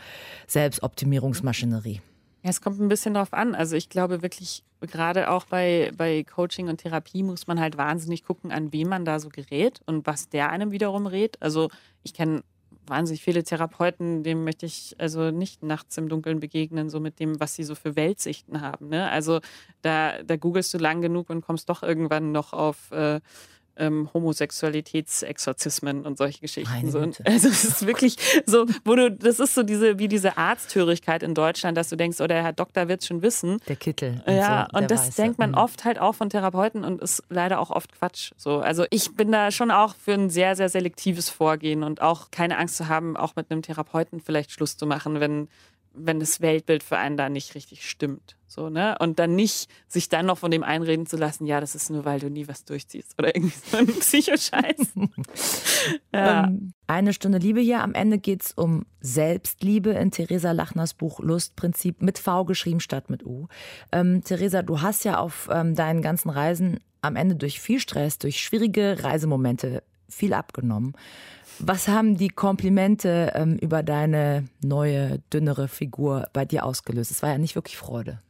Selbstoptimierungsmaschinerie? 0.49 2.01
Ja, 2.43 2.51
es 2.51 2.61
kommt 2.61 2.81
ein 2.81 2.89
bisschen 2.89 3.15
darauf 3.15 3.33
an. 3.33 3.55
Also 3.55 3.77
ich 3.77 3.89
glaube 3.89 4.23
wirklich, 4.23 4.65
gerade 4.81 5.31
auch 5.31 5.47
bei, 5.47 5.93
bei 5.97 6.25
Coaching 6.25 6.69
und 6.69 6.79
Therapie 6.79 7.23
muss 7.23 7.47
man 7.47 7.61
halt 7.61 7.77
wahnsinnig 7.77 8.25
gucken, 8.25 8.53
an 8.53 8.73
wen 8.73 8.89
man 8.89 9.05
da 9.05 9.19
so 9.19 9.29
gerät 9.29 9.81
und 9.87 10.07
was 10.07 10.29
der 10.29 10.51
einem 10.51 10.71
wiederum 10.71 11.07
rät. 11.07 11.41
Also 11.41 11.69
ich 12.03 12.15
kenne 12.15 12.43
wahnsinnig 12.87 13.23
viele 13.23 13.45
Therapeuten, 13.45 14.23
dem 14.23 14.45
möchte 14.45 14.67
ich 14.67 14.97
also 14.99 15.31
nicht 15.31 15.63
nachts 15.63 15.97
im 15.99 16.09
Dunkeln 16.09 16.41
begegnen, 16.41 16.91
so 16.91 17.01
mit 17.01 17.21
dem, 17.21 17.39
was 17.41 17.55
sie 17.55 17.65
so 17.65 17.75
für 17.75 17.97
Weltsichten 17.97 18.61
haben. 18.61 18.89
Ne? 18.89 19.11
Also 19.11 19.41
da, 19.83 20.23
da 20.23 20.37
googelst 20.37 20.73
du 20.75 20.79
lang 20.79 21.03
genug 21.03 21.31
und 21.31 21.43
kommst 21.43 21.69
doch 21.69 21.83
irgendwann 21.83 22.33
noch 22.33 22.53
auf 22.53 22.91
äh, 22.93 23.21
ähm, 23.79 24.09
Homosexualitätsexorzismen 24.13 26.05
und 26.07 26.19
solche 26.19 26.41
Geschichten. 26.41 26.91
So. 26.91 26.99
Also 26.99 27.49
es 27.49 27.65
ist 27.65 27.87
wirklich 27.87 28.17
so, 28.47 28.67
wo 28.85 28.95
du, 28.95 29.11
das 29.11 29.41
ist 29.41 29.55
so 29.55 29.63
diese, 29.63 29.99
wie 29.99 30.09
diese 30.09 30.37
Arzthörigkeit 30.37 31.23
in 31.23 31.35
Deutschland, 31.35 31.77
dass 31.77 31.89
du 31.89 31.97
denkst, 31.97 32.21
oh, 32.21 32.27
der 32.27 32.43
Herr 32.43 32.53
Doktor 32.53 32.89
wird 32.89 33.03
es 33.03 33.07
schon 33.07 33.23
wissen. 33.23 33.59
Der 33.69 33.77
Kittel. 33.77 34.23
Und 34.27 34.35
ja, 34.35 34.69
so, 34.71 34.79
und 34.79 34.91
das 34.91 35.09
Weiße. 35.09 35.23
denkt 35.23 35.39
man 35.39 35.51
mhm. 35.53 35.59
oft 35.59 35.85
halt 35.85 35.99
auch 35.99 36.15
von 36.15 36.31
Therapeuten 36.31 36.85
und 36.85 37.01
ist 37.01 37.23
leider 37.29 37.61
auch 37.61 37.71
oft 37.71 37.93
Quatsch. 37.93 38.33
So, 38.37 38.59
also 38.59 38.85
ich 38.91 39.15
bin 39.15 39.33
da 39.33 39.51
schon 39.51 39.71
auch 39.71 39.95
für 39.95 40.13
ein 40.13 40.31
sehr, 40.31 40.57
sehr 40.57 40.69
selektives 40.69 41.29
Vorgehen 41.29 41.83
und 41.83 42.03
auch 42.03 42.31
keine 42.31 42.59
Angst 42.59 42.77
zu 42.77 42.89
haben, 42.89 43.17
auch 43.17 43.37
mit 43.37 43.51
einem 43.51 43.63
Therapeuten 43.63 44.21
vielleicht 44.21 44.51
Schluss 44.53 44.77
zu 44.77 44.87
machen, 44.87 45.21
wenn 45.21 45.49
wenn 45.93 46.21
das 46.21 46.41
Weltbild 46.41 46.83
für 46.83 46.97
einen 46.97 47.17
da 47.17 47.29
nicht 47.29 47.55
richtig 47.55 47.89
stimmt. 47.89 48.37
So, 48.47 48.71
ne? 48.71 48.97
Und 48.99 49.19
dann 49.19 49.35
nicht 49.35 49.69
sich 49.89 50.09
dann 50.09 50.27
noch 50.27 50.39
von 50.39 50.51
dem 50.51 50.63
einreden 50.63 51.07
zu 51.07 51.17
lassen, 51.17 51.47
ja, 51.47 51.61
das 51.61 51.75
ist 51.75 51.91
nur, 51.91 52.07
weil 52.07 52.19
du 52.19 52.31
nie 52.31 52.49
was 52.49 52.65
durchziehst 52.65 53.15
oder 53.19 53.37
irgendwie 53.37 53.57
so 53.71 53.77
ein 53.77 53.87
Psychoscheiß. 54.01 54.95
ja. 56.15 56.45
ähm, 56.45 56.73
eine 56.87 57.13
Stunde 57.13 57.39
Liebe 57.39 57.61
hier. 57.61 57.83
Am 57.83 57.93
Ende 57.93 58.19
geht 58.19 58.43
es 58.43 58.53
um 58.53 58.87
Selbstliebe 59.01 59.91
in 59.91 60.11
Theresa 60.11 60.53
Lachners 60.53 60.95
Buch 60.95 61.21
Lustprinzip 61.21 62.01
mit 62.01 62.19
V 62.19 62.47
geschrieben 62.47 62.81
statt 62.81 63.11
mit 63.11 63.25
U. 63.25 63.49
Ähm, 63.93 64.25
Theresa, 64.25 64.63
du 64.63 64.81
hast 64.81 65.05
ja 65.05 65.19
auf 65.19 65.49
ähm, 65.53 65.75
deinen 65.75 66.01
ganzen 66.01 66.31
Reisen 66.31 66.81
am 67.03 67.17
Ende 67.17 67.37
durch 67.37 67.61
viel 67.61 67.81
Stress, 67.81 68.19
durch 68.19 68.41
schwierige 68.41 69.05
Reisemomente 69.05 69.83
viel 70.09 70.33
abgenommen. 70.33 70.95
Was 71.59 71.89
haben 71.89 72.17
die 72.17 72.29
Komplimente 72.29 73.33
ähm, 73.35 73.57
über 73.59 73.83
deine 73.83 74.45
neue, 74.63 75.19
dünnere 75.33 75.69
Figur 75.69 76.29
bei 76.33 76.45
dir 76.45 76.65
ausgelöst? 76.65 77.11
Es 77.11 77.23
war 77.23 77.31
ja 77.31 77.39
nicht 77.39 77.55
wirklich 77.57 77.77
Freude. 77.77 78.21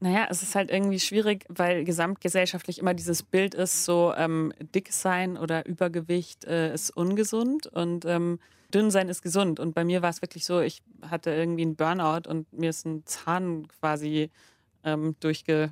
Naja, 0.00 0.26
es 0.28 0.42
ist 0.42 0.54
halt 0.54 0.70
irgendwie 0.70 1.00
schwierig, 1.00 1.46
weil 1.48 1.84
gesamtgesellschaftlich 1.84 2.78
immer 2.78 2.94
dieses 2.94 3.22
Bild 3.22 3.54
ist, 3.54 3.84
so 3.84 4.12
ähm, 4.16 4.52
dick 4.74 4.92
sein 4.92 5.36
oder 5.36 5.66
Übergewicht 5.66 6.44
äh, 6.44 6.74
ist 6.74 6.90
ungesund 6.90 7.66
und 7.68 8.04
ähm, 8.04 8.38
dünn 8.74 8.90
sein 8.90 9.08
ist 9.08 9.22
gesund. 9.22 9.60
Und 9.60 9.74
bei 9.74 9.84
mir 9.84 10.02
war 10.02 10.10
es 10.10 10.20
wirklich 10.20 10.44
so, 10.44 10.60
ich 10.60 10.82
hatte 11.02 11.30
irgendwie 11.30 11.62
einen 11.62 11.76
Burnout 11.76 12.28
und 12.28 12.52
mir 12.52 12.70
ist 12.70 12.84
ein 12.84 13.06
Zahn 13.06 13.68
quasi 13.68 14.30
ähm, 14.84 15.16
durchge 15.20 15.70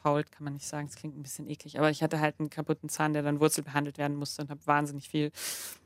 verfault, 0.00 0.32
kann 0.32 0.44
man 0.44 0.54
nicht 0.54 0.66
sagen. 0.66 0.86
Es 0.88 0.96
klingt 0.96 1.16
ein 1.16 1.22
bisschen 1.22 1.48
eklig, 1.48 1.78
aber 1.78 1.90
ich 1.90 2.02
hatte 2.02 2.20
halt 2.20 2.36
einen 2.38 2.50
kaputten 2.50 2.88
Zahn, 2.88 3.12
der 3.12 3.22
dann 3.22 3.40
Wurzel 3.40 3.62
behandelt 3.62 3.98
werden 3.98 4.16
musste 4.16 4.42
und 4.42 4.50
habe 4.50 4.60
wahnsinnig 4.66 5.08
viel 5.08 5.30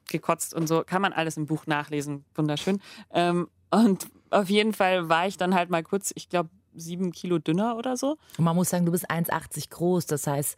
gekotzt 0.09 0.55
und 0.55 0.67
so. 0.67 0.83
Kann 0.85 1.03
man 1.03 1.13
alles 1.13 1.37
im 1.37 1.47
Buch 1.47 1.67
nachlesen. 1.67 2.25
Wunderschön. 2.35 2.81
Ähm, 3.13 3.49
und 3.71 4.07
auf 4.31 4.51
jeden 4.51 4.73
Fall 4.73 5.09
war 5.09 5.27
ich 5.27 5.37
dann 5.37 5.55
halt 5.55 5.71
mal 5.71 5.83
kurz, 5.83 6.13
ich 6.15 6.29
glaube, 6.29 6.51
sieben 6.77 7.13
Kilo 7.13 7.39
dünner 7.39 7.77
oder 7.77 7.97
so. 7.97 8.17
Und 8.37 8.45
man 8.45 8.57
muss 8.57 8.71
sagen, 8.71 8.85
du 8.85 8.93
bist 8.93 9.09
1,80 9.09 9.71
groß. 9.71 10.07
Das 10.07 10.27
heißt, 10.27 10.57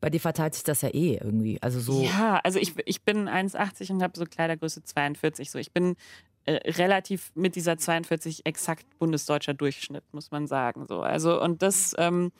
bei 0.00 0.08
dir 0.08 0.20
verteilt 0.20 0.54
sich 0.54 0.64
das 0.64 0.80
ja 0.82 0.88
eh 0.88 1.16
irgendwie. 1.16 1.60
Also 1.60 1.80
so. 1.80 2.02
Ja, 2.02 2.40
also 2.42 2.58
ich, 2.58 2.74
ich 2.86 3.02
bin 3.02 3.28
1,80 3.28 3.92
und 3.92 4.02
habe 4.02 4.18
so 4.18 4.24
Kleidergröße 4.24 4.82
42. 4.84 5.50
So, 5.50 5.58
ich 5.58 5.72
bin 5.72 5.96
äh, 6.46 6.54
relativ 6.70 7.30
mit 7.34 7.56
dieser 7.56 7.76
42 7.76 8.46
exakt 8.46 8.86
bundesdeutscher 8.98 9.52
Durchschnitt, 9.52 10.04
muss 10.12 10.30
man 10.30 10.46
sagen. 10.46 10.86
So, 10.88 11.00
also 11.00 11.40
und 11.40 11.62
das. 11.62 11.94
Ähm, 11.98 12.32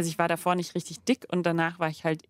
also 0.00 0.08
ich 0.08 0.18
war 0.18 0.28
davor 0.28 0.54
nicht 0.54 0.74
richtig 0.74 1.04
dick 1.04 1.26
und 1.30 1.42
danach 1.42 1.78
war 1.78 1.90
ich 1.90 2.04
halt 2.04 2.22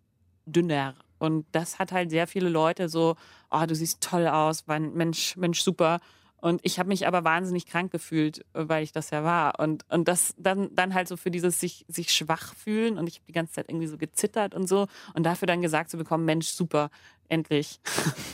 dünner. 0.45 0.93
Und 1.19 1.45
das 1.53 1.79
hat 1.79 1.93
halt 1.93 2.09
sehr 2.09 2.27
viele 2.27 2.49
Leute 2.49 2.89
so, 2.89 3.15
oh, 3.49 3.65
du 3.65 3.73
siehst 3.75 4.01
toll 4.01 4.27
aus, 4.27 4.67
Mensch, 4.67 5.37
Mensch, 5.37 5.61
super. 5.61 6.01
Und 6.35 6.59
ich 6.63 6.79
habe 6.79 6.89
mich 6.89 7.07
aber 7.07 7.23
wahnsinnig 7.23 7.65
krank 7.65 7.89
gefühlt, 7.89 8.43
weil 8.51 8.83
ich 8.83 8.91
das 8.91 9.09
ja 9.11 9.23
war. 9.23 9.57
Und, 9.57 9.85
und 9.89 10.09
das 10.09 10.33
dann, 10.37 10.75
dann 10.75 10.93
halt 10.93 11.07
so 11.07 11.15
für 11.15 11.31
dieses 11.31 11.61
sich, 11.61 11.85
sich 11.87 12.11
schwach 12.11 12.55
fühlen. 12.55 12.97
Und 12.97 13.07
ich 13.07 13.15
habe 13.15 13.25
die 13.29 13.31
ganze 13.31 13.53
Zeit 13.53 13.69
irgendwie 13.69 13.87
so 13.87 13.97
gezittert 13.97 14.53
und 14.53 14.67
so. 14.67 14.87
Und 15.13 15.23
dafür 15.23 15.45
dann 15.45 15.61
gesagt 15.61 15.91
zu 15.91 15.97
bekommen, 15.97 16.25
Mensch, 16.25 16.47
super, 16.47 16.89
endlich. 17.29 17.79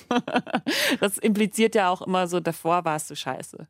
das 0.99 1.19
impliziert 1.19 1.75
ja 1.75 1.91
auch 1.91 2.01
immer 2.01 2.27
so, 2.27 2.39
davor 2.39 2.85
warst 2.85 3.11
du 3.11 3.15
scheiße. 3.15 3.67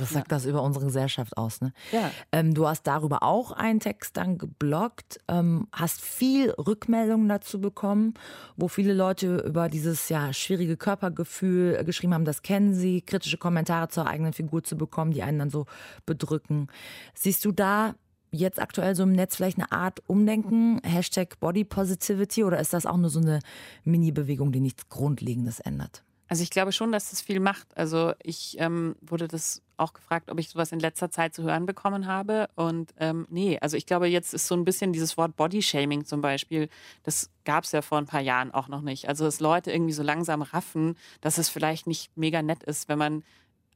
Was 0.00 0.10
sagt 0.10 0.30
ja. 0.30 0.36
das 0.36 0.44
über 0.44 0.62
unsere 0.62 0.86
Gesellschaft 0.86 1.36
aus? 1.36 1.60
Ne? 1.60 1.72
Ja. 1.92 2.10
Ähm, 2.32 2.54
du 2.54 2.66
hast 2.66 2.86
darüber 2.86 3.22
auch 3.22 3.52
einen 3.52 3.80
Text 3.80 4.16
dann 4.16 4.38
geblockt, 4.38 5.18
ähm, 5.28 5.68
hast 5.72 6.00
viel 6.00 6.50
Rückmeldungen 6.50 7.28
dazu 7.28 7.60
bekommen, 7.60 8.14
wo 8.56 8.68
viele 8.68 8.94
Leute 8.94 9.38
über 9.38 9.68
dieses 9.68 10.08
ja 10.08 10.32
schwierige 10.32 10.76
Körpergefühl 10.76 11.84
geschrieben 11.84 12.14
haben, 12.14 12.24
das 12.24 12.42
kennen 12.42 12.74
sie, 12.74 13.02
kritische 13.02 13.38
Kommentare 13.38 13.88
zur 13.88 14.06
eigenen 14.06 14.32
Figur 14.32 14.62
zu 14.64 14.76
bekommen, 14.76 15.12
die 15.12 15.22
einen 15.22 15.38
dann 15.38 15.50
so 15.50 15.66
bedrücken. 16.06 16.68
Siehst 17.14 17.44
du 17.44 17.52
da 17.52 17.94
jetzt 18.30 18.60
aktuell 18.60 18.94
so 18.94 19.02
im 19.02 19.12
Netz 19.12 19.36
vielleicht 19.36 19.58
eine 19.58 19.72
Art 19.72 20.02
Umdenken, 20.06 20.80
Hashtag 20.84 21.40
Body 21.40 21.64
Positivity, 21.64 22.44
oder 22.44 22.58
ist 22.58 22.72
das 22.72 22.86
auch 22.86 22.96
nur 22.96 23.10
so 23.10 23.20
eine 23.20 23.40
Mini-Bewegung, 23.84 24.52
die 24.52 24.60
nichts 24.60 24.88
Grundlegendes 24.88 25.60
ändert? 25.60 26.02
Also 26.28 26.42
ich 26.42 26.50
glaube 26.50 26.72
schon, 26.72 26.92
dass 26.92 27.10
das 27.10 27.22
viel 27.22 27.40
macht. 27.40 27.66
Also 27.76 28.12
ich 28.22 28.56
ähm, 28.58 28.96
wurde 29.00 29.28
das 29.28 29.62
auch 29.78 29.92
gefragt, 29.92 30.30
ob 30.30 30.38
ich 30.38 30.48
sowas 30.48 30.72
in 30.72 30.80
letzter 30.80 31.10
Zeit 31.10 31.34
zu 31.34 31.42
hören 31.42 31.66
bekommen 31.66 32.06
habe. 32.06 32.48
Und 32.54 32.92
ähm, 32.98 33.26
nee, 33.30 33.58
also 33.60 33.76
ich 33.76 33.86
glaube, 33.86 34.08
jetzt 34.08 34.34
ist 34.34 34.46
so 34.46 34.54
ein 34.54 34.64
bisschen 34.64 34.92
dieses 34.92 35.16
Wort 35.16 35.36
Bodyshaming 35.36 36.04
zum 36.04 36.20
Beispiel, 36.20 36.68
das 37.02 37.30
gab 37.44 37.64
es 37.64 37.72
ja 37.72 37.82
vor 37.82 37.98
ein 37.98 38.06
paar 38.06 38.20
Jahren 38.20 38.52
auch 38.52 38.68
noch 38.68 38.82
nicht. 38.82 39.08
Also 39.08 39.24
dass 39.24 39.40
Leute 39.40 39.72
irgendwie 39.72 39.92
so 39.92 40.02
langsam 40.02 40.42
raffen, 40.42 40.96
dass 41.20 41.38
es 41.38 41.48
vielleicht 41.48 41.86
nicht 41.86 42.16
mega 42.16 42.42
nett 42.42 42.62
ist, 42.64 42.88
wenn 42.88 42.98
man 42.98 43.22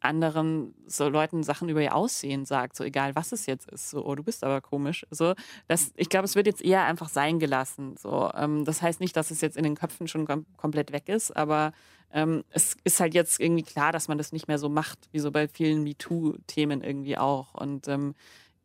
anderen 0.05 0.75
so 0.87 1.09
Leuten 1.09 1.43
Sachen 1.43 1.69
über 1.69 1.81
ihr 1.81 1.95
Aussehen 1.95 2.45
sagt, 2.45 2.77
so 2.77 2.85
egal 2.85 3.15
was 3.15 3.33
es 3.33 3.47
jetzt 3.47 3.71
ist, 3.71 3.91
so 3.91 4.05
oh 4.05 4.15
du 4.15 4.23
bist 4.23 4.45
aber 4.45 4.61
komisch, 4.61 5.07
so 5.11 5.35
das, 5.69 5.93
ich 5.97 6.09
glaube 6.09 6.27
es 6.27 6.35
wird 6.35 6.47
jetzt 6.47 6.63
eher 6.63 6.85
einfach 6.85 7.09
sein 7.09 7.39
gelassen, 7.39 7.97
so. 7.97 8.31
Ähm, 8.35 8.65
das 8.65 8.83
heißt 8.83 9.01
nicht, 9.01 9.17
dass 9.17 9.31
es 9.31 9.41
jetzt 9.41 9.57
in 9.57 9.65
den 9.65 9.75
Köpfen 9.75 10.09
schon 10.09 10.27
kom 10.27 10.47
komplett 10.57 10.93
weg 10.93 11.09
ist, 11.09 11.37
aber 11.37 11.73
ähm, 12.13 12.45
es 12.51 12.77
ist 12.85 13.01
halt 13.01 13.15
jetzt 13.15 13.41
irgendwie 13.41 13.63
klar, 13.63 13.93
dass 13.93 14.09
man 14.09 14.19
das 14.19 14.33
nicht 14.33 14.49
mehr 14.49 14.59
so 14.59 14.69
macht, 14.69 15.09
wie 15.13 15.19
so 15.19 15.31
bei 15.31 15.49
vielen 15.49 15.83
MeToo-Themen 15.83 16.83
irgendwie 16.83 17.17
auch. 17.17 17.55
Und 17.55 17.89
ähm, 17.89 18.15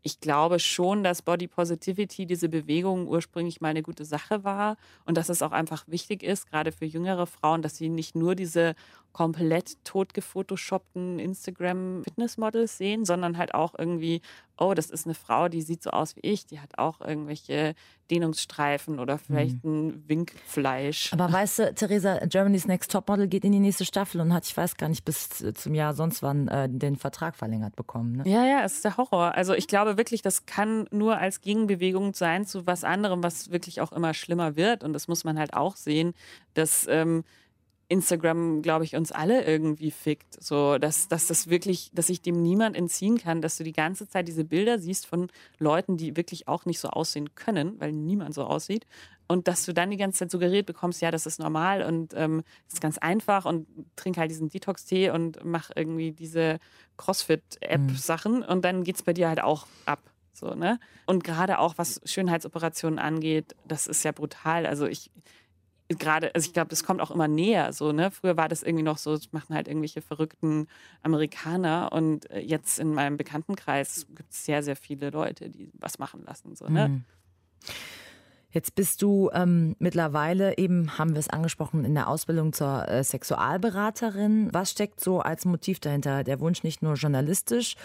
ich 0.08 0.19
glaube 0.21 0.60
schon, 0.60 1.04
dass 1.04 1.21
Body 1.21 1.47
Positivity, 1.47 2.26
diese 2.26 2.50
Bewegung 2.50 3.08
ursprünglich 3.08 3.60
mal 3.60 3.69
eine 3.69 3.84
gute 3.84 4.06
Sache 4.06 4.43
war 4.43 4.78
und 5.06 5.17
dass 5.17 5.28
es 5.30 5.41
auch 5.41 5.52
einfach 5.52 5.86
wichtig 5.88 6.23
ist, 6.23 6.50
gerade 6.50 6.71
für 6.71 6.86
jüngere 6.86 7.26
Frauen, 7.26 7.62
dass 7.62 7.76
sie 7.76 7.89
nicht 7.89 8.15
nur 8.15 8.36
diese 8.36 8.76
komplett 9.17 9.84
totgefotoshoppten 9.84 11.17
Instagram-Fitnessmodels 11.17 12.77
sehen, 12.77 13.03
sondern 13.03 13.39
halt 13.39 13.56
auch 13.56 13.73
irgendwie, 13.75 14.21
oh, 14.60 14.75
das 14.75 14.91
ist 14.91 15.08
eine 15.08 15.15
Frau, 15.15 15.49
die 15.49 15.63
sieht 15.63 15.82
so 15.82 15.89
aus 15.89 16.15
wie 16.15 16.19
ich, 16.19 16.45
die 16.45 16.60
hat 16.60 16.77
auch 16.77 17.01
irgendwelche 17.01 17.73
Dehnungsstreifen 18.12 18.99
oder 18.99 19.17
vielleicht 19.17 19.63
mhm. 19.63 19.88
ein 19.88 20.03
Winkfleisch. 20.08 21.13
Aber 21.13 21.32
weißt 21.34 21.60
du, 21.60 21.73
Theresa, 21.73 22.27
Germany's 22.27 22.67
Next 22.67 22.91
Topmodel 22.91 23.27
geht 23.27 23.43
in 23.43 23.53
die 23.53 23.60
nächste 23.60 23.86
Staffel 23.86 24.21
und 24.21 24.32
hat, 24.32 24.45
ich 24.45 24.56
weiß 24.56 24.77
gar 24.77 24.88
nicht, 24.88 25.03
bis 25.03 25.30
zum 25.30 25.73
Jahr 25.73 25.95
sonst 25.95 26.21
wann 26.21 26.47
äh, 26.47 26.69
den 26.69 26.95
Vertrag 26.95 27.36
verlängert 27.36 27.75
bekommen. 27.75 28.17
Ne? 28.17 28.23
Ja, 28.27 28.45
ja, 28.45 28.63
es 28.63 28.75
ist 28.75 28.86
der 28.86 28.97
Horror. 28.97 29.34
Also 29.34 29.56
ich 29.56 29.67
glaube 29.67 29.97
wirklich, 29.97 30.21
das 30.21 30.45
kann 30.45 30.88
nur 30.91 31.17
als 31.17 31.41
Gegenbewegung 31.41 32.13
sein 32.13 32.45
zu 32.45 32.67
was 32.67 32.84
anderem, 32.84 33.23
was 33.23 33.49
wirklich 33.49 33.82
auch 33.82 33.93
immer 33.93 34.13
schlimmer 34.13 34.56
wird. 34.56 34.84
Und 34.84 34.93
das 34.93 35.08
muss 35.08 35.23
man 35.23 35.39
halt 35.39 35.56
auch 35.56 35.75
sehen, 35.75 36.13
dass 36.53 36.86
ähm, 36.88 37.23
Instagram, 37.89 38.62
glaube 38.62 38.84
ich, 38.84 38.95
uns 38.95 39.12
alle 39.12 39.45
irgendwie 39.45 39.91
fickt. 39.91 40.41
So, 40.43 40.78
dass, 40.78 41.08
dass 41.08 41.28
das 41.28 41.50
wirklich, 41.50 41.89
dass 41.93 42.08
sich 42.08 42.21
dem 42.21 42.41
niemand 42.41 42.76
entziehen 42.76 43.17
kann, 43.17 43.41
dass 43.41 43.58
du 43.58 43.63
die 43.63 43.71
ganze 43.71 44.08
Zeit 44.08 44.28
diese 44.28 44.43
Bilder 44.43 44.80
siehst 44.80 45.06
von 45.06 45.30
Leuten, 45.58 45.97
die 45.97 46.17
wirklich 46.17 46.47
auch 46.47 46.65
nicht 46.65 46.80
so 46.80 46.89
aussehen 46.89 47.34
können, 47.36 47.80
weil 47.80 47.93
niemand 47.93 48.34
so 48.34 48.43
aussieht. 48.43 48.86
Und 49.28 49.47
dass 49.47 49.65
du 49.65 49.73
dann 49.73 49.91
die 49.91 49.97
ganze 49.97 50.19
Zeit 50.19 50.32
suggeriert 50.32 50.65
bekommst, 50.65 51.02
ja, 51.02 51.12
das 51.12 51.26
ist 51.26 51.39
normal 51.39 51.82
und 51.82 52.13
ähm, 52.15 52.43
das 52.65 52.76
ist 52.76 52.82
ganz 52.82 52.97
einfach 52.97 53.45
und 53.45 53.67
trink 53.95 54.17
halt 54.17 54.32
diesen 54.32 54.50
Detox-Tee 54.50 55.10
und 55.10 55.43
mach 55.43 55.69
irgendwie 55.76 56.12
diese 56.13 56.60
CrossFit-App-Sachen 56.97 58.38
mhm. 58.38 58.43
und 58.43 58.63
dann 58.63 58.84
geht 58.84 58.95
es 58.95 59.04
bei 59.04 59.13
dir 59.13 59.28
halt 59.28 59.41
auch 59.41 59.67
ab. 59.86 60.00
So, 60.34 60.54
ne? 60.54 60.80
Und 61.08 61.23
gerade 61.23 61.60
auch 61.60 61.78
was 61.78 62.00
Schönheitsoperationen 62.06 63.00
angeht, 63.00 63.56
das 63.65 63.88
ist 63.88 64.04
ja 64.04 64.12
brutal. 64.12 64.65
Also 64.65 64.86
ich, 64.86 65.10
gerade, 65.89 66.34
also 66.36 66.47
ich 66.47 66.54
glaube, 66.54 66.69
das 66.69 66.84
kommt 66.84 67.02
auch 67.02 67.12
immer 67.12 67.28
näher. 67.28 67.71
So, 67.73 67.91
ne? 67.91 68.12
Früher 68.12 68.38
war 68.38 68.50
das 68.50 68.63
irgendwie 68.63 68.84
noch 68.84 68.97
so, 68.97 69.15
das 69.15 69.32
machen 69.32 69.56
halt 69.56 69.67
irgendwelche 69.67 70.02
verrückten 70.02 70.67
Amerikaner 71.02 71.89
und 71.91 72.30
äh, 72.30 72.39
jetzt 72.39 72.80
in 72.80 72.93
meinem 72.93 73.17
Bekanntenkreis 73.17 74.08
gibt 74.10 74.32
es 74.32 74.45
sehr, 74.45 74.63
sehr 74.63 74.76
viele 74.76 75.10
Leute, 75.10 75.50
die 75.50 75.71
was 75.73 76.00
machen 76.00 76.23
lassen. 76.26 76.56
So, 76.56 76.67
ne? 76.67 76.89
Mhm. 76.89 77.06
Jetzt 78.50 78.76
bist 78.76 79.02
du 79.02 79.30
ähm, 79.34 79.76
mittlerweile 79.78 80.58
eben, 80.58 80.97
haben 80.97 81.12
wir 81.12 81.19
es 81.19 81.30
angesprochen, 81.30 81.84
in 81.84 81.93
der 81.93 82.08
Ausbildung 82.08 82.54
zur 82.54 82.88
äh, 82.88 83.04
Sexualberaterin. 83.04 84.50
Was 84.54 84.71
steckt 84.71 85.02
so 85.02 85.19
als 85.19 85.45
Motiv 85.45 85.80
dahinter? 85.80 86.23
Der 86.23 86.39
Wunsch 86.39 86.63
nicht 86.63 86.82
nur 86.82 86.93
journalistisch 86.93 87.76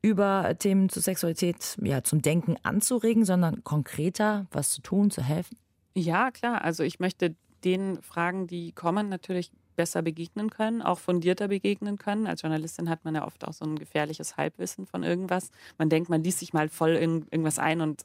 über 0.00 0.54
Themen 0.58 0.88
zur 0.88 1.02
Sexualität 1.02 1.76
ja, 1.82 2.02
zum 2.04 2.22
Denken 2.22 2.56
anzuregen, 2.62 3.24
sondern 3.24 3.64
konkreter 3.64 4.46
was 4.52 4.70
zu 4.70 4.80
tun, 4.80 5.10
zu 5.10 5.22
helfen? 5.22 5.58
Ja, 5.94 6.30
klar. 6.30 6.62
Also 6.62 6.84
ich 6.84 7.00
möchte 7.00 7.34
den 7.64 8.02
Fragen, 8.02 8.46
die 8.46 8.72
kommen, 8.72 9.08
natürlich 9.08 9.52
besser 9.76 10.02
begegnen 10.02 10.50
können, 10.50 10.82
auch 10.82 10.98
fundierter 10.98 11.48
begegnen 11.48 11.96
können. 11.96 12.26
Als 12.26 12.42
Journalistin 12.42 12.90
hat 12.90 13.04
man 13.04 13.14
ja 13.14 13.26
oft 13.26 13.46
auch 13.46 13.52
so 13.52 13.64
ein 13.64 13.78
gefährliches 13.78 14.36
Halbwissen 14.36 14.86
von 14.86 15.02
irgendwas. 15.02 15.50
Man 15.78 15.88
denkt, 15.88 16.10
man 16.10 16.22
liest 16.22 16.40
sich 16.40 16.52
mal 16.52 16.68
voll 16.68 16.90
in 16.90 17.26
irgendwas 17.30 17.58
ein 17.58 17.80
und 17.80 18.04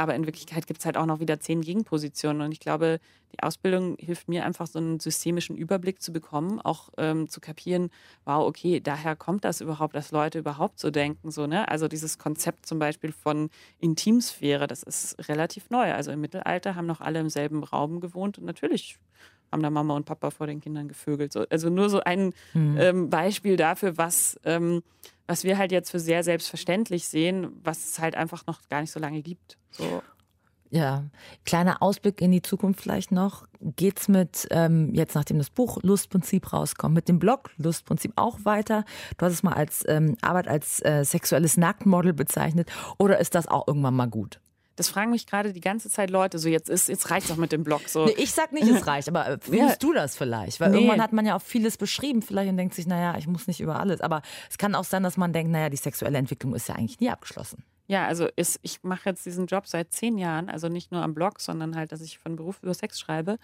aber 0.00 0.14
in 0.14 0.24
Wirklichkeit 0.24 0.66
gibt 0.66 0.80
es 0.80 0.86
halt 0.86 0.96
auch 0.96 1.04
noch 1.04 1.20
wieder 1.20 1.40
zehn 1.40 1.60
Gegenpositionen. 1.60 2.40
Und 2.40 2.52
ich 2.52 2.60
glaube, 2.60 3.00
die 3.34 3.42
Ausbildung 3.42 3.96
hilft 3.98 4.30
mir 4.30 4.46
einfach, 4.46 4.66
so 4.66 4.78
einen 4.78 4.98
systemischen 4.98 5.58
Überblick 5.58 6.00
zu 6.00 6.10
bekommen, 6.10 6.58
auch 6.58 6.88
ähm, 6.96 7.28
zu 7.28 7.38
kapieren, 7.38 7.90
wow, 8.24 8.46
okay, 8.46 8.80
daher 8.80 9.14
kommt 9.14 9.44
das 9.44 9.60
überhaupt, 9.60 9.94
dass 9.94 10.10
Leute 10.10 10.38
überhaupt 10.38 10.80
so 10.80 10.90
denken. 10.90 11.30
So, 11.30 11.46
ne? 11.46 11.68
Also 11.68 11.86
dieses 11.86 12.16
Konzept 12.16 12.64
zum 12.64 12.78
Beispiel 12.78 13.12
von 13.12 13.50
Intimsphäre, 13.78 14.66
das 14.66 14.82
ist 14.82 15.28
relativ 15.28 15.68
neu. 15.68 15.92
Also 15.92 16.12
im 16.12 16.22
Mittelalter 16.22 16.76
haben 16.76 16.86
noch 16.86 17.02
alle 17.02 17.20
im 17.20 17.28
selben 17.28 17.62
Raum 17.62 18.00
gewohnt 18.00 18.38
und 18.38 18.46
natürlich 18.46 18.98
haben 19.52 19.62
da 19.62 19.68
Mama 19.68 19.96
und 19.96 20.06
Papa 20.06 20.30
vor 20.30 20.46
den 20.46 20.62
Kindern 20.62 20.88
gevögelt. 20.88 21.32
So, 21.32 21.44
also 21.50 21.68
nur 21.68 21.90
so 21.90 22.00
ein 22.00 22.32
mhm. 22.54 22.76
ähm, 22.78 23.10
Beispiel 23.10 23.58
dafür, 23.58 23.98
was, 23.98 24.40
ähm, 24.44 24.82
was 25.30 25.44
wir 25.44 25.58
halt 25.58 25.70
jetzt 25.70 25.92
für 25.92 26.00
sehr 26.00 26.24
selbstverständlich 26.24 27.06
sehen, 27.06 27.52
was 27.62 27.88
es 27.88 28.00
halt 28.00 28.16
einfach 28.16 28.46
noch 28.48 28.68
gar 28.68 28.80
nicht 28.80 28.90
so 28.90 28.98
lange 28.98 29.22
gibt. 29.22 29.58
So. 29.70 30.02
Ja, 30.70 31.04
kleiner 31.44 31.82
Ausblick 31.82 32.20
in 32.20 32.32
die 32.32 32.42
Zukunft 32.42 32.80
vielleicht 32.80 33.12
noch. 33.12 33.46
Geht's 33.60 34.08
mit, 34.08 34.48
ähm, 34.50 34.92
jetzt 34.92 35.14
nachdem 35.14 35.38
das 35.38 35.50
Buch 35.50 35.78
Lustprinzip 35.84 36.52
rauskommt, 36.52 36.96
mit 36.96 37.08
dem 37.08 37.20
Blog 37.20 37.50
Lustprinzip 37.58 38.12
auch 38.16 38.40
weiter? 38.44 38.84
Du 39.18 39.26
hast 39.26 39.34
es 39.34 39.44
mal 39.44 39.52
als 39.52 39.84
ähm, 39.86 40.16
Arbeit 40.20 40.48
als 40.48 40.84
äh, 40.84 41.04
sexuelles 41.04 41.56
Nacktmodel 41.56 42.12
bezeichnet. 42.12 42.68
Oder 42.98 43.20
ist 43.20 43.36
das 43.36 43.46
auch 43.46 43.68
irgendwann 43.68 43.94
mal 43.94 44.06
gut? 44.06 44.40
Das 44.80 44.88
fragen 44.88 45.10
mich 45.10 45.26
gerade 45.26 45.52
die 45.52 45.60
ganze 45.60 45.90
Zeit 45.90 46.08
Leute. 46.08 46.38
So, 46.38 46.48
jetzt 46.48 46.70
ist, 46.70 46.88
jetzt 46.88 47.10
reicht 47.10 47.28
doch 47.28 47.36
mit 47.36 47.52
dem 47.52 47.64
Blog. 47.64 47.86
So. 47.86 48.06
Nee, 48.06 48.14
ich 48.16 48.32
sag 48.32 48.50
nicht, 48.50 48.66
es 48.66 48.86
reicht, 48.86 49.08
aber 49.08 49.36
findest 49.42 49.82
ja. 49.82 49.88
du 49.88 49.92
das 49.92 50.16
vielleicht? 50.16 50.58
Weil 50.58 50.70
nee. 50.70 50.78
irgendwann 50.78 51.02
hat 51.02 51.12
man 51.12 51.26
ja 51.26 51.36
auch 51.36 51.42
vieles 51.42 51.76
beschrieben, 51.76 52.22
vielleicht 52.22 52.48
und 52.48 52.56
denkt 52.56 52.74
sich, 52.74 52.86
naja, 52.86 53.14
ich 53.18 53.26
muss 53.26 53.46
nicht 53.46 53.60
über 53.60 53.78
alles. 53.78 54.00
Aber 54.00 54.22
es 54.48 54.56
kann 54.56 54.74
auch 54.74 54.84
sein, 54.84 55.02
dass 55.02 55.18
man 55.18 55.34
denkt, 55.34 55.52
naja, 55.52 55.68
die 55.68 55.76
sexuelle 55.76 56.16
Entwicklung 56.16 56.54
ist 56.54 56.66
ja 56.66 56.76
eigentlich 56.76 56.98
nie 56.98 57.10
abgeschlossen. 57.10 57.62
Ja, 57.88 58.06
also 58.06 58.26
ist, 58.36 58.58
ich 58.62 58.82
mache 58.82 59.10
jetzt 59.10 59.26
diesen 59.26 59.48
Job 59.48 59.66
seit 59.66 59.92
zehn 59.92 60.16
Jahren, 60.16 60.48
also 60.48 60.70
nicht 60.70 60.92
nur 60.92 61.02
am 61.02 61.12
Blog, 61.12 61.42
sondern 61.42 61.76
halt, 61.76 61.92
dass 61.92 62.00
ich 62.00 62.18
von 62.18 62.36
Beruf 62.36 62.62
über 62.62 62.72
Sex 62.72 62.98
schreibe. 62.98 63.36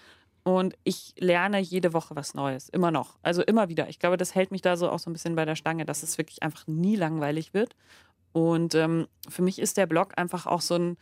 Und 0.43 0.75
ich 0.85 1.13
lerne 1.19 1.61
jede 1.61 1.93
Woche 1.93 2.17
was 2.17 2.33
Neues, 2.33 2.71
immer 2.71 2.91
noch. 2.91 3.19
Also 3.23 3.43
immer 3.43 3.69
wieder. 3.69 3.91
Ich 3.91 3.99
glaube, 3.99 4.17
das 4.17 4.35
hält 4.35 4.53
mich 4.53 4.63
da 4.63 4.79
so 4.79 4.89
auch 4.89 5.01
so 5.01 5.11
ein 5.11 5.13
bisschen 5.13 5.37
bei 5.37 5.45
der 5.45 5.57
Stange, 5.57 5.85
dass 5.85 6.03
es 6.03 6.17
wirklich 6.17 6.43
einfach 6.43 6.67
nie 6.67 6.97
langweilig 6.97 7.53
wird. 7.53 7.77
Und 8.33 8.75
ähm, 8.75 9.07
für 9.29 9.43
mich 9.43 9.59
ist 9.59 9.77
der 9.77 9.87
Blog 9.87 10.15
einfach 10.17 10.47
auch 10.47 10.63
so 10.63 10.77
ein, 10.77 10.97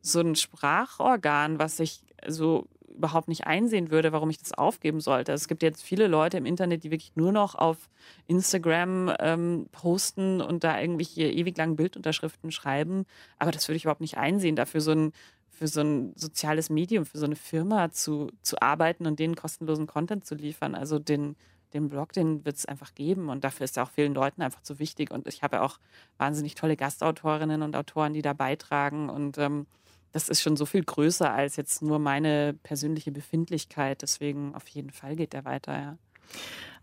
so 0.00 0.20
ein 0.20 0.34
Sprachorgan, 0.34 1.58
was 1.58 1.80
ich 1.80 2.02
so 2.26 2.66
überhaupt 3.00 3.28
nicht 3.28 3.46
einsehen 3.46 3.90
würde, 3.90 4.12
warum 4.12 4.28
ich 4.30 4.38
das 4.38 4.52
aufgeben 4.52 5.00
sollte. 5.00 5.32
Es 5.32 5.48
gibt 5.48 5.62
jetzt 5.62 5.82
viele 5.82 6.06
Leute 6.06 6.36
im 6.36 6.44
Internet, 6.44 6.84
die 6.84 6.90
wirklich 6.90 7.12
nur 7.14 7.32
noch 7.32 7.54
auf 7.54 7.88
Instagram 8.26 9.12
ähm, 9.18 9.66
posten 9.72 10.40
und 10.42 10.64
da 10.64 10.78
irgendwelche 10.78 11.22
ewig 11.22 11.56
langen 11.56 11.76
Bildunterschriften 11.76 12.50
schreiben. 12.50 13.06
Aber 13.38 13.52
das 13.52 13.68
würde 13.68 13.76
ich 13.76 13.84
überhaupt 13.84 14.02
nicht 14.02 14.18
einsehen, 14.18 14.56
dafür 14.56 14.80
so 14.80 14.92
ein 14.92 15.12
für 15.60 15.68
so 15.68 15.82
ein 15.82 16.14
soziales 16.16 16.70
Medium, 16.70 17.04
für 17.04 17.18
so 17.18 17.26
eine 17.26 17.36
Firma 17.36 17.90
zu, 17.90 18.30
zu 18.40 18.62
arbeiten 18.62 19.06
und 19.06 19.18
denen 19.18 19.36
kostenlosen 19.36 19.86
Content 19.86 20.24
zu 20.24 20.34
liefern. 20.34 20.74
Also 20.74 20.98
den, 20.98 21.36
den 21.74 21.90
Blog, 21.90 22.14
den 22.14 22.46
wird 22.46 22.56
es 22.56 22.64
einfach 22.64 22.94
geben 22.94 23.28
und 23.28 23.44
dafür 23.44 23.64
ist 23.64 23.76
er 23.76 23.82
auch 23.82 23.90
vielen 23.90 24.14
Leuten 24.14 24.40
einfach 24.40 24.62
zu 24.62 24.78
wichtig. 24.78 25.10
Und 25.10 25.26
ich 25.26 25.42
habe 25.42 25.56
ja 25.56 25.62
auch 25.62 25.78
wahnsinnig 26.16 26.54
tolle 26.54 26.76
Gastautorinnen 26.76 27.60
und 27.60 27.76
Autoren, 27.76 28.14
die 28.14 28.22
da 28.22 28.32
beitragen 28.32 29.10
und 29.10 29.36
ähm, 29.36 29.66
das 30.12 30.28
ist 30.28 30.42
schon 30.42 30.56
so 30.56 30.66
viel 30.66 30.84
größer 30.84 31.32
als 31.32 31.56
jetzt 31.56 31.82
nur 31.82 31.98
meine 31.98 32.54
persönliche 32.62 33.12
Befindlichkeit. 33.12 34.02
Deswegen 34.02 34.54
auf 34.54 34.68
jeden 34.68 34.90
Fall 34.90 35.16
geht 35.16 35.32
der 35.32 35.44
weiter, 35.44 35.78
ja. 35.78 35.98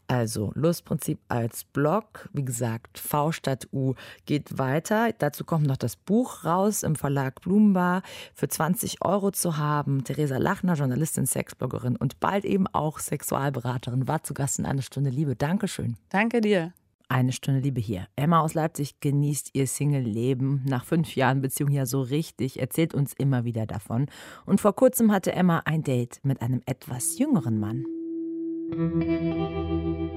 Also 0.09 0.53
Lustprinzip 0.55 1.19
als 1.27 1.65
Blog, 1.65 2.29
wie 2.31 2.45
gesagt, 2.45 2.97
V 2.97 3.33
statt 3.33 3.67
U 3.73 3.93
geht 4.25 4.57
weiter. 4.57 5.11
Dazu 5.17 5.43
kommt 5.43 5.67
noch 5.67 5.75
das 5.75 5.97
Buch 5.97 6.45
raus 6.45 6.83
im 6.83 6.95
Verlag 6.95 7.41
Blumenbar 7.41 8.03
für 8.33 8.47
20 8.47 9.03
Euro 9.03 9.31
zu 9.31 9.57
haben. 9.57 10.05
Theresa 10.05 10.37
Lachner, 10.37 10.75
Journalistin, 10.75 11.25
Sexbloggerin 11.25 11.97
und 11.97 12.21
bald 12.21 12.45
eben 12.45 12.67
auch 12.67 12.99
Sexualberaterin, 12.99 14.07
war 14.07 14.23
zu 14.23 14.33
Gast 14.33 14.59
in 14.59 14.65
einer 14.65 14.81
Stunde 14.81 15.09
Liebe. 15.09 15.35
Dankeschön. 15.35 15.97
Danke 16.09 16.39
dir. 16.39 16.71
Eine 17.09 17.31
Stunde 17.31 17.61
Liebe 17.61 17.79
hier. 17.79 18.07
Emma 18.17 18.41
aus 18.41 18.53
Leipzig 18.53 18.99
genießt 18.99 19.51
ihr 19.53 19.65
Single-Leben 19.65 20.63
nach 20.67 20.83
fünf 20.83 21.15
Jahren 21.15 21.41
Beziehung 21.41 21.71
ja 21.71 21.85
so 21.85 22.01
richtig, 22.01 22.59
erzählt 22.59 22.93
uns 22.93 23.13
immer 23.13 23.45
wieder 23.45 23.65
davon. 23.65 24.07
Und 24.45 24.59
vor 24.59 24.75
kurzem 24.75 25.13
hatte 25.13 25.31
Emma 25.31 25.61
ein 25.63 25.83
Date 25.83 26.19
mit 26.23 26.41
einem 26.41 26.61
etwas 26.65 27.17
jüngeren 27.17 27.61
Mann. 27.61 27.85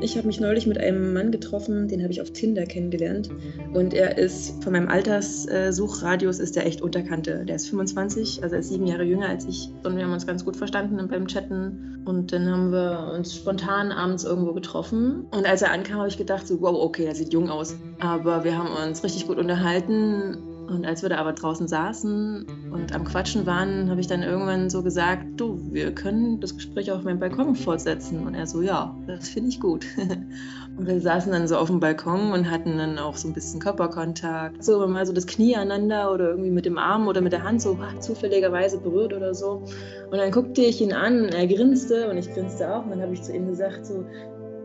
Ich 0.03 0.17
habe 0.17 0.27
mich 0.27 0.41
neulich 0.41 0.67
mit 0.67 0.79
einem 0.79 1.13
Mann 1.13 1.31
getroffen, 1.31 1.87
den 1.89 2.03
habe 2.03 2.13
ich 2.13 2.21
auf 2.21 2.31
Tinder 2.33 2.65
kennengelernt. 2.65 3.29
Und 3.75 3.95
er 3.95 4.19
ist 4.19 4.63
von 4.65 4.73
meinem 4.73 4.89
Alterssuchradius 4.89 6.41
ist 6.41 6.57
er 6.57 6.67
echt 6.67 6.83
Unterkante. 6.83 7.45
Der 7.45 7.57
ist 7.57 7.69
25, 7.69 8.43
also 8.43 8.55
er 8.55 8.61
ist 8.61 8.71
sieben 8.71 8.87
Jahre 8.87 9.05
jünger 9.05 9.29
als 9.29 9.45
ich. 9.45 9.71
Und 9.85 9.97
wir 9.97 10.05
haben 10.05 10.13
uns 10.13 10.27
ganz 10.27 10.45
gut 10.45 10.57
verstanden 10.57 11.07
beim 11.09 11.27
Chatten. 11.27 12.03
Und 12.05 12.33
dann 12.33 12.51
haben 12.51 12.73
wir 12.73 13.13
uns 13.15 13.37
spontan 13.37 13.93
abends 13.93 14.25
irgendwo 14.25 14.53
getroffen. 14.53 15.27
Und 15.31 15.47
als 15.47 15.63
er 15.63 15.71
ankam, 15.71 15.99
habe 15.99 16.09
ich 16.09 16.19
gedacht, 16.19 16.47
so, 16.47 16.61
wow, 16.61 16.75
okay, 16.75 17.05
der 17.05 17.15
sieht 17.15 17.33
jung 17.33 17.51
aus. 17.51 17.77
Aber 18.01 18.43
wir 18.43 18.57
haben 18.59 18.69
uns 18.89 19.05
richtig 19.05 19.27
gut 19.27 19.39
unterhalten 19.39 20.50
und 20.71 20.87
als 20.87 21.03
wir 21.03 21.09
da 21.09 21.17
aber 21.17 21.33
draußen 21.33 21.67
saßen 21.67 22.47
und 22.71 22.95
am 22.95 23.05
Quatschen 23.05 23.45
waren, 23.45 23.91
habe 23.91 24.01
ich 24.01 24.07
dann 24.07 24.23
irgendwann 24.23 24.71
so 24.71 24.83
gesagt, 24.83 25.25
du, 25.37 25.59
wir 25.73 25.93
können 25.93 26.39
das 26.41 26.55
Gespräch 26.55 26.93
auf 26.93 27.03
meinem 27.03 27.19
Balkon 27.19 27.57
fortsetzen. 27.57 28.25
Und 28.25 28.35
er 28.35 28.47
so, 28.47 28.63
ja, 28.63 28.95
das 29.09 29.29
finde 29.29 29.49
ich 29.51 29.61
gut. 29.61 29.85
Und 30.77 30.87
wir 30.87 31.01
saßen 31.01 31.33
dann 31.33 31.49
so 31.49 31.57
auf 31.57 31.67
dem 31.67 31.81
Balkon 31.81 32.33
und 32.33 32.49
hatten 32.49 32.79
dann 32.79 32.99
auch 32.99 33.17
so 33.17 33.29
ein 33.29 33.35
bisschen 33.35 33.61
Körperkontakt. 33.61 34.65
So 34.65 34.87
mal 34.87 35.05
so 35.05 35.13
das 35.13 35.27
Knie 35.27 35.55
aneinander 35.55 36.11
oder 36.11 36.31
irgendwie 36.31 36.51
mit 36.51 36.65
dem 36.65 36.79
Arm 36.79 37.07
oder 37.07 37.21
mit 37.21 37.33
der 37.33 37.43
Hand 37.43 37.61
so 37.61 37.77
zufälligerweise 37.99 38.79
berührt 38.79 39.13
oder 39.13 39.35
so. 39.35 39.65
Und 40.11 40.17
dann 40.17 40.31
guckte 40.31 40.63
ich 40.63 40.81
ihn 40.81 40.95
an, 40.95 41.29
er 41.29 41.47
grinste 41.49 42.09
und 42.09 42.17
ich 42.17 42.33
grinste 42.33 42.73
auch. 42.73 42.85
Und 42.85 42.93
dann 42.93 43.03
habe 43.03 43.13
ich 43.13 43.21
zu 43.21 43.35
ihm 43.35 43.49
gesagt 43.49 43.85
so, 43.85 44.07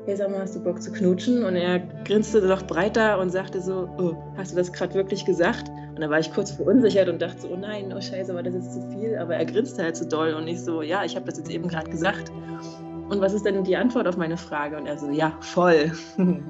hey 0.06 0.15
sag 0.15 0.30
mal, 0.30 0.41
hast 0.41 0.56
du 0.56 0.63
Bock 0.63 0.82
zu 0.82 0.91
knutschen? 0.91 1.44
Und 1.44 1.56
er 1.56 1.80
grinste 2.06 2.41
noch 2.41 2.62
breiter 2.62 3.20
und 3.20 3.32
sagte 3.32 3.60
so, 3.60 3.89
oh, 3.98 4.13
hast 4.38 4.54
du 4.54 4.56
das 4.56 4.72
gerade 4.72 4.94
wirklich 4.94 5.26
gesagt? 5.26 5.70
Und 5.95 6.01
dann 6.01 6.10
war 6.10 6.19
ich 6.19 6.34
kurz 6.34 6.51
verunsichert 6.51 7.08
und 7.08 7.21
dachte 7.21 7.39
so, 7.41 7.47
oh 7.53 7.55
nein, 7.55 7.93
oh 7.95 8.01
scheiße, 8.01 8.36
war 8.36 8.43
das 8.43 8.53
jetzt 8.53 8.73
zu 8.73 8.81
viel? 8.89 9.17
Aber 9.17 9.36
er 9.36 9.45
grinste 9.45 9.81
halt 9.81 9.95
so 9.95 10.03
doll 10.03 10.34
und 10.34 10.45
ich 10.45 10.62
so, 10.62 10.81
ja, 10.81 11.05
ich 11.05 11.15
habe 11.15 11.25
das 11.25 11.38
jetzt 11.38 11.49
eben 11.49 11.69
gerade 11.69 11.89
gesagt. 11.89 12.34
Und 13.10 13.21
was 13.21 13.34
ist 13.34 13.45
denn 13.45 13.63
die 13.63 13.77
Antwort 13.77 14.05
auf 14.05 14.17
meine 14.17 14.36
Frage? 14.36 14.75
Und 14.75 14.88
er 14.88 14.97
so, 14.97 15.10
ja, 15.10 15.38
voll. 15.39 15.93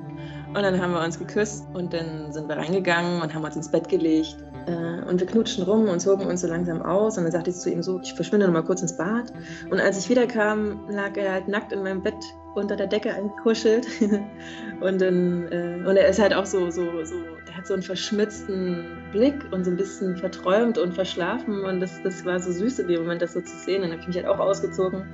Und 0.55 0.63
dann 0.63 0.81
haben 0.81 0.93
wir 0.93 1.03
uns 1.03 1.19
geküsst 1.19 1.65
und 1.73 1.93
dann 1.93 2.31
sind 2.31 2.47
wir 2.47 2.55
reingegangen 2.55 3.21
und 3.21 3.33
haben 3.33 3.43
uns 3.43 3.57
ins 3.57 3.69
Bett 3.69 3.89
gelegt. 3.89 4.37
Äh, 4.67 5.03
und 5.05 5.19
wir 5.19 5.27
knutschen 5.27 5.65
rum 5.65 5.89
und 5.89 5.99
zogen 5.99 6.27
uns 6.27 6.41
so 6.41 6.47
langsam 6.47 6.81
aus. 6.81 7.17
Und 7.17 7.25
dann 7.25 7.33
sagte 7.33 7.49
ich 7.49 7.57
zu 7.57 7.69
ihm 7.69 7.83
so, 7.83 7.99
ich 8.01 8.13
verschwinde 8.13 8.45
noch 8.45 8.53
mal 8.53 8.63
kurz 8.63 8.81
ins 8.81 8.95
Bad. 8.95 9.33
Und 9.69 9.81
als 9.81 9.99
ich 9.99 10.09
wiederkam, 10.09 10.87
lag 10.87 11.17
er 11.17 11.33
halt 11.33 11.49
nackt 11.49 11.73
in 11.73 11.83
meinem 11.83 12.01
Bett 12.01 12.15
unter 12.55 12.77
der 12.77 12.87
Decke 12.87 13.13
eingekuschelt. 13.13 13.85
und, 14.81 15.01
dann, 15.01 15.51
äh, 15.51 15.83
und 15.85 15.97
er 15.97 16.07
ist 16.07 16.19
halt 16.19 16.33
auch 16.33 16.45
so, 16.45 16.69
so, 16.69 17.03
so, 17.03 17.15
hat 17.55 17.67
so 17.67 17.73
einen 17.73 17.83
verschmitzten 17.83 18.85
Blick 19.11 19.35
und 19.51 19.63
so 19.63 19.71
ein 19.71 19.77
bisschen 19.77 20.17
verträumt 20.17 20.77
und 20.77 20.93
verschlafen. 20.93 21.63
Und 21.63 21.79
das, 21.79 22.01
das 22.03 22.25
war 22.25 22.39
so 22.39 22.51
süß 22.51 22.79
in 22.79 22.87
dem 22.87 23.01
Moment, 23.01 23.21
das 23.21 23.33
so 23.33 23.41
zu 23.41 23.57
sehen. 23.57 23.81
Dann 23.81 23.91
habe 23.91 24.01
ich 24.01 24.07
mich 24.07 24.17
halt 24.17 24.27
auch 24.27 24.39
ausgezogen 24.39 25.05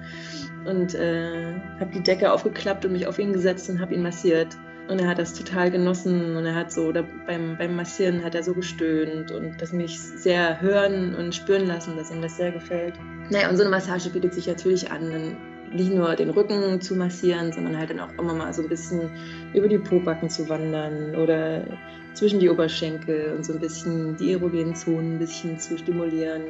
und 0.66 0.96
äh, 0.96 1.54
habe 1.80 1.92
die 1.94 2.02
Decke 2.02 2.32
aufgeklappt 2.32 2.86
und 2.86 2.94
mich 2.94 3.08
auf 3.08 3.20
ihn 3.20 3.34
gesetzt 3.34 3.70
und 3.70 3.80
habe 3.80 3.94
ihn 3.94 4.02
massiert. 4.02 4.58
Und 4.88 5.00
er 5.00 5.08
hat 5.08 5.20
das 5.20 5.34
total 5.34 5.72
genossen 5.72 6.36
und 6.36 6.46
er 6.46 6.56
hat 6.56 6.72
so, 6.72 6.92
beim, 6.92 7.58
beim 7.58 7.76
Massieren 7.76 8.24
hat 8.24 8.36
er 8.36 8.44
so 8.44 8.54
gestöhnt 8.54 9.32
und 9.32 9.62
das 9.62 9.72
mich 9.72 9.98
sehr 10.00 10.60
hören 10.60 11.16
und 11.16 11.34
spüren 11.34 11.68
lassen, 11.68 11.96
dass 11.96 12.12
ihm 12.12 12.22
das 12.22 12.36
sehr 12.36 12.52
gefällt. 12.52 12.96
Naja, 13.30 13.50
und 13.50 13.56
so 13.56 13.62
eine 13.62 13.70
Massage 13.70 14.10
bietet 14.10 14.34
sich 14.34 14.48
natürlich 14.48 14.92
an, 14.92 15.38
nicht 15.74 15.94
nur 15.94 16.16
den 16.16 16.32
Rücken 16.32 16.82
zu 16.82 16.96
massieren, 16.96 17.54
sondern 17.54 17.78
halt 17.78 17.92
dann 17.92 18.00
auch 18.00 18.12
immer 18.18 18.34
mal 18.34 18.54
so 18.54 18.64
ein 18.64 18.70
bisschen 18.70 19.10
über 19.54 19.68
die 19.68 19.78
Pobacken 19.78 20.30
zu 20.30 20.50
wandern 20.50 21.16
oder 21.16 21.64
zwischen 22.14 22.40
die 22.40 22.50
Oberschenkel 22.50 23.34
und 23.34 23.46
so 23.46 23.54
ein 23.54 23.60
bisschen 23.60 24.18
die 24.18 24.34
erogenen 24.34 24.76
Zonen 24.76 25.16
ein 25.16 25.20
bisschen 25.20 25.60
zu 25.60 25.78
stimulieren. 25.78 26.44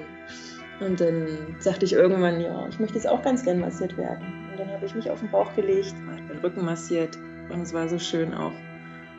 Und 0.79 0.99
dann 0.99 1.27
sagte 1.59 1.85
ich 1.85 1.93
irgendwann, 1.93 2.41
ja, 2.41 2.67
ich 2.67 2.79
möchte 2.79 2.95
jetzt 2.95 3.07
auch 3.07 3.21
ganz 3.21 3.43
gern 3.43 3.59
massiert 3.59 3.95
werden. 3.97 4.25
Und 4.51 4.59
dann 4.59 4.69
habe 4.69 4.85
ich 4.85 4.95
mich 4.95 5.09
auf 5.09 5.19
den 5.19 5.29
Bauch 5.29 5.53
gelegt, 5.55 5.93
meinen 6.05 6.39
Rücken 6.39 6.65
massiert 6.65 7.17
und 7.49 7.61
es 7.61 7.73
war 7.73 7.87
so 7.87 7.99
schön 7.99 8.33
auch. 8.33 8.53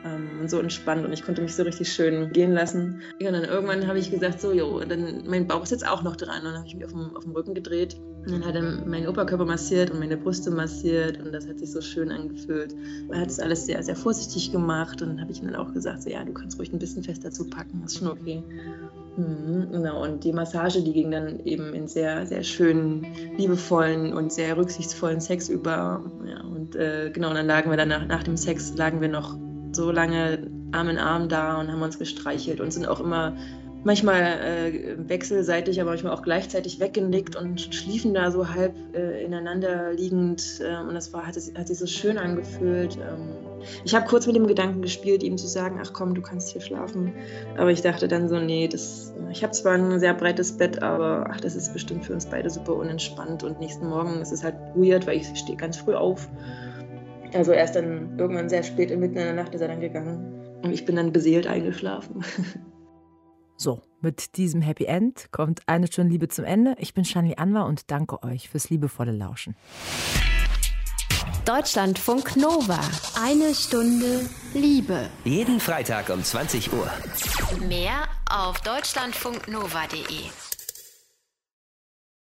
Ähm, 0.05 0.29
und 0.41 0.49
so 0.49 0.59
entspannt 0.59 1.05
und 1.05 1.13
ich 1.13 1.23
konnte 1.23 1.41
mich 1.41 1.55
so 1.55 1.63
richtig 1.63 1.91
schön 1.91 2.31
gehen 2.31 2.51
lassen. 2.51 3.01
Ja, 3.19 3.29
und 3.29 3.35
dann 3.35 3.45
irgendwann 3.45 3.87
habe 3.87 3.99
ich 3.99 4.11
gesagt, 4.11 4.41
so, 4.41 4.51
jo, 4.51 4.79
dann, 4.81 5.23
mein 5.27 5.47
Bauch 5.47 5.63
ist 5.63 5.71
jetzt 5.71 5.87
auch 5.87 6.03
noch 6.03 6.15
dran. 6.15 6.39
Und 6.39 6.45
dann 6.45 6.57
habe 6.57 6.67
ich 6.67 6.75
mich 6.75 6.85
auf 6.85 6.91
dem, 6.91 7.15
auf 7.15 7.23
dem 7.23 7.33
Rücken 7.33 7.53
gedreht 7.53 7.97
und 8.25 8.31
dann 8.31 8.45
hat 8.45 8.55
er 8.55 8.61
meinen 8.61 9.07
Oberkörper 9.07 9.45
massiert 9.45 9.91
und 9.91 9.99
meine 9.99 10.15
Brüste 10.15 10.49
massiert 10.49 11.19
und 11.21 11.33
das 11.33 11.47
hat 11.47 11.59
sich 11.59 11.71
so 11.71 11.81
schön 11.81 12.11
angefühlt. 12.11 12.73
Er 13.09 13.19
hat 13.19 13.29
es 13.29 13.39
alles 13.39 13.65
sehr, 13.65 13.83
sehr 13.83 13.95
vorsichtig 13.95 14.51
gemacht 14.51 15.01
und 15.01 15.09
dann 15.09 15.21
habe 15.21 15.31
ich 15.31 15.41
ihm 15.41 15.51
dann 15.51 15.57
auch 15.57 15.73
gesagt, 15.73 16.03
so, 16.03 16.09
ja, 16.09 16.23
du 16.23 16.33
kannst 16.33 16.57
ruhig 16.57 16.71
ein 16.71 16.79
bisschen 16.79 17.03
fester 17.03 17.31
zupacken, 17.31 17.83
ist 17.83 17.97
schon 17.97 18.07
okay. 18.07 18.41
Mhm, 19.17 19.67
genau, 19.71 20.03
und 20.03 20.23
die 20.23 20.31
Massage, 20.31 20.81
die 20.81 20.93
ging 20.93 21.11
dann 21.11 21.39
eben 21.41 21.73
in 21.73 21.87
sehr, 21.87 22.25
sehr 22.25 22.43
schönen, 22.43 23.05
liebevollen 23.37 24.13
und 24.13 24.31
sehr 24.31 24.57
rücksichtsvollen 24.57 25.21
Sex 25.21 25.49
über. 25.49 26.03
Ja, 26.25 26.41
und 26.41 26.75
äh, 26.75 27.11
genau, 27.13 27.33
dann 27.33 27.45
lagen 27.45 27.69
wir 27.69 27.77
dann 27.77 27.89
nach, 27.89 28.07
nach 28.07 28.23
dem 28.23 28.37
Sex, 28.37 28.73
lagen 28.75 29.01
wir 29.01 29.09
noch 29.09 29.37
so 29.75 29.91
lange 29.91 30.47
Arm 30.71 30.89
in 30.89 30.97
Arm 30.97 31.29
da 31.29 31.59
und 31.59 31.71
haben 31.71 31.81
uns 31.81 31.99
gestreichelt 31.99 32.61
und 32.61 32.71
sind 32.71 32.87
auch 32.87 32.99
immer 32.99 33.35
manchmal 33.83 34.21
äh, 34.21 34.95
wechselseitig, 35.09 35.81
aber 35.81 35.91
manchmal 35.91 36.13
auch 36.13 36.21
gleichzeitig 36.21 36.79
weggenickt 36.79 37.35
und 37.35 37.59
schliefen 37.59 38.13
da 38.13 38.31
so 38.31 38.49
halb 38.49 38.73
äh, 38.95 39.23
ineinander 39.23 39.93
liegend. 39.93 40.61
Äh, 40.61 40.77
und 40.77 40.93
das 40.93 41.13
war, 41.13 41.27
hat, 41.27 41.35
hat 41.35 41.67
sich 41.67 41.77
so 41.77 41.85
schön 41.85 42.17
angefühlt. 42.17 42.97
Ähm, 42.97 43.29
ich 43.83 43.93
habe 43.95 44.05
kurz 44.07 44.27
mit 44.27 44.35
dem 44.35 44.47
Gedanken 44.47 44.81
gespielt, 44.81 45.23
ihm 45.23 45.37
zu 45.37 45.47
sagen, 45.47 45.79
ach 45.81 45.93
komm, 45.93 46.15
du 46.15 46.21
kannst 46.21 46.49
hier 46.49 46.61
schlafen. 46.61 47.13
Aber 47.57 47.71
ich 47.71 47.81
dachte 47.81 48.07
dann 48.07 48.29
so, 48.29 48.39
nee, 48.39 48.67
das, 48.67 49.13
ich 49.31 49.43
habe 49.43 49.53
zwar 49.53 49.73
ein 49.73 49.99
sehr 49.99 50.13
breites 50.13 50.57
Bett, 50.57 50.81
aber 50.81 51.27
ach, 51.29 51.41
das 51.41 51.55
ist 51.55 51.73
bestimmt 51.73 52.05
für 52.05 52.13
uns 52.13 52.25
beide 52.25 52.49
super 52.49 52.75
unentspannt. 52.75 53.43
Und 53.43 53.59
nächsten 53.59 53.87
Morgen 53.87 54.21
ist 54.21 54.31
es 54.31 54.43
halt 54.43 54.55
weird, 54.75 55.07
weil 55.07 55.17
ich 55.17 55.27
stehe 55.35 55.57
ganz 55.57 55.77
früh 55.77 55.93
auf. 55.93 56.27
Also 57.33 57.51
erst 57.51 57.75
dann 57.75 58.17
irgendwann 58.17 58.49
sehr 58.49 58.63
spät 58.63 58.89
mitten 58.89 59.17
in 59.17 59.25
der 59.25 59.33
Nacht 59.33 59.53
ist 59.55 59.61
er 59.61 59.67
dann 59.67 59.81
gegangen. 59.81 60.59
Und 60.61 60.71
ich 60.71 60.85
bin 60.85 60.95
dann 60.95 61.11
beseelt 61.11 61.47
eingeschlafen. 61.47 62.23
So, 63.55 63.81
mit 64.01 64.35
diesem 64.35 64.61
Happy 64.61 64.85
End 64.85 65.31
kommt 65.31 65.61
eine 65.67 65.87
Stunde 65.87 66.11
Liebe 66.11 66.27
zum 66.27 66.43
Ende. 66.43 66.75
Ich 66.79 66.93
bin 66.93 67.05
Shani 67.05 67.35
Anwar 67.37 67.67
und 67.67 67.91
danke 67.91 68.21
euch 68.23 68.49
fürs 68.49 68.69
liebevolle 68.69 69.11
Lauschen. 69.11 69.55
Deutschlandfunk 71.45 72.35
Nova. 72.35 72.79
Eine 73.21 73.53
Stunde 73.53 74.27
Liebe. 74.53 75.09
Jeden 75.23 75.59
Freitag 75.59 76.09
um 76.09 76.23
20 76.23 76.73
Uhr. 76.73 76.89
Mehr 77.67 78.03
auf 78.29 78.59
deutschlandfunknova.de. 78.61 80.42